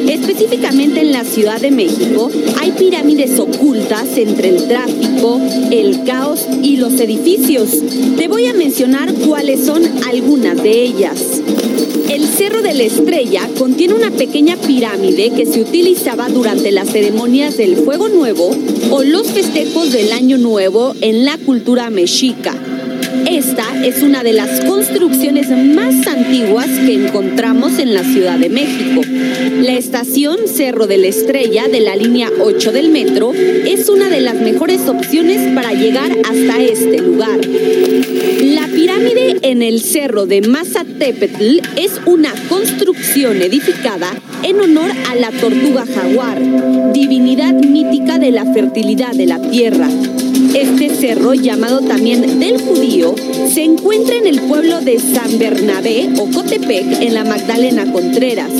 Específicamente 0.08 1.02
en 1.02 1.12
la 1.12 1.24
Ciudad 1.24 1.62
de 1.62 1.70
México 1.70 2.32
hay 2.60 2.72
pirámides 2.72 3.40
ocultas 3.40 4.18
entre 4.18 4.50
el 4.50 4.68
tráfico, 4.68 5.40
el 5.72 6.04
caos 6.04 6.48
y 6.64 6.78
los 6.78 7.00
edificios. 7.00 7.70
Te 8.18 8.28
voy 8.28 8.48
a 8.48 8.54
mencionar 8.54 9.14
cuáles 9.14 9.66
son 9.66 9.84
algunas 10.10 10.62
de 10.64 10.82
ellas. 10.82 11.42
El 12.14 12.28
Cerro 12.28 12.62
de 12.62 12.76
la 12.76 12.84
Estrella 12.84 13.50
contiene 13.58 13.96
una 13.96 14.12
pequeña 14.12 14.56
pirámide 14.56 15.32
que 15.32 15.48
se 15.48 15.60
utilizaba 15.60 16.30
durante 16.30 16.72
las 16.72 16.92
ceremonias 16.92 17.58
del 17.58 17.76
Fuego 17.76 18.08
Nuevo 18.08 18.56
o 18.92 19.02
los 19.02 19.32
festejos 19.32 19.92
del 19.92 20.12
Año 20.12 20.38
Nuevo 20.38 20.94
en 21.02 21.26
la 21.26 21.40
cultura 21.40 21.90
mexica. 21.90 22.54
Esta 23.30 23.86
es 23.86 24.02
una 24.02 24.24
de 24.24 24.34
las 24.34 24.62
construcciones 24.62 25.50
más 25.50 26.08
antiguas 26.08 26.68
que 26.68 26.94
encontramos 26.94 27.80
en 27.80 27.94
la 27.94 28.04
Ciudad 28.04 28.38
de 28.38 28.50
México. 28.50 29.02
La 29.62 29.74
estación 29.74 30.38
Cerro 30.48 30.88
de 30.88 30.98
la 30.98 31.08
Estrella 31.08 31.68
de 31.68 31.80
la 31.80 31.96
línea 31.96 32.30
8 32.40 32.72
del 32.72 32.90
metro 32.90 33.34
es 33.34 33.90
una 33.90 34.10
de 34.10 34.22
las 34.22 34.36
mejores 34.36 34.88
opciones 34.88 35.54
para 35.54 35.74
llegar 35.74 36.12
hasta 36.30 36.62
este 36.62 37.00
lugar. 37.00 37.40
La 38.42 38.68
pirámide 38.68 39.38
en 39.42 39.62
el 39.62 39.82
Cerro 39.82 40.26
de 40.26 40.42
Mazatepetl 40.42 41.60
es 41.76 42.00
una 42.06 42.34
construcción 42.50 43.42
edificada 43.42 44.12
en 44.44 44.60
honor 44.60 44.92
a 45.10 45.16
la 45.16 45.32
tortuga 45.32 45.86
jaguar, 45.86 46.42
divinidad 46.94 47.54
mítica 47.54 48.20
de 48.20 48.32
la 48.32 48.46
fertilidad 48.54 49.14
de 49.14 49.26
la 49.26 49.40
tierra. 49.40 49.88
Este 50.54 50.90
cerro, 50.94 51.34
llamado 51.34 51.82
también 51.82 52.40
del 52.40 52.62
judío, 52.62 53.16
se 53.52 53.64
encuentra 53.64 54.16
en 54.16 54.28
el 54.28 54.40
pueblo 54.42 54.82
de 54.82 55.00
San 55.00 55.40
Bernabé 55.40 56.10
o 56.20 56.30
Cotepec, 56.30 57.02
en 57.02 57.14
la 57.16 57.24
Magdalena 57.24 57.92
Contreras. 57.92 58.52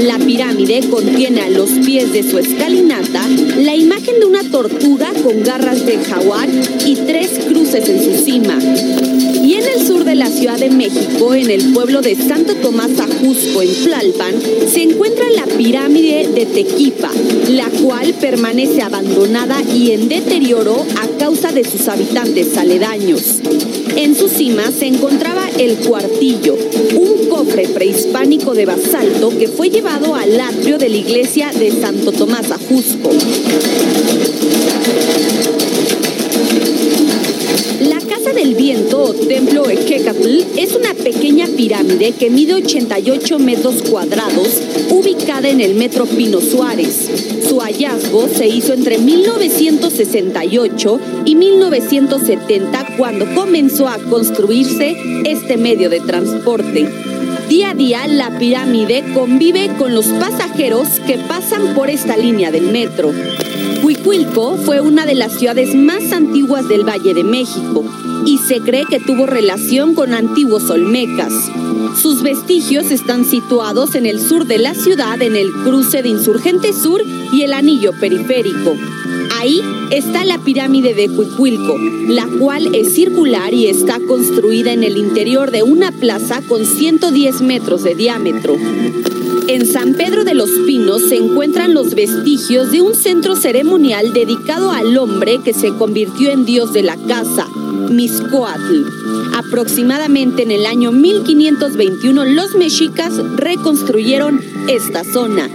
La 0.00 0.18
pirámide 0.18 0.80
contiene 0.88 1.40
a 1.40 1.48
los 1.48 1.70
pies 1.70 2.12
de 2.12 2.22
su 2.22 2.38
escalinata 2.38 3.22
la 3.58 3.74
imagen 3.74 4.20
de 4.20 4.26
una 4.26 4.42
tortuga 4.50 5.12
con 5.22 5.42
garras 5.42 5.84
de 5.86 5.98
jaguar 5.98 6.48
y 6.86 6.96
tres 6.96 7.40
cruces 7.48 7.88
en 7.88 8.04
su 8.04 8.24
cima. 8.24 8.58
Y 9.50 9.54
en 9.54 9.66
el 9.66 9.84
sur 9.84 10.04
de 10.04 10.14
la 10.14 10.28
Ciudad 10.28 10.60
de 10.60 10.70
México, 10.70 11.34
en 11.34 11.50
el 11.50 11.72
pueblo 11.72 12.02
de 12.02 12.14
Santo 12.14 12.54
Tomás 12.54 12.92
Ajusco, 13.00 13.62
en 13.62 13.74
Tlalpan, 13.82 14.34
se 14.72 14.82
encuentra 14.82 15.24
la 15.34 15.44
pirámide 15.56 16.28
de 16.32 16.46
Tequipa, 16.46 17.10
la 17.48 17.68
cual 17.82 18.14
permanece 18.14 18.80
abandonada 18.80 19.60
y 19.74 19.90
en 19.90 20.08
deterioro 20.08 20.86
a 21.02 21.18
causa 21.18 21.50
de 21.50 21.64
sus 21.64 21.88
habitantes 21.88 22.56
aledaños. 22.56 23.40
En 23.96 24.14
su 24.14 24.28
cima 24.28 24.70
se 24.70 24.86
encontraba 24.86 25.50
el 25.58 25.78
cuartillo, 25.78 26.56
un 26.94 27.28
cofre 27.28 27.66
prehispánico 27.66 28.54
de 28.54 28.66
basalto 28.66 29.36
que 29.36 29.48
fue 29.48 29.68
llevado 29.68 30.14
al 30.14 30.40
atrio 30.40 30.78
de 30.78 30.90
la 30.90 30.96
iglesia 30.96 31.50
de 31.50 31.72
Santo 31.72 32.12
Tomás 32.12 32.52
Ajusco. 32.52 33.10
La 37.80 37.98
Casa 37.98 38.29
del 38.42 38.54
Viento 38.54 39.14
Templo 39.28 39.68
Equecatl 39.68 40.44
es 40.56 40.74
una 40.74 40.94
pequeña 40.94 41.46
pirámide 41.46 42.12
que 42.12 42.30
mide 42.30 42.54
88 42.54 43.38
metros 43.38 43.82
cuadrados, 43.82 44.62
ubicada 44.88 45.50
en 45.50 45.60
el 45.60 45.74
metro 45.74 46.06
Pino 46.06 46.40
Suárez. 46.40 47.10
Su 47.46 47.60
hallazgo 47.60 48.28
se 48.28 48.48
hizo 48.48 48.72
entre 48.72 48.96
1968 48.96 51.00
y 51.26 51.34
1970 51.34 52.96
cuando 52.96 53.26
comenzó 53.34 53.88
a 53.88 53.98
construirse 53.98 54.96
este 55.26 55.58
medio 55.58 55.90
de 55.90 56.00
transporte. 56.00 56.88
Día 57.50 57.72
a 57.72 57.74
día 57.74 58.06
la 58.06 58.38
pirámide 58.38 59.04
convive 59.12 59.68
con 59.76 59.94
los 59.94 60.06
pasajeros 60.06 60.88
que 61.06 61.18
pasan 61.18 61.74
por 61.74 61.90
esta 61.90 62.16
línea 62.16 62.50
del 62.50 62.72
metro. 62.72 63.12
Huicuilco 63.82 64.56
fue 64.56 64.80
una 64.80 65.04
de 65.04 65.14
las 65.14 65.38
ciudades 65.38 65.74
más 65.74 66.12
antiguas 66.12 66.66
del 66.68 66.88
Valle 66.88 67.12
de 67.12 67.24
México 67.24 67.84
y 68.26 68.38
se 68.38 68.60
cree 68.60 68.84
que 68.88 69.00
tuvo 69.00 69.26
relación 69.26 69.94
con 69.94 70.14
antiguos 70.14 70.70
olmecas. 70.70 71.32
Sus 72.00 72.22
vestigios 72.22 72.90
están 72.90 73.24
situados 73.24 73.94
en 73.94 74.06
el 74.06 74.20
sur 74.20 74.46
de 74.46 74.58
la 74.58 74.74
ciudad, 74.74 75.20
en 75.22 75.36
el 75.36 75.50
cruce 75.52 76.02
de 76.02 76.08
Insurgente 76.08 76.72
Sur 76.72 77.02
y 77.32 77.42
el 77.42 77.52
Anillo 77.52 77.92
Periférico. 77.92 78.76
Ahí 79.38 79.60
está 79.90 80.24
la 80.24 80.38
pirámide 80.38 80.94
de 80.94 81.08
Cuicuilco, 81.08 81.76
la 82.08 82.26
cual 82.38 82.74
es 82.74 82.94
circular 82.94 83.54
y 83.54 83.66
está 83.66 83.98
construida 84.06 84.72
en 84.72 84.84
el 84.84 84.96
interior 84.98 85.50
de 85.50 85.62
una 85.62 85.92
plaza 85.92 86.42
con 86.46 86.64
110 86.64 87.40
metros 87.42 87.82
de 87.82 87.94
diámetro. 87.94 88.56
En 89.48 89.66
San 89.66 89.94
Pedro 89.94 90.22
de 90.24 90.34
los 90.34 90.50
Pinos 90.66 91.02
se 91.08 91.16
encuentran 91.16 91.74
los 91.74 91.94
vestigios 91.94 92.70
de 92.70 92.82
un 92.82 92.94
centro 92.94 93.34
ceremonial 93.34 94.12
dedicado 94.12 94.70
al 94.70 94.96
hombre 94.96 95.40
que 95.42 95.52
se 95.52 95.70
convirtió 95.70 96.30
en 96.30 96.44
dios 96.44 96.72
de 96.72 96.82
la 96.82 96.96
casa, 96.96 97.48
Miscoatl. 97.90 98.86
Aproximadamente 99.34 100.42
en 100.42 100.50
el 100.50 100.66
año 100.66 100.92
1521 100.92 102.24
los 102.24 102.54
mexicas 102.54 103.12
reconstruyeron 103.36 104.40
esta 104.68 105.04
zona. 105.04 105.48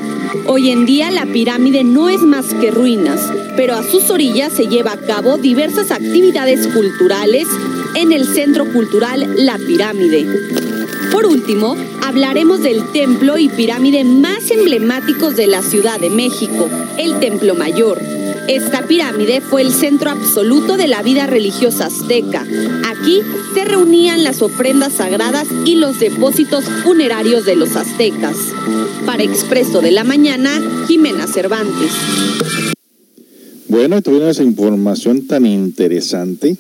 Hoy 0.47 0.69
en 0.69 0.85
día 0.85 1.11
la 1.11 1.25
pirámide 1.25 1.83
no 1.83 2.09
es 2.09 2.21
más 2.21 2.53
que 2.53 2.69
ruinas, 2.69 3.19
pero 3.55 3.75
a 3.75 3.83
sus 3.83 4.09
orillas 4.09 4.53
se 4.53 4.67
lleva 4.67 4.91
a 4.91 4.97
cabo 4.97 5.37
diversas 5.37 5.91
actividades 5.91 6.67
culturales 6.67 7.47
en 7.95 8.11
el 8.11 8.27
Centro 8.27 8.71
Cultural 8.71 9.25
La 9.37 9.57
Pirámide. 9.57 10.27
Por 11.11 11.25
último, 11.25 11.77
hablaremos 12.03 12.61
del 12.61 12.91
templo 12.91 13.37
y 13.37 13.47
pirámide 13.47 14.03
más 14.03 14.51
emblemáticos 14.51 15.35
de 15.35 15.47
la 15.47 15.61
Ciudad 15.61 15.99
de 15.99 16.09
México, 16.09 16.69
el 16.97 17.19
Templo 17.19 17.55
Mayor. 17.55 18.01
Esta 18.47 18.85
pirámide 18.85 19.41
fue 19.41 19.63
el 19.63 19.71
centro 19.73 20.11
absoluto 20.11 20.77
de 20.77 20.87
la 20.87 21.01
vida 21.01 21.25
religiosa 21.25 21.87
azteca. 21.87 22.45
Aquí 22.85 23.21
se 23.55 23.65
reunían 23.65 24.23
las 24.23 24.43
ofrendas 24.43 24.93
sagradas 24.93 25.47
y 25.65 25.75
los 25.75 25.99
depósitos 25.99 26.65
funerarios 26.83 27.45
de 27.45 27.55
los 27.55 27.75
aztecas. 27.75 28.35
Para 29.05 29.23
Expreso 29.23 29.81
de 29.81 29.91
la 29.91 30.03
Mañana, 30.03 30.61
Jimena 30.87 31.25
Cervantes. 31.27 31.91
Bueno, 33.67 34.01
tuvieron 34.03 34.29
esa 34.29 34.43
información 34.43 35.25
tan 35.25 35.47
interesante. 35.47 36.55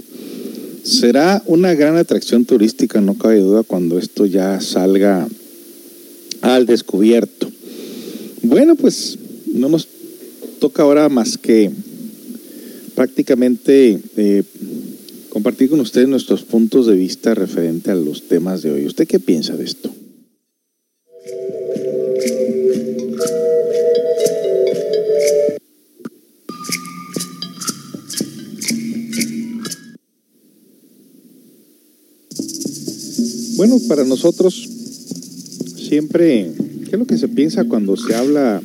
Será 0.83 1.43
una 1.45 1.75
gran 1.75 1.97
atracción 1.97 2.45
turística, 2.45 2.99
no 2.99 3.15
cabe 3.15 3.41
duda, 3.41 3.61
cuando 3.61 3.99
esto 3.99 4.25
ya 4.25 4.59
salga 4.59 5.27
al 6.41 6.65
descubierto. 6.65 7.51
Bueno, 8.41 8.75
pues 8.75 9.17
no 9.53 9.69
nos 9.69 9.87
toca 10.59 10.83
ahora 10.83 11.09
más 11.09 11.37
que 11.37 11.71
prácticamente 12.95 13.99
eh, 14.17 14.43
compartir 15.29 15.69
con 15.69 15.79
ustedes 15.79 16.07
nuestros 16.07 16.43
puntos 16.43 16.87
de 16.87 16.95
vista 16.95 17.35
referente 17.35 17.91
a 17.91 17.95
los 17.95 18.27
temas 18.27 18.61
de 18.61 18.71
hoy. 18.71 18.85
¿Usted 18.85 19.07
qué 19.07 19.19
piensa 19.19 19.55
de 19.55 19.65
esto? 19.65 19.91
Bueno, 33.57 33.79
para 33.87 34.03
nosotros 34.03 34.69
siempre, 35.77 36.51
¿qué 36.83 36.91
es 36.91 36.99
lo 36.99 37.07
que 37.07 37.17
se 37.17 37.29
piensa 37.29 37.63
cuando 37.63 37.95
se 37.95 38.13
habla, 38.13 38.61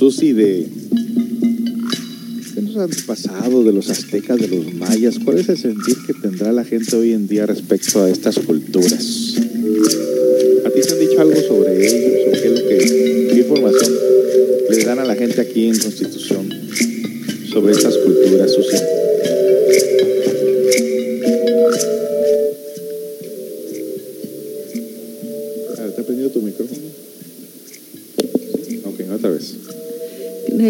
Susi, 0.00 0.32
de, 0.32 0.66
de 2.54 2.62
los 2.62 2.76
antepasados, 2.78 3.66
de 3.66 3.70
los 3.70 3.90
aztecas, 3.90 4.40
de 4.40 4.48
los 4.48 4.72
mayas? 4.72 5.18
¿Cuál 5.22 5.40
es 5.40 5.50
el 5.50 5.58
sentir 5.58 5.94
que 6.06 6.14
tendrá 6.14 6.52
la 6.52 6.64
gente 6.64 6.96
hoy 6.96 7.12
en 7.12 7.28
día 7.28 7.44
respecto 7.44 8.02
a 8.02 8.08
estas 8.08 8.38
culturas? 8.38 9.34
¿A 10.64 10.70
ti 10.70 10.80
te 10.80 10.92
han 10.94 11.00
dicho 11.00 11.20
algo 11.20 11.38
sobre 11.42 11.86
ellos? 11.86 12.28
¿O 12.28 12.32
qué, 12.32 12.46
es 12.46 12.50
lo 12.50 12.66
que, 12.66 13.28
qué 13.30 13.40
información 13.40 13.92
les 14.70 14.86
dan 14.86 15.00
a 15.00 15.04
la 15.04 15.16
gente 15.16 15.38
aquí 15.38 15.66
en 15.66 15.78
Constitución 15.78 16.48
sobre 17.52 17.72
estas 17.74 17.98
culturas, 17.98 18.54
Susi? 18.54 18.99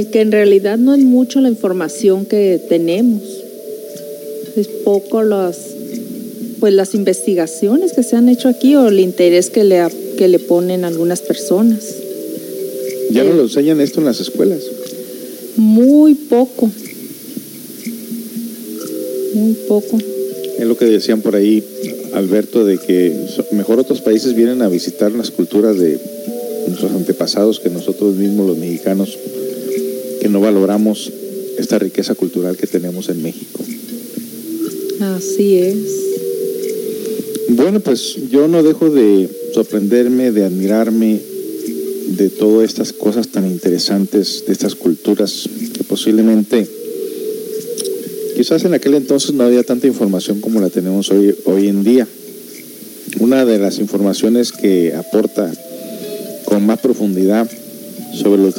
Que 0.06 0.20
en 0.20 0.32
realidad 0.32 0.78
no 0.78 0.94
es 0.94 1.01
mucho 1.01 1.40
la 1.40 1.48
información 1.48 2.24
que 2.27 2.60
tenemos. 2.68 3.22
Es 4.56 4.68
poco 4.68 5.22
las, 5.22 5.59
pues 6.59 6.74
las 6.74 6.94
investigaciones 6.94 7.93
que 7.93 8.02
se 8.02 8.16
han 8.16 8.28
hecho 8.28 8.48
aquí 8.48 8.74
o 8.77 8.89
el 8.89 9.01
interés 9.01 9.51
que 9.51 9.64
le, 9.64 9.86
que 10.16 10.28
le 10.28 10.39
ponen 10.39 10.85
algunas 10.85 11.20
personas. 11.20 11.85
¿Ya 13.10 13.24
no 13.24 13.35
lo 13.35 13.43
enseñan 13.43 13.81
esto 13.81 14.01
en 14.01 14.06
las 14.06 14.20
escuelas? 14.20 14.60
Muy 15.56 16.14
poco. 16.14 16.70
Muy 19.35 19.55
poco. 19.68 19.98
Es 20.59 20.66
lo 20.66 20.77
que 20.77 20.85
decían 20.85 21.20
por 21.20 21.35
ahí, 21.36 21.62
Alberto, 22.12 22.64
de 22.64 22.78
que 22.78 23.14
mejor 23.52 23.81
otros 23.81 24.01
países 24.01 24.35
vienen 24.35 24.62
a 24.62 24.68
visitar 24.68 25.12
las 25.12 25.31
culturas 25.31 25.78
de 25.78 25.98
nuestros 26.68 26.93
antepasados 26.93 27.60
que 27.60 27.70
nosotros 27.70 28.14
mismos 28.16 28.47
los 28.47 28.59
mexicanos, 28.59 29.18
que 30.21 30.29
no 30.29 30.41
valoramos 30.41 31.13
esta 31.59 31.79
riqueza 31.79 32.15
cultural 32.15 32.57
que 32.57 32.67
tenemos 32.67 33.09
en 33.09 33.23
México. 33.23 33.65
Así 35.01 35.57
es. 35.57 35.77
Bueno, 37.49 37.81
pues 37.81 38.17
yo 38.31 38.49
no 38.49 38.63
dejo 38.63 38.91
de 38.91 39.29
sorprenderme, 39.55 40.31
de 40.31 40.45
admirarme 40.45 41.21
de 42.17 42.29
todas 42.29 42.69
estas 42.69 42.93
cosas 42.93 43.29
tan 43.29 43.47
interesantes, 43.47 44.45
de 44.47 44.53
estas 44.53 44.75
culturas 44.75 45.49
que 45.73 45.85
posiblemente, 45.85 46.67
quizás 48.37 48.65
en 48.65 48.75
aquel 48.75 48.95
entonces 48.95 49.33
no 49.33 49.45
había 49.45 49.63
tanta 49.63 49.87
información 49.87 50.41
como 50.41 50.61
la 50.61 50.71
tenemos 50.71 51.11
hoy, 51.11 51.35
hoy 51.45 51.69
en 51.69 51.83
día. 51.83 52.07
Una 53.19 53.45
de 53.45 53.59
las 53.59 53.79
informaciones 53.79 54.53
que 54.53 54.95
aporta 54.95 55.53
con 56.45 56.65
más 56.65 56.79
profundidad 56.81 57.51
sobre 58.12 58.43
los 58.43 58.55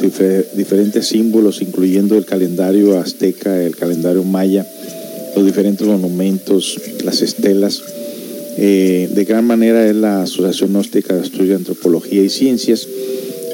diferentes 0.54 1.06
símbolos, 1.06 1.62
incluyendo 1.62 2.16
el 2.16 2.24
calendario 2.24 2.98
azteca, 2.98 3.62
el 3.62 3.76
calendario 3.76 4.24
maya, 4.24 4.66
los 5.36 5.44
diferentes 5.44 5.86
monumentos, 5.86 6.80
las 7.04 7.22
estelas, 7.22 7.82
eh, 8.56 9.08
de 9.12 9.24
gran 9.24 9.46
manera 9.46 9.88
es 9.88 9.96
la 9.96 10.22
Asociación 10.22 10.70
Gnóstica 10.70 11.14
de 11.14 11.22
Estudio 11.22 11.50
de 11.50 11.56
Antropología 11.56 12.22
y 12.22 12.28
Ciencias, 12.28 12.86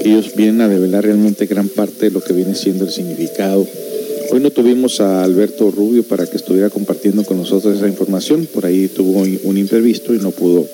ellos 0.05 0.35
vienen 0.37 0.61
a 0.61 0.69
develar 0.69 1.05
realmente 1.05 1.47
gran 1.47 1.69
parte 1.69 2.07
de 2.07 2.11
lo 2.11 2.21
que 2.21 2.33
viene 2.33 2.55
siendo 2.55 2.85
el 2.85 2.91
significado. 2.91 3.67
Hoy 4.31 4.41
no 4.41 4.51
tuvimos 4.51 5.01
a 5.01 5.25
Alberto 5.25 5.71
Rubio 5.71 6.03
para 6.03 6.27
que 6.27 6.37
estuviera 6.37 6.71
compartiendo 6.71 7.25
con 7.25 7.39
nosotros 7.39 7.77
esa 7.77 7.89
información, 7.89 8.47
por 8.53 8.67
ahí 8.67 8.89
tuvo 8.89 9.21
un 9.21 9.59
imprevisto 9.59 10.15
y 10.15 10.19
no 10.19 10.31
pudo 10.31 10.67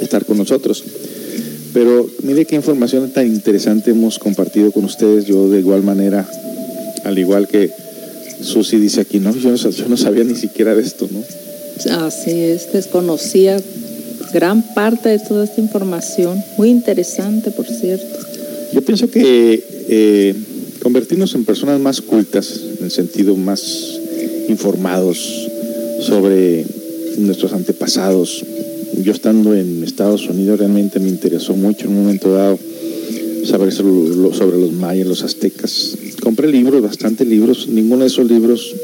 estar 0.00 0.24
con 0.24 0.38
nosotros. 0.38 0.84
Pero 1.76 2.08
mire 2.22 2.46
qué 2.46 2.56
información 2.56 3.10
tan 3.10 3.26
interesante 3.26 3.90
hemos 3.90 4.18
compartido 4.18 4.72
con 4.72 4.86
ustedes. 4.86 5.26
Yo 5.26 5.50
de 5.50 5.58
igual 5.58 5.82
manera, 5.82 6.26
al 7.04 7.18
igual 7.18 7.46
que 7.48 7.70
Susi 8.40 8.78
dice 8.78 9.02
aquí, 9.02 9.18
no, 9.18 9.36
yo 9.36 9.50
no, 9.50 9.56
yo 9.56 9.86
no 9.86 9.96
sabía 9.98 10.24
ni 10.24 10.36
siquiera 10.36 10.74
de 10.74 10.80
esto, 10.80 11.06
¿no? 11.12 11.22
Así 11.98 12.30
es, 12.30 12.72
desconocía 12.72 13.60
gran 14.32 14.62
parte 14.72 15.10
de 15.10 15.18
toda 15.18 15.44
esta 15.44 15.60
información, 15.60 16.42
muy 16.56 16.70
interesante, 16.70 17.50
por 17.50 17.66
cierto. 17.66 18.20
Yo 18.72 18.80
pienso 18.80 19.10
que 19.10 19.62
eh, 19.90 20.34
convertirnos 20.82 21.34
en 21.34 21.44
personas 21.44 21.78
más 21.78 22.00
cultas, 22.00 22.58
en 22.78 22.86
el 22.86 22.90
sentido 22.90 23.36
más 23.36 24.00
informados 24.48 25.50
sobre 26.00 26.64
nuestros 27.18 27.52
antepasados. 27.52 28.42
Yo 28.94 29.12
estando 29.12 29.54
en 29.54 29.82
Estados 29.84 30.28
Unidos 30.28 30.58
realmente 30.58 31.00
me 31.00 31.08
interesó 31.08 31.54
mucho 31.54 31.86
en 31.86 31.92
un 31.92 32.02
momento 32.02 32.32
dado 32.32 32.58
saber 33.44 33.72
sobre 33.72 34.58
los 34.58 34.72
mayas, 34.72 35.06
los 35.06 35.22
aztecas. 35.22 35.96
Compré 36.22 36.48
libros, 36.48 36.82
bastantes 36.82 37.26
libros, 37.26 37.68
ninguno 37.68 38.02
de 38.02 38.08
esos 38.08 38.28
libros 38.28 38.74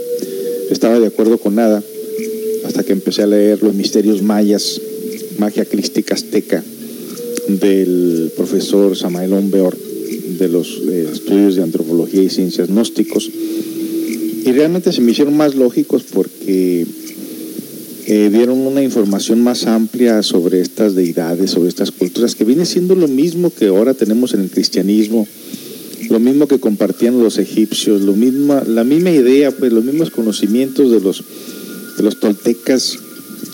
estaba 0.70 1.00
de 1.00 1.06
acuerdo 1.06 1.38
con 1.38 1.54
nada 1.54 1.82
hasta 2.64 2.84
que 2.84 2.92
empecé 2.92 3.22
a 3.22 3.26
leer 3.26 3.62
Los 3.62 3.74
Misterios 3.74 4.22
Mayas 4.22 4.80
Magia 5.38 5.64
Crística 5.64 6.14
Azteca 6.14 6.62
del 7.48 8.30
profesor 8.36 8.96
Samael 8.96 9.32
Ombeor 9.32 9.76
de 10.38 10.48
los 10.48 10.80
eh, 10.88 11.08
estudios 11.12 11.56
de 11.56 11.62
antropología 11.62 12.22
y 12.22 12.28
ciencias 12.28 12.68
gnósticos. 12.68 13.30
Y 14.44 14.52
realmente 14.52 14.92
se 14.92 15.00
me 15.00 15.12
hicieron 15.12 15.36
más 15.36 15.54
lógicos 15.54 16.04
porque 16.12 16.86
eh, 18.06 18.30
dieron 18.32 18.58
una 18.58 18.82
información 18.82 19.42
más 19.42 19.66
amplia 19.66 20.22
sobre 20.22 20.60
estas 20.60 20.94
deidades, 20.94 21.52
sobre 21.52 21.68
estas 21.68 21.92
culturas, 21.92 22.34
que 22.34 22.44
viene 22.44 22.66
siendo 22.66 22.94
lo 22.94 23.06
mismo 23.06 23.52
que 23.52 23.68
ahora 23.68 23.94
tenemos 23.94 24.34
en 24.34 24.40
el 24.40 24.50
cristianismo, 24.50 25.28
lo 26.10 26.18
mismo 26.18 26.48
que 26.48 26.58
compartían 26.58 27.22
los 27.22 27.38
egipcios, 27.38 28.02
lo 28.02 28.14
mismo, 28.14 28.60
la 28.66 28.82
misma 28.82 29.10
idea, 29.10 29.52
pues 29.52 29.72
los 29.72 29.84
mismos 29.84 30.10
conocimientos 30.10 30.90
de 30.90 31.00
los, 31.00 31.22
de 31.96 32.02
los 32.02 32.18
toltecas, 32.18 32.98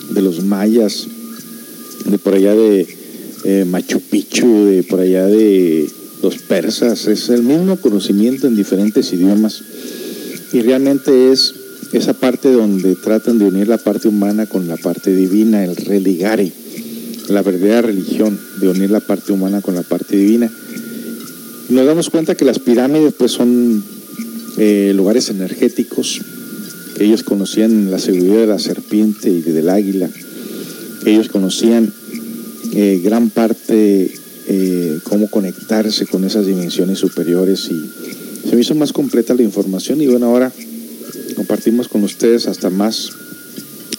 de 0.09 0.21
los 0.21 0.43
mayas, 0.43 1.07
de 2.05 2.17
por 2.17 2.33
allá 2.33 2.55
de 2.55 2.87
eh, 3.45 3.65
Machu 3.69 4.01
Picchu, 4.01 4.65
de 4.65 4.83
por 4.83 4.99
allá 4.99 5.27
de 5.27 5.89
los 6.23 6.37
persas, 6.39 7.07
es 7.07 7.29
el 7.29 7.43
mismo 7.43 7.77
conocimiento 7.77 8.47
en 8.47 8.55
diferentes 8.55 9.13
idiomas. 9.13 9.61
Y 10.51 10.61
realmente 10.61 11.31
es 11.31 11.53
esa 11.93 12.13
parte 12.13 12.51
donde 12.51 12.95
tratan 12.95 13.39
de 13.39 13.45
unir 13.45 13.67
la 13.67 13.77
parte 13.77 14.07
humana 14.07 14.45
con 14.45 14.67
la 14.67 14.77
parte 14.77 15.15
divina, 15.15 15.63
el 15.63 15.75
religare, 15.75 16.51
la 17.29 17.41
verdadera 17.41 17.81
religión, 17.81 18.39
de 18.59 18.67
unir 18.67 18.91
la 18.91 18.99
parte 18.99 19.31
humana 19.31 19.61
con 19.61 19.75
la 19.75 19.83
parte 19.83 20.15
divina. 20.15 20.51
nos 21.69 21.85
damos 21.85 22.09
cuenta 22.09 22.35
que 22.35 22.45
las 22.45 22.59
pirámides 22.59 23.13
pues 23.17 23.31
son 23.31 23.83
eh, 24.57 24.93
lugares 24.95 25.29
energéticos, 25.29 26.21
que 26.95 27.05
ellos 27.05 27.23
conocían 27.23 27.89
la 27.89 27.99
seguridad 27.99 28.41
de 28.41 28.47
la 28.47 28.59
serpiente 28.59 29.29
y 29.29 29.41
del 29.41 29.69
águila, 29.69 30.09
ellos 31.05 31.29
conocían 31.29 31.91
eh, 32.73 33.01
gran 33.03 33.29
parte 33.29 34.11
eh, 34.47 34.99
cómo 35.03 35.29
conectarse 35.29 36.05
con 36.05 36.23
esas 36.23 36.45
dimensiones 36.45 36.99
superiores 36.99 37.69
y 37.71 38.47
se 38.47 38.55
me 38.55 38.61
hizo 38.61 38.75
más 38.75 38.93
completa 38.93 39.33
la 39.33 39.43
información 39.43 40.01
y 40.01 40.07
bueno, 40.07 40.27
ahora 40.27 40.51
compartimos 41.39 41.87
con 41.87 42.03
ustedes 42.03 42.47
hasta 42.47 42.69
más 42.69 43.11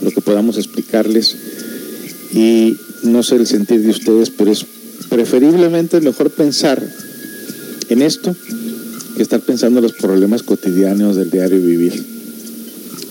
lo 0.03 0.11
que 0.11 0.21
podamos 0.21 0.59
explicarles 0.59 1.35
y 2.35 2.77
no 3.05 3.23
sé 3.23 3.37
el 3.37 3.47
sentir 3.47 3.81
de 3.81 3.89
ustedes, 3.89 4.29
pero 4.29 4.53
es 4.53 4.67
preferiblemente 5.09 6.03
mejor 6.03 6.29
pensar 6.29 6.87
en 7.89 8.03
esto 8.03 8.37
que 9.17 9.23
estar 9.23 9.41
pensando 9.41 9.79
en 9.79 9.85
los 9.85 9.95
problemas 9.95 10.43
cotidianos 10.43 11.17
del 11.17 11.31
diario 11.31 11.63
vivir. 11.63 12.05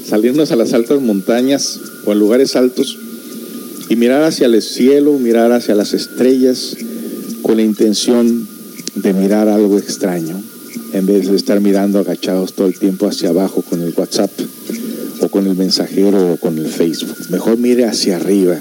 Salirnos 0.08 0.52
a 0.52 0.56
las 0.56 0.74
altas 0.74 1.02
montañas 1.02 1.80
o 2.06 2.12
a 2.12 2.16
lugares 2.16 2.56
altos 2.56 3.00
y 3.90 3.96
mirar 3.96 4.22
hacia 4.22 4.46
el 4.46 4.62
cielo, 4.62 5.18
mirar 5.18 5.52
hacia 5.54 5.74
las 5.74 5.96
estrellas 5.96 6.78
con 7.42 7.58
la 7.58 7.64
intención 7.64 8.48
de 8.94 9.12
mirar 9.12 9.50
algo 9.50 9.80
extraño, 9.80 10.40
en 10.94 11.06
vez 11.06 11.28
de 11.28 11.36
estar 11.36 11.60
mirando 11.62 12.00
agachados 12.00 12.54
todo 12.54 12.68
el 12.68 12.78
tiempo 12.78 13.08
hacia 13.08 13.30
abajo 13.30 13.62
con 13.62 13.82
el 13.82 13.94
WhatsApp 13.96 14.32
o 15.22 15.30
con 15.30 15.48
el 15.48 15.56
mensajero 15.56 16.34
o 16.34 16.38
con 16.38 16.58
el 16.58 16.68
Facebook. 16.68 17.16
Mejor 17.30 17.58
mire 17.58 17.86
hacia 17.86 18.16
arriba, 18.16 18.60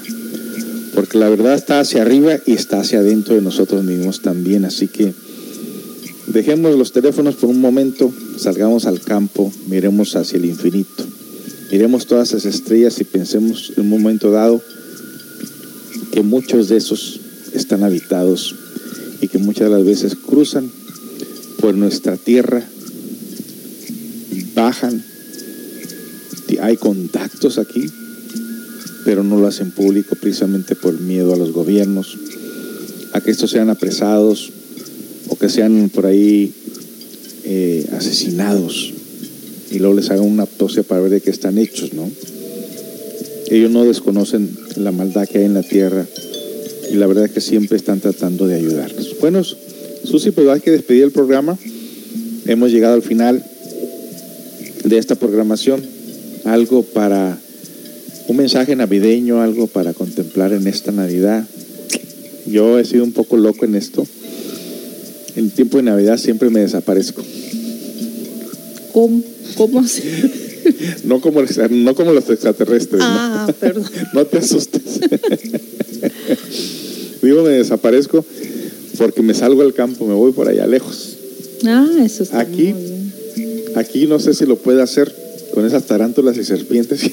porque 0.95 1.19
la 1.19 1.29
verdad 1.29 1.55
está 1.55 1.81
hacia 1.81 2.03
arriba 2.03 2.39
y 2.45 2.53
está 2.53 2.81
hacia 2.81 2.99
adentro 2.99 3.35
de 3.35 3.43
nosotros 3.43 3.85
mismos 3.85 4.21
también, 4.21 4.65
así 4.65 4.89
que 4.89 5.15
dejemos 6.27 6.77
los 6.77 6.93
teléfonos 6.93 7.37
por 7.37 7.51
un 7.51 7.61
momento, 7.61 8.13
salgamos 8.37 8.87
al 8.87 9.01
campo, 9.01 9.51
miremos 9.69 10.17
hacia 10.17 10.37
el 10.37 10.45
infinito, 10.45 11.05
miremos 11.71 12.07
todas 12.07 12.29
esas 12.29 12.45
estrellas 12.45 13.01
y 13.01 13.05
pensemos 13.05 13.73
en 13.77 13.85
un 13.85 13.89
momento 13.89 14.31
dado, 14.31 14.61
que 16.13 16.23
muchos 16.23 16.69
de 16.69 16.77
esos 16.77 17.21
están 17.55 17.85
habitados 17.85 18.55
y 19.21 19.29
que 19.29 19.39
muchas 19.39 19.71
de 19.71 19.77
las 19.77 19.85
veces 19.85 20.15
cruzan 20.15 20.71
por 21.61 21.75
nuestra 21.75 22.17
tierra, 22.17 22.63
bajan, 24.55 25.05
hay 26.61 26.77
contactos 26.77 27.59
aquí, 27.59 27.87
pero 29.05 29.23
no 29.23 29.39
lo 29.39 29.47
hacen 29.47 29.71
público 29.71 30.17
precisamente 30.21 30.75
por 30.75 30.99
miedo 31.01 31.33
a 31.33 31.37
los 31.37 31.53
gobiernos, 31.53 32.19
a 33.13 33.21
que 33.21 33.31
estos 33.31 33.51
sean 33.51 33.71
apresados 33.71 34.53
o 35.29 35.37
que 35.37 35.49
sean 35.49 35.91
por 35.93 36.07
ahí 36.07 36.53
eh, 37.45 37.87
asesinados 37.97 38.93
y 39.71 39.79
luego 39.79 39.95
les 39.95 40.11
hagan 40.11 40.25
una 40.25 40.43
autopsia 40.43 40.83
para 40.83 41.01
ver 41.03 41.11
de 41.11 41.21
qué 41.21 41.31
están 41.31 41.59
hechos, 41.59 41.93
¿no? 41.93 42.11
Ellos 43.51 43.71
no 43.71 43.85
desconocen 43.85 44.57
la 44.77 44.93
maldad 44.93 45.27
que 45.27 45.39
hay 45.39 45.45
en 45.45 45.55
la 45.55 45.63
tierra 45.63 46.07
y 46.91 46.97
la 46.97 47.07
verdad 47.07 47.27
es 47.27 47.33
que 47.33 47.41
siempre 47.41 47.77
están 47.77 48.01
tratando 48.01 48.47
de 48.47 48.57
ayudarnos. 48.57 49.17
Bueno, 49.21 49.43
Susi, 50.09 50.31
pues 50.31 50.49
hay 50.49 50.61
que 50.61 50.71
despedir 50.71 51.05
el 51.05 51.11
programa. 51.11 51.59
hemos 52.47 52.71
llegado 52.71 52.95
al 52.95 53.03
final 53.03 53.45
de 54.85 54.97
esta 54.97 55.17
programación. 55.17 55.83
Algo 56.45 56.83
para 56.83 57.39
un 58.27 58.37
mensaje 58.37 58.75
navideño, 58.75 59.43
algo 59.43 59.67
para 59.67 59.93
contemplar 59.93 60.55
en 60.55 60.67
esta 60.67 60.93
Navidad. 60.93 61.45
Yo 62.47 62.79
he 62.79 62.87
sido 62.87 63.05
un 63.05 63.13
poco 63.13 63.37
loco 63.37 63.67
en 63.67 63.75
esto. 63.75 64.07
En 65.37 65.51
tiempo 65.51 65.77
de 65.77 65.83
Navidad 65.83 66.17
siempre 66.17 66.49
me 66.49 66.61
desaparezco. 66.61 67.23
¿Cómo, 68.95 69.23
cómo 69.57 69.81
así? 69.81 70.03
no, 71.05 71.21
como, 71.21 71.43
no 71.71 71.95
como 71.95 72.15
los 72.15 72.31
extraterrestres. 72.31 73.03
Ah, 73.05 73.45
¿no? 73.47 73.53
perdón. 73.53 73.85
no 74.15 74.25
te 74.25 74.39
asustes. 74.39 74.83
Digo, 77.23 77.43
me 77.43 77.51
desaparezco 77.51 78.25
porque 78.99 79.23
me 79.23 79.33
salgo 79.33 79.63
al 79.63 79.73
campo, 79.73 80.07
me 80.07 80.15
voy 80.15 80.33
por 80.33 80.49
allá 80.49 80.67
lejos. 80.67 81.17
Ah, 81.65 81.89
eso 82.05 82.25
está 82.25 82.41
Aquí, 82.41 82.75
aquí 83.77 84.07
no 84.07 84.19
sé 84.19 84.35
si 84.35 84.45
lo 84.45 84.57
puede 84.57 84.83
hacer 84.83 85.15
con 85.55 85.65
esas 85.65 85.87
tarántulas 85.87 86.37
y 86.37 86.45
serpientes. 86.45 87.01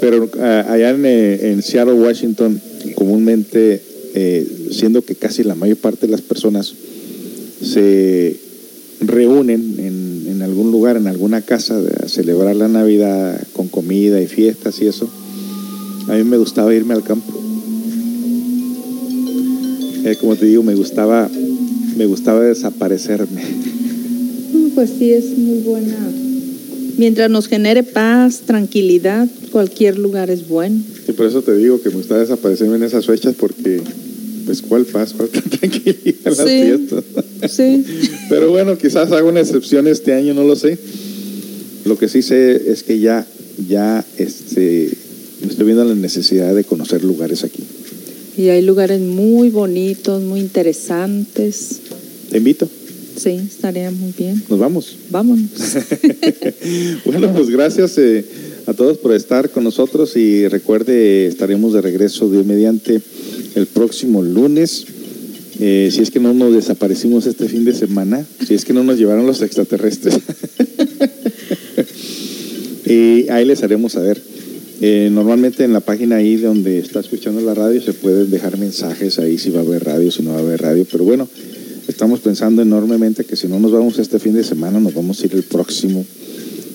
Pero 0.00 0.24
uh, 0.24 0.42
allá 0.68 0.90
en, 0.90 1.06
eh, 1.06 1.52
en, 1.52 1.62
Seattle, 1.62 1.94
Washington, 1.94 2.60
comúnmente, 2.94 3.80
eh, 4.14 4.46
siendo 4.70 5.02
que 5.02 5.14
casi 5.14 5.44
la 5.44 5.54
mayor 5.54 5.78
parte 5.78 6.06
de 6.06 6.12
las 6.12 6.20
personas 6.20 6.74
se 7.62 8.36
reúnen 9.00 9.76
en, 9.78 10.26
en, 10.28 10.42
algún 10.42 10.70
lugar, 10.70 10.96
en 10.98 11.06
alguna 11.06 11.40
casa, 11.40 11.80
a 12.04 12.08
celebrar 12.08 12.54
la 12.54 12.68
Navidad 12.68 13.40
con 13.54 13.68
comida 13.68 14.20
y 14.20 14.26
fiestas 14.26 14.82
y 14.82 14.88
eso, 14.88 15.08
a 16.08 16.12
mí 16.12 16.24
me 16.24 16.36
gustaba 16.36 16.74
irme 16.74 16.92
al 16.92 17.02
campo. 17.02 17.43
Eh, 20.04 20.16
como 20.20 20.36
te 20.36 20.46
digo, 20.46 20.62
me 20.62 20.74
gustaba, 20.74 21.30
me 21.96 22.06
gustaba 22.06 22.40
desaparecerme. 22.44 23.42
Pues 24.74 24.90
sí, 24.98 25.12
es 25.12 25.36
muy 25.38 25.60
buena. 25.60 25.96
Mientras 26.98 27.30
nos 27.30 27.48
genere 27.48 27.82
paz, 27.82 28.40
tranquilidad, 28.46 29.26
cualquier 29.50 29.98
lugar 29.98 30.30
es 30.30 30.46
bueno. 30.48 30.80
Y 31.08 31.12
por 31.12 31.26
eso 31.26 31.42
te 31.42 31.54
digo 31.56 31.80
que 31.80 31.88
me 31.88 31.96
gusta 31.96 32.18
desaparecerme 32.18 32.76
en 32.76 32.82
esas 32.84 33.06
fechas 33.06 33.34
porque, 33.34 33.80
pues, 34.46 34.62
¿cuál 34.62 34.84
paz, 34.84 35.12
cuál 35.16 35.28
tranquilidad 35.58 35.96
en 36.04 36.36
las 36.36 36.36
Sí. 36.36 36.62
fiestas? 36.62 37.04
Sí. 37.50 37.84
Pero 38.28 38.50
bueno, 38.50 38.76
quizás 38.78 39.10
haga 39.10 39.24
una 39.24 39.40
excepción 39.40 39.86
este 39.86 40.12
año, 40.12 40.34
no 40.34 40.44
lo 40.44 40.54
sé. 40.56 40.78
Lo 41.84 41.98
que 41.98 42.08
sí 42.08 42.22
sé 42.22 42.70
es 42.70 42.82
que 42.82 42.98
ya, 43.00 43.26
ya, 43.68 44.04
este, 44.18 44.86
estoy 45.46 45.64
viendo 45.66 45.84
la 45.84 45.94
necesidad 45.94 46.54
de 46.54 46.64
conocer 46.64 47.04
lugares 47.04 47.42
aquí. 47.44 47.62
Y 48.36 48.48
hay 48.48 48.62
lugares 48.62 49.00
muy 49.00 49.50
bonitos, 49.50 50.22
muy 50.22 50.40
interesantes. 50.40 51.80
Te 52.30 52.38
invito, 52.38 52.68
Sí, 53.16 53.30
estaría 53.30 53.90
muy 53.90 54.12
bien. 54.16 54.42
nos 54.48 54.58
vamos. 54.58 54.96
Vámonos. 55.10 55.50
Bueno, 57.04 57.32
pues 57.34 57.50
gracias 57.50 57.98
eh, 57.98 58.24
a 58.66 58.72
todos 58.72 58.98
por 58.98 59.14
estar 59.14 59.50
con 59.50 59.64
nosotros 59.64 60.16
y 60.16 60.48
recuerde, 60.48 61.26
estaremos 61.26 61.74
de 61.74 61.82
regreso 61.82 62.28
de 62.28 62.42
mediante 62.42 63.00
el 63.54 63.66
próximo 63.66 64.22
lunes. 64.22 64.86
Eh, 65.60 65.90
si 65.92 66.00
es 66.00 66.10
que 66.10 66.20
no 66.20 66.34
nos 66.34 66.54
desaparecimos 66.54 67.26
este 67.26 67.48
fin 67.48 67.64
de 67.64 67.74
semana, 67.74 68.26
si 68.46 68.54
es 68.54 68.64
que 68.64 68.72
no 68.72 68.82
nos 68.82 68.98
llevaron 68.98 69.26
los 69.26 69.42
extraterrestres. 69.42 70.14
y 72.86 73.28
ahí 73.28 73.44
les 73.44 73.62
haremos 73.62 73.92
saber. 73.92 74.20
Eh, 74.86 75.08
normalmente 75.10 75.64
en 75.64 75.72
la 75.72 75.80
página 75.80 76.16
ahí 76.16 76.36
donde 76.36 76.78
está 76.78 77.00
escuchando 77.00 77.40
la 77.40 77.54
radio 77.54 77.80
se 77.80 77.94
pueden 77.94 78.30
dejar 78.30 78.58
mensajes 78.58 79.18
ahí 79.18 79.38
si 79.38 79.48
va 79.48 79.60
a 79.60 79.62
haber 79.62 79.82
radio, 79.82 80.10
si 80.10 80.22
no 80.22 80.32
va 80.32 80.36
a 80.36 80.40
haber 80.40 80.60
radio. 80.60 80.84
Pero 80.92 81.04
bueno, 81.04 81.26
estamos 81.88 82.20
pensando 82.20 82.60
enormemente 82.60 83.24
que 83.24 83.34
si 83.34 83.48
no 83.48 83.58
nos 83.58 83.72
vamos 83.72 83.98
este 83.98 84.18
fin 84.18 84.34
de 84.34 84.44
semana, 84.44 84.80
nos 84.80 84.92
vamos 84.92 85.22
a 85.22 85.24
ir 85.24 85.32
el 85.32 85.44
próximo 85.44 86.04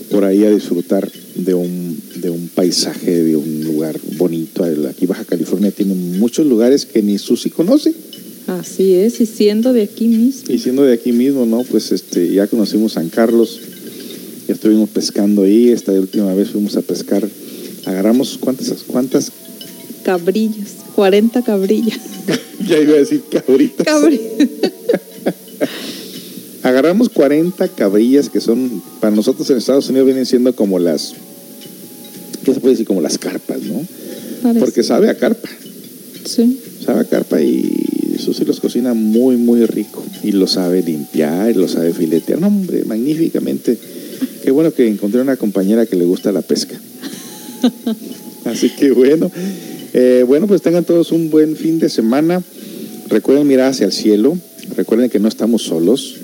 por 0.09 0.25
ahí 0.25 0.43
a 0.43 0.49
disfrutar 0.49 1.07
de 1.35 1.53
un, 1.53 2.01
de 2.15 2.31
un 2.31 2.47
paisaje, 2.47 3.21
de 3.21 3.35
un 3.35 3.63
lugar 3.63 3.99
bonito. 4.17 4.65
Aquí 4.89 5.05
Baja 5.05 5.25
California 5.25 5.69
tiene 5.69 5.93
muchos 5.93 6.47
lugares 6.47 6.87
que 6.87 7.03
ni 7.03 7.19
Susi 7.19 7.51
conoce. 7.51 7.93
Así 8.47 8.95
es, 8.95 9.21
y 9.21 9.27
siendo 9.27 9.71
de 9.71 9.83
aquí 9.83 10.07
mismo. 10.07 10.51
Y 10.51 10.57
siendo 10.57 10.81
de 10.81 10.93
aquí 10.93 11.11
mismo, 11.11 11.45
¿no? 11.45 11.61
Pues 11.61 11.91
este, 11.91 12.33
ya 12.33 12.47
conocimos 12.47 12.93
San 12.93 13.09
Carlos, 13.09 13.59
ya 14.47 14.55
estuvimos 14.55 14.89
pescando 14.89 15.43
ahí, 15.43 15.69
esta 15.69 15.91
última 15.91 16.33
vez 16.33 16.49
fuimos 16.49 16.75
a 16.75 16.81
pescar, 16.81 17.29
agarramos 17.89 18.37
cuántas, 18.39 18.71
cuántas, 18.85 19.31
Cabrillas, 20.03 20.75
40 20.95 21.41
cabrillas. 21.43 21.99
ya 22.67 22.77
iba 22.79 22.93
a 22.93 22.97
decir 22.97 23.23
cabritas. 23.29 23.85
Agarramos 26.63 27.09
40 27.09 27.67
cabrillas 27.69 28.29
que 28.29 28.41
son, 28.41 28.81
para 28.99 29.15
nosotros 29.15 29.49
en 29.49 29.57
Estados 29.57 29.89
Unidos 29.89 30.05
vienen 30.05 30.25
siendo 30.25 30.55
como 30.55 30.77
las, 30.77 31.13
¿qué 32.43 32.53
se 32.53 32.59
puede 32.59 32.73
decir? 32.73 32.85
Como 32.85 33.01
las 33.01 33.17
carpas, 33.17 33.61
¿no? 33.63 33.81
Parece. 34.43 34.59
Porque 34.59 34.83
sabe 34.83 35.09
a 35.09 35.17
carpa, 35.17 35.49
Sí. 36.25 36.59
sabe 36.85 37.01
a 37.01 37.03
carpa 37.05 37.41
y 37.41 38.13
eso 38.15 38.33
sí 38.33 38.45
los 38.45 38.59
cocina 38.59 38.93
muy, 38.93 39.35
muy 39.37 39.65
rico. 39.65 40.03
Y 40.23 40.31
lo 40.33 40.47
sabe 40.47 40.83
limpiar, 40.83 41.55
lo 41.55 41.67
sabe 41.67 41.93
filetear. 41.93 42.39
No, 42.39 42.47
hombre, 42.47 42.83
magníficamente. 42.85 43.77
Qué 44.43 44.51
bueno 44.51 44.73
que 44.73 44.87
encontré 44.87 45.21
una 45.21 45.37
compañera 45.37 45.85
que 45.85 45.95
le 45.95 46.05
gusta 46.05 46.31
la 46.31 46.41
pesca. 46.41 46.77
Así 48.45 48.69
que 48.69 48.91
bueno, 48.91 49.31
eh, 49.93 50.23
bueno, 50.27 50.47
pues 50.47 50.61
tengan 50.61 50.85
todos 50.85 51.11
un 51.11 51.29
buen 51.29 51.55
fin 51.55 51.79
de 51.79 51.89
semana. 51.89 52.43
Recuerden 53.09 53.47
mirar 53.47 53.71
hacia 53.71 53.85
el 53.85 53.91
cielo. 53.91 54.37
Recuerden 54.75 55.09
que 55.09 55.19
no 55.19 55.27
estamos 55.27 55.63
solos. 55.63 56.15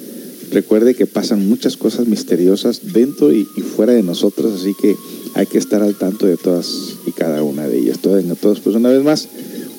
Recuerde 0.52 0.94
que 0.96 1.06
pasan 1.06 1.48
muchas 1.48 1.78
cosas 1.78 2.08
misteriosas 2.08 2.94
dentro 2.94 3.32
y, 3.34 3.46
fuera 3.46 3.94
de 3.94 4.04
nosotros, 4.04 4.62
así 4.62 4.76
que 4.80 4.96
hay 5.34 5.48
que 5.48 5.58
estar 5.58 5.82
al 5.82 5.96
tanto 5.96 6.28
de 6.28 6.38
todas 6.38 6.94
y 7.06 7.12
cada 7.12 7.44
una 7.44 7.68
de 7.68 7.80
ellas. 7.80 8.00
Todas, 8.00 8.24
todos, 8.40 8.62
pues 8.62 8.76
una 8.76 8.90
vez 8.90 9.04
más, 9.04 9.28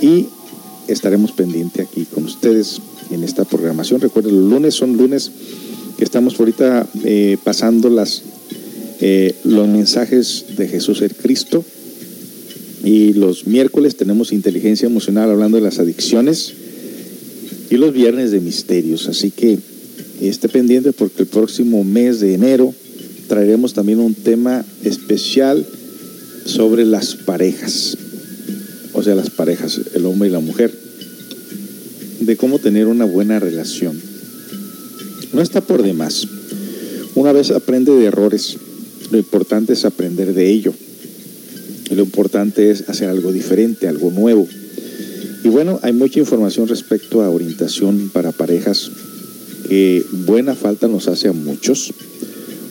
y 0.00 0.26
estaremos 0.88 1.32
pendiente 1.32 1.82
aquí 1.82 2.04
con 2.04 2.22
ustedes 2.24 2.80
en 3.10 3.24
esta 3.24 3.44
programación. 3.44 4.00
Recuerden, 4.00 4.40
los 4.40 4.50
lunes 4.50 4.74
son 4.74 4.96
lunes 4.96 5.30
que 5.96 6.04
estamos 6.04 6.38
ahorita 6.38 6.86
eh, 7.04 7.36
pasando 7.42 7.90
las, 7.90 8.22
eh, 9.00 9.34
los 9.44 9.66
mensajes 9.68 10.44
de 10.56 10.68
Jesús 10.68 11.02
el 11.02 11.14
Cristo. 11.14 11.64
Y 12.84 13.14
los 13.14 13.46
miércoles 13.46 13.96
tenemos 13.96 14.32
inteligencia 14.32 14.86
emocional 14.86 15.30
hablando 15.30 15.56
de 15.56 15.64
las 15.64 15.78
adicciones. 15.78 16.52
Y 17.70 17.78
los 17.78 17.92
viernes 17.92 18.30
de 18.30 18.40
misterios. 18.40 19.08
Así 19.08 19.32
que 19.32 19.58
esté 20.20 20.48
pendiente 20.48 20.92
porque 20.92 21.22
el 21.22 21.28
próximo 21.28 21.82
mes 21.82 22.20
de 22.20 22.34
enero 22.34 22.72
traeremos 23.28 23.74
también 23.74 24.00
un 24.00 24.14
tema 24.14 24.64
especial 24.84 25.66
sobre 26.44 26.84
las 26.84 27.14
parejas. 27.14 27.96
O 28.92 29.02
sea, 29.02 29.14
las 29.14 29.30
parejas, 29.30 29.80
el 29.94 30.06
hombre 30.06 30.28
y 30.28 30.32
la 30.32 30.40
mujer. 30.40 30.72
De 32.20 32.36
cómo 32.36 32.58
tener 32.58 32.86
una 32.86 33.04
buena 33.04 33.38
relación. 33.38 34.00
No 35.32 35.42
está 35.42 35.60
por 35.60 35.82
demás. 35.82 36.26
Una 37.14 37.32
vez 37.32 37.50
aprende 37.50 37.92
de 37.92 38.06
errores, 38.06 38.56
lo 39.10 39.18
importante 39.18 39.72
es 39.72 39.84
aprender 39.84 40.34
de 40.34 40.50
ello. 40.50 40.72
Lo 41.90 42.02
importante 42.02 42.70
es 42.70 42.88
hacer 42.88 43.08
algo 43.08 43.32
diferente, 43.32 43.88
algo 43.88 44.10
nuevo. 44.10 44.48
Y 45.44 45.48
bueno, 45.48 45.78
hay 45.82 45.92
mucha 45.92 46.18
información 46.18 46.68
respecto 46.68 47.22
a 47.22 47.30
orientación 47.30 48.10
para 48.12 48.32
parejas 48.32 48.90
que 49.68 50.04
buena 50.26 50.54
falta 50.54 50.88
nos 50.88 51.08
hace 51.08 51.28
a 51.28 51.32
muchos, 51.32 51.92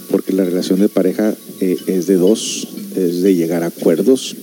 porque 0.10 0.34
la 0.34 0.46
relación 0.46 0.80
de 0.80 0.90
pareja 0.90 1.36
eh, 1.62 1.78
es 1.88 2.08
de 2.08 2.16
dos, 2.16 2.68
es 2.96 3.22
de 3.22 3.36
llegar 3.36 3.64
a 3.64 3.68
acuerdos, 3.68 4.36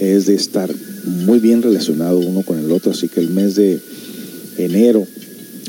es 0.00 0.26
de 0.26 0.34
estar 0.34 0.70
muy 1.04 1.38
bien 1.38 1.62
relacionado 1.62 2.18
uno 2.18 2.42
con 2.42 2.58
el 2.58 2.70
otro. 2.72 2.92
Así 2.92 3.08
que 3.08 3.20
el 3.20 3.30
mes 3.30 3.54
de 3.54 3.80
enero 4.58 5.06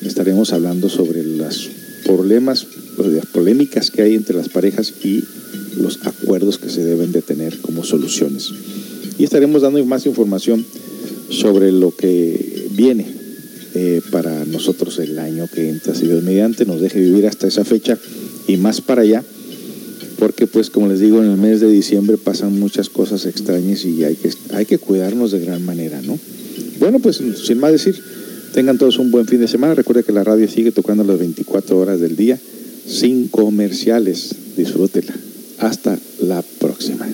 estaremos 0.03 0.53
hablando 0.53 0.89
sobre 0.89 1.23
los 1.23 1.69
problemas, 2.05 2.65
las 2.97 3.25
polémicas 3.27 3.91
que 3.91 4.01
hay 4.01 4.15
entre 4.15 4.35
las 4.35 4.49
parejas 4.49 4.93
y 5.03 5.23
los 5.77 5.99
acuerdos 6.05 6.57
que 6.57 6.69
se 6.69 6.83
deben 6.83 7.11
de 7.11 7.21
tener 7.21 7.59
como 7.59 7.83
soluciones. 7.83 8.51
Y 9.17 9.23
estaremos 9.23 9.61
dando 9.61 9.83
más 9.85 10.05
información 10.05 10.65
sobre 11.29 11.71
lo 11.71 11.95
que 11.95 12.67
viene 12.71 13.05
eh, 13.75 14.01
para 14.11 14.45
nosotros 14.45 14.97
el 14.99 15.19
año 15.19 15.47
que 15.47 15.69
entra, 15.69 15.93
si 15.93 16.07
Dios 16.07 16.23
mediante 16.23 16.65
nos 16.65 16.81
deje 16.81 16.99
vivir 16.99 17.27
hasta 17.27 17.47
esa 17.47 17.63
fecha 17.63 17.97
y 18.49 18.57
más 18.57 18.81
para 18.81 19.01
allá, 19.01 19.23
porque 20.17 20.47
pues 20.47 20.69
como 20.69 20.87
les 20.87 20.99
digo, 20.99 21.23
en 21.23 21.31
el 21.31 21.37
mes 21.37 21.61
de 21.61 21.69
diciembre 21.69 22.17
pasan 22.17 22.59
muchas 22.59 22.89
cosas 22.89 23.25
extrañas 23.25 23.85
y 23.85 24.03
hay 24.03 24.15
que, 24.15 24.31
hay 24.53 24.65
que 24.65 24.77
cuidarnos 24.77 25.31
de 25.31 25.39
gran 25.39 25.63
manera, 25.63 26.01
¿no? 26.01 26.19
Bueno, 26.79 26.99
pues 26.99 27.21
sin 27.45 27.59
más 27.59 27.71
decir, 27.71 28.01
Tengan 28.53 28.77
todos 28.77 28.97
un 28.97 29.11
buen 29.11 29.27
fin 29.27 29.39
de 29.39 29.47
semana. 29.47 29.75
Recuerda 29.75 30.03
que 30.03 30.11
la 30.11 30.23
radio 30.23 30.47
sigue 30.47 30.71
tocando 30.71 31.03
las 31.03 31.19
24 31.19 31.77
horas 31.77 31.99
del 31.99 32.15
día 32.15 32.37
sin 32.87 33.27
comerciales. 33.27 34.35
Disfrútela. 34.57 35.13
Hasta 35.59 35.97
la 36.21 36.41
próxima. 36.59 37.07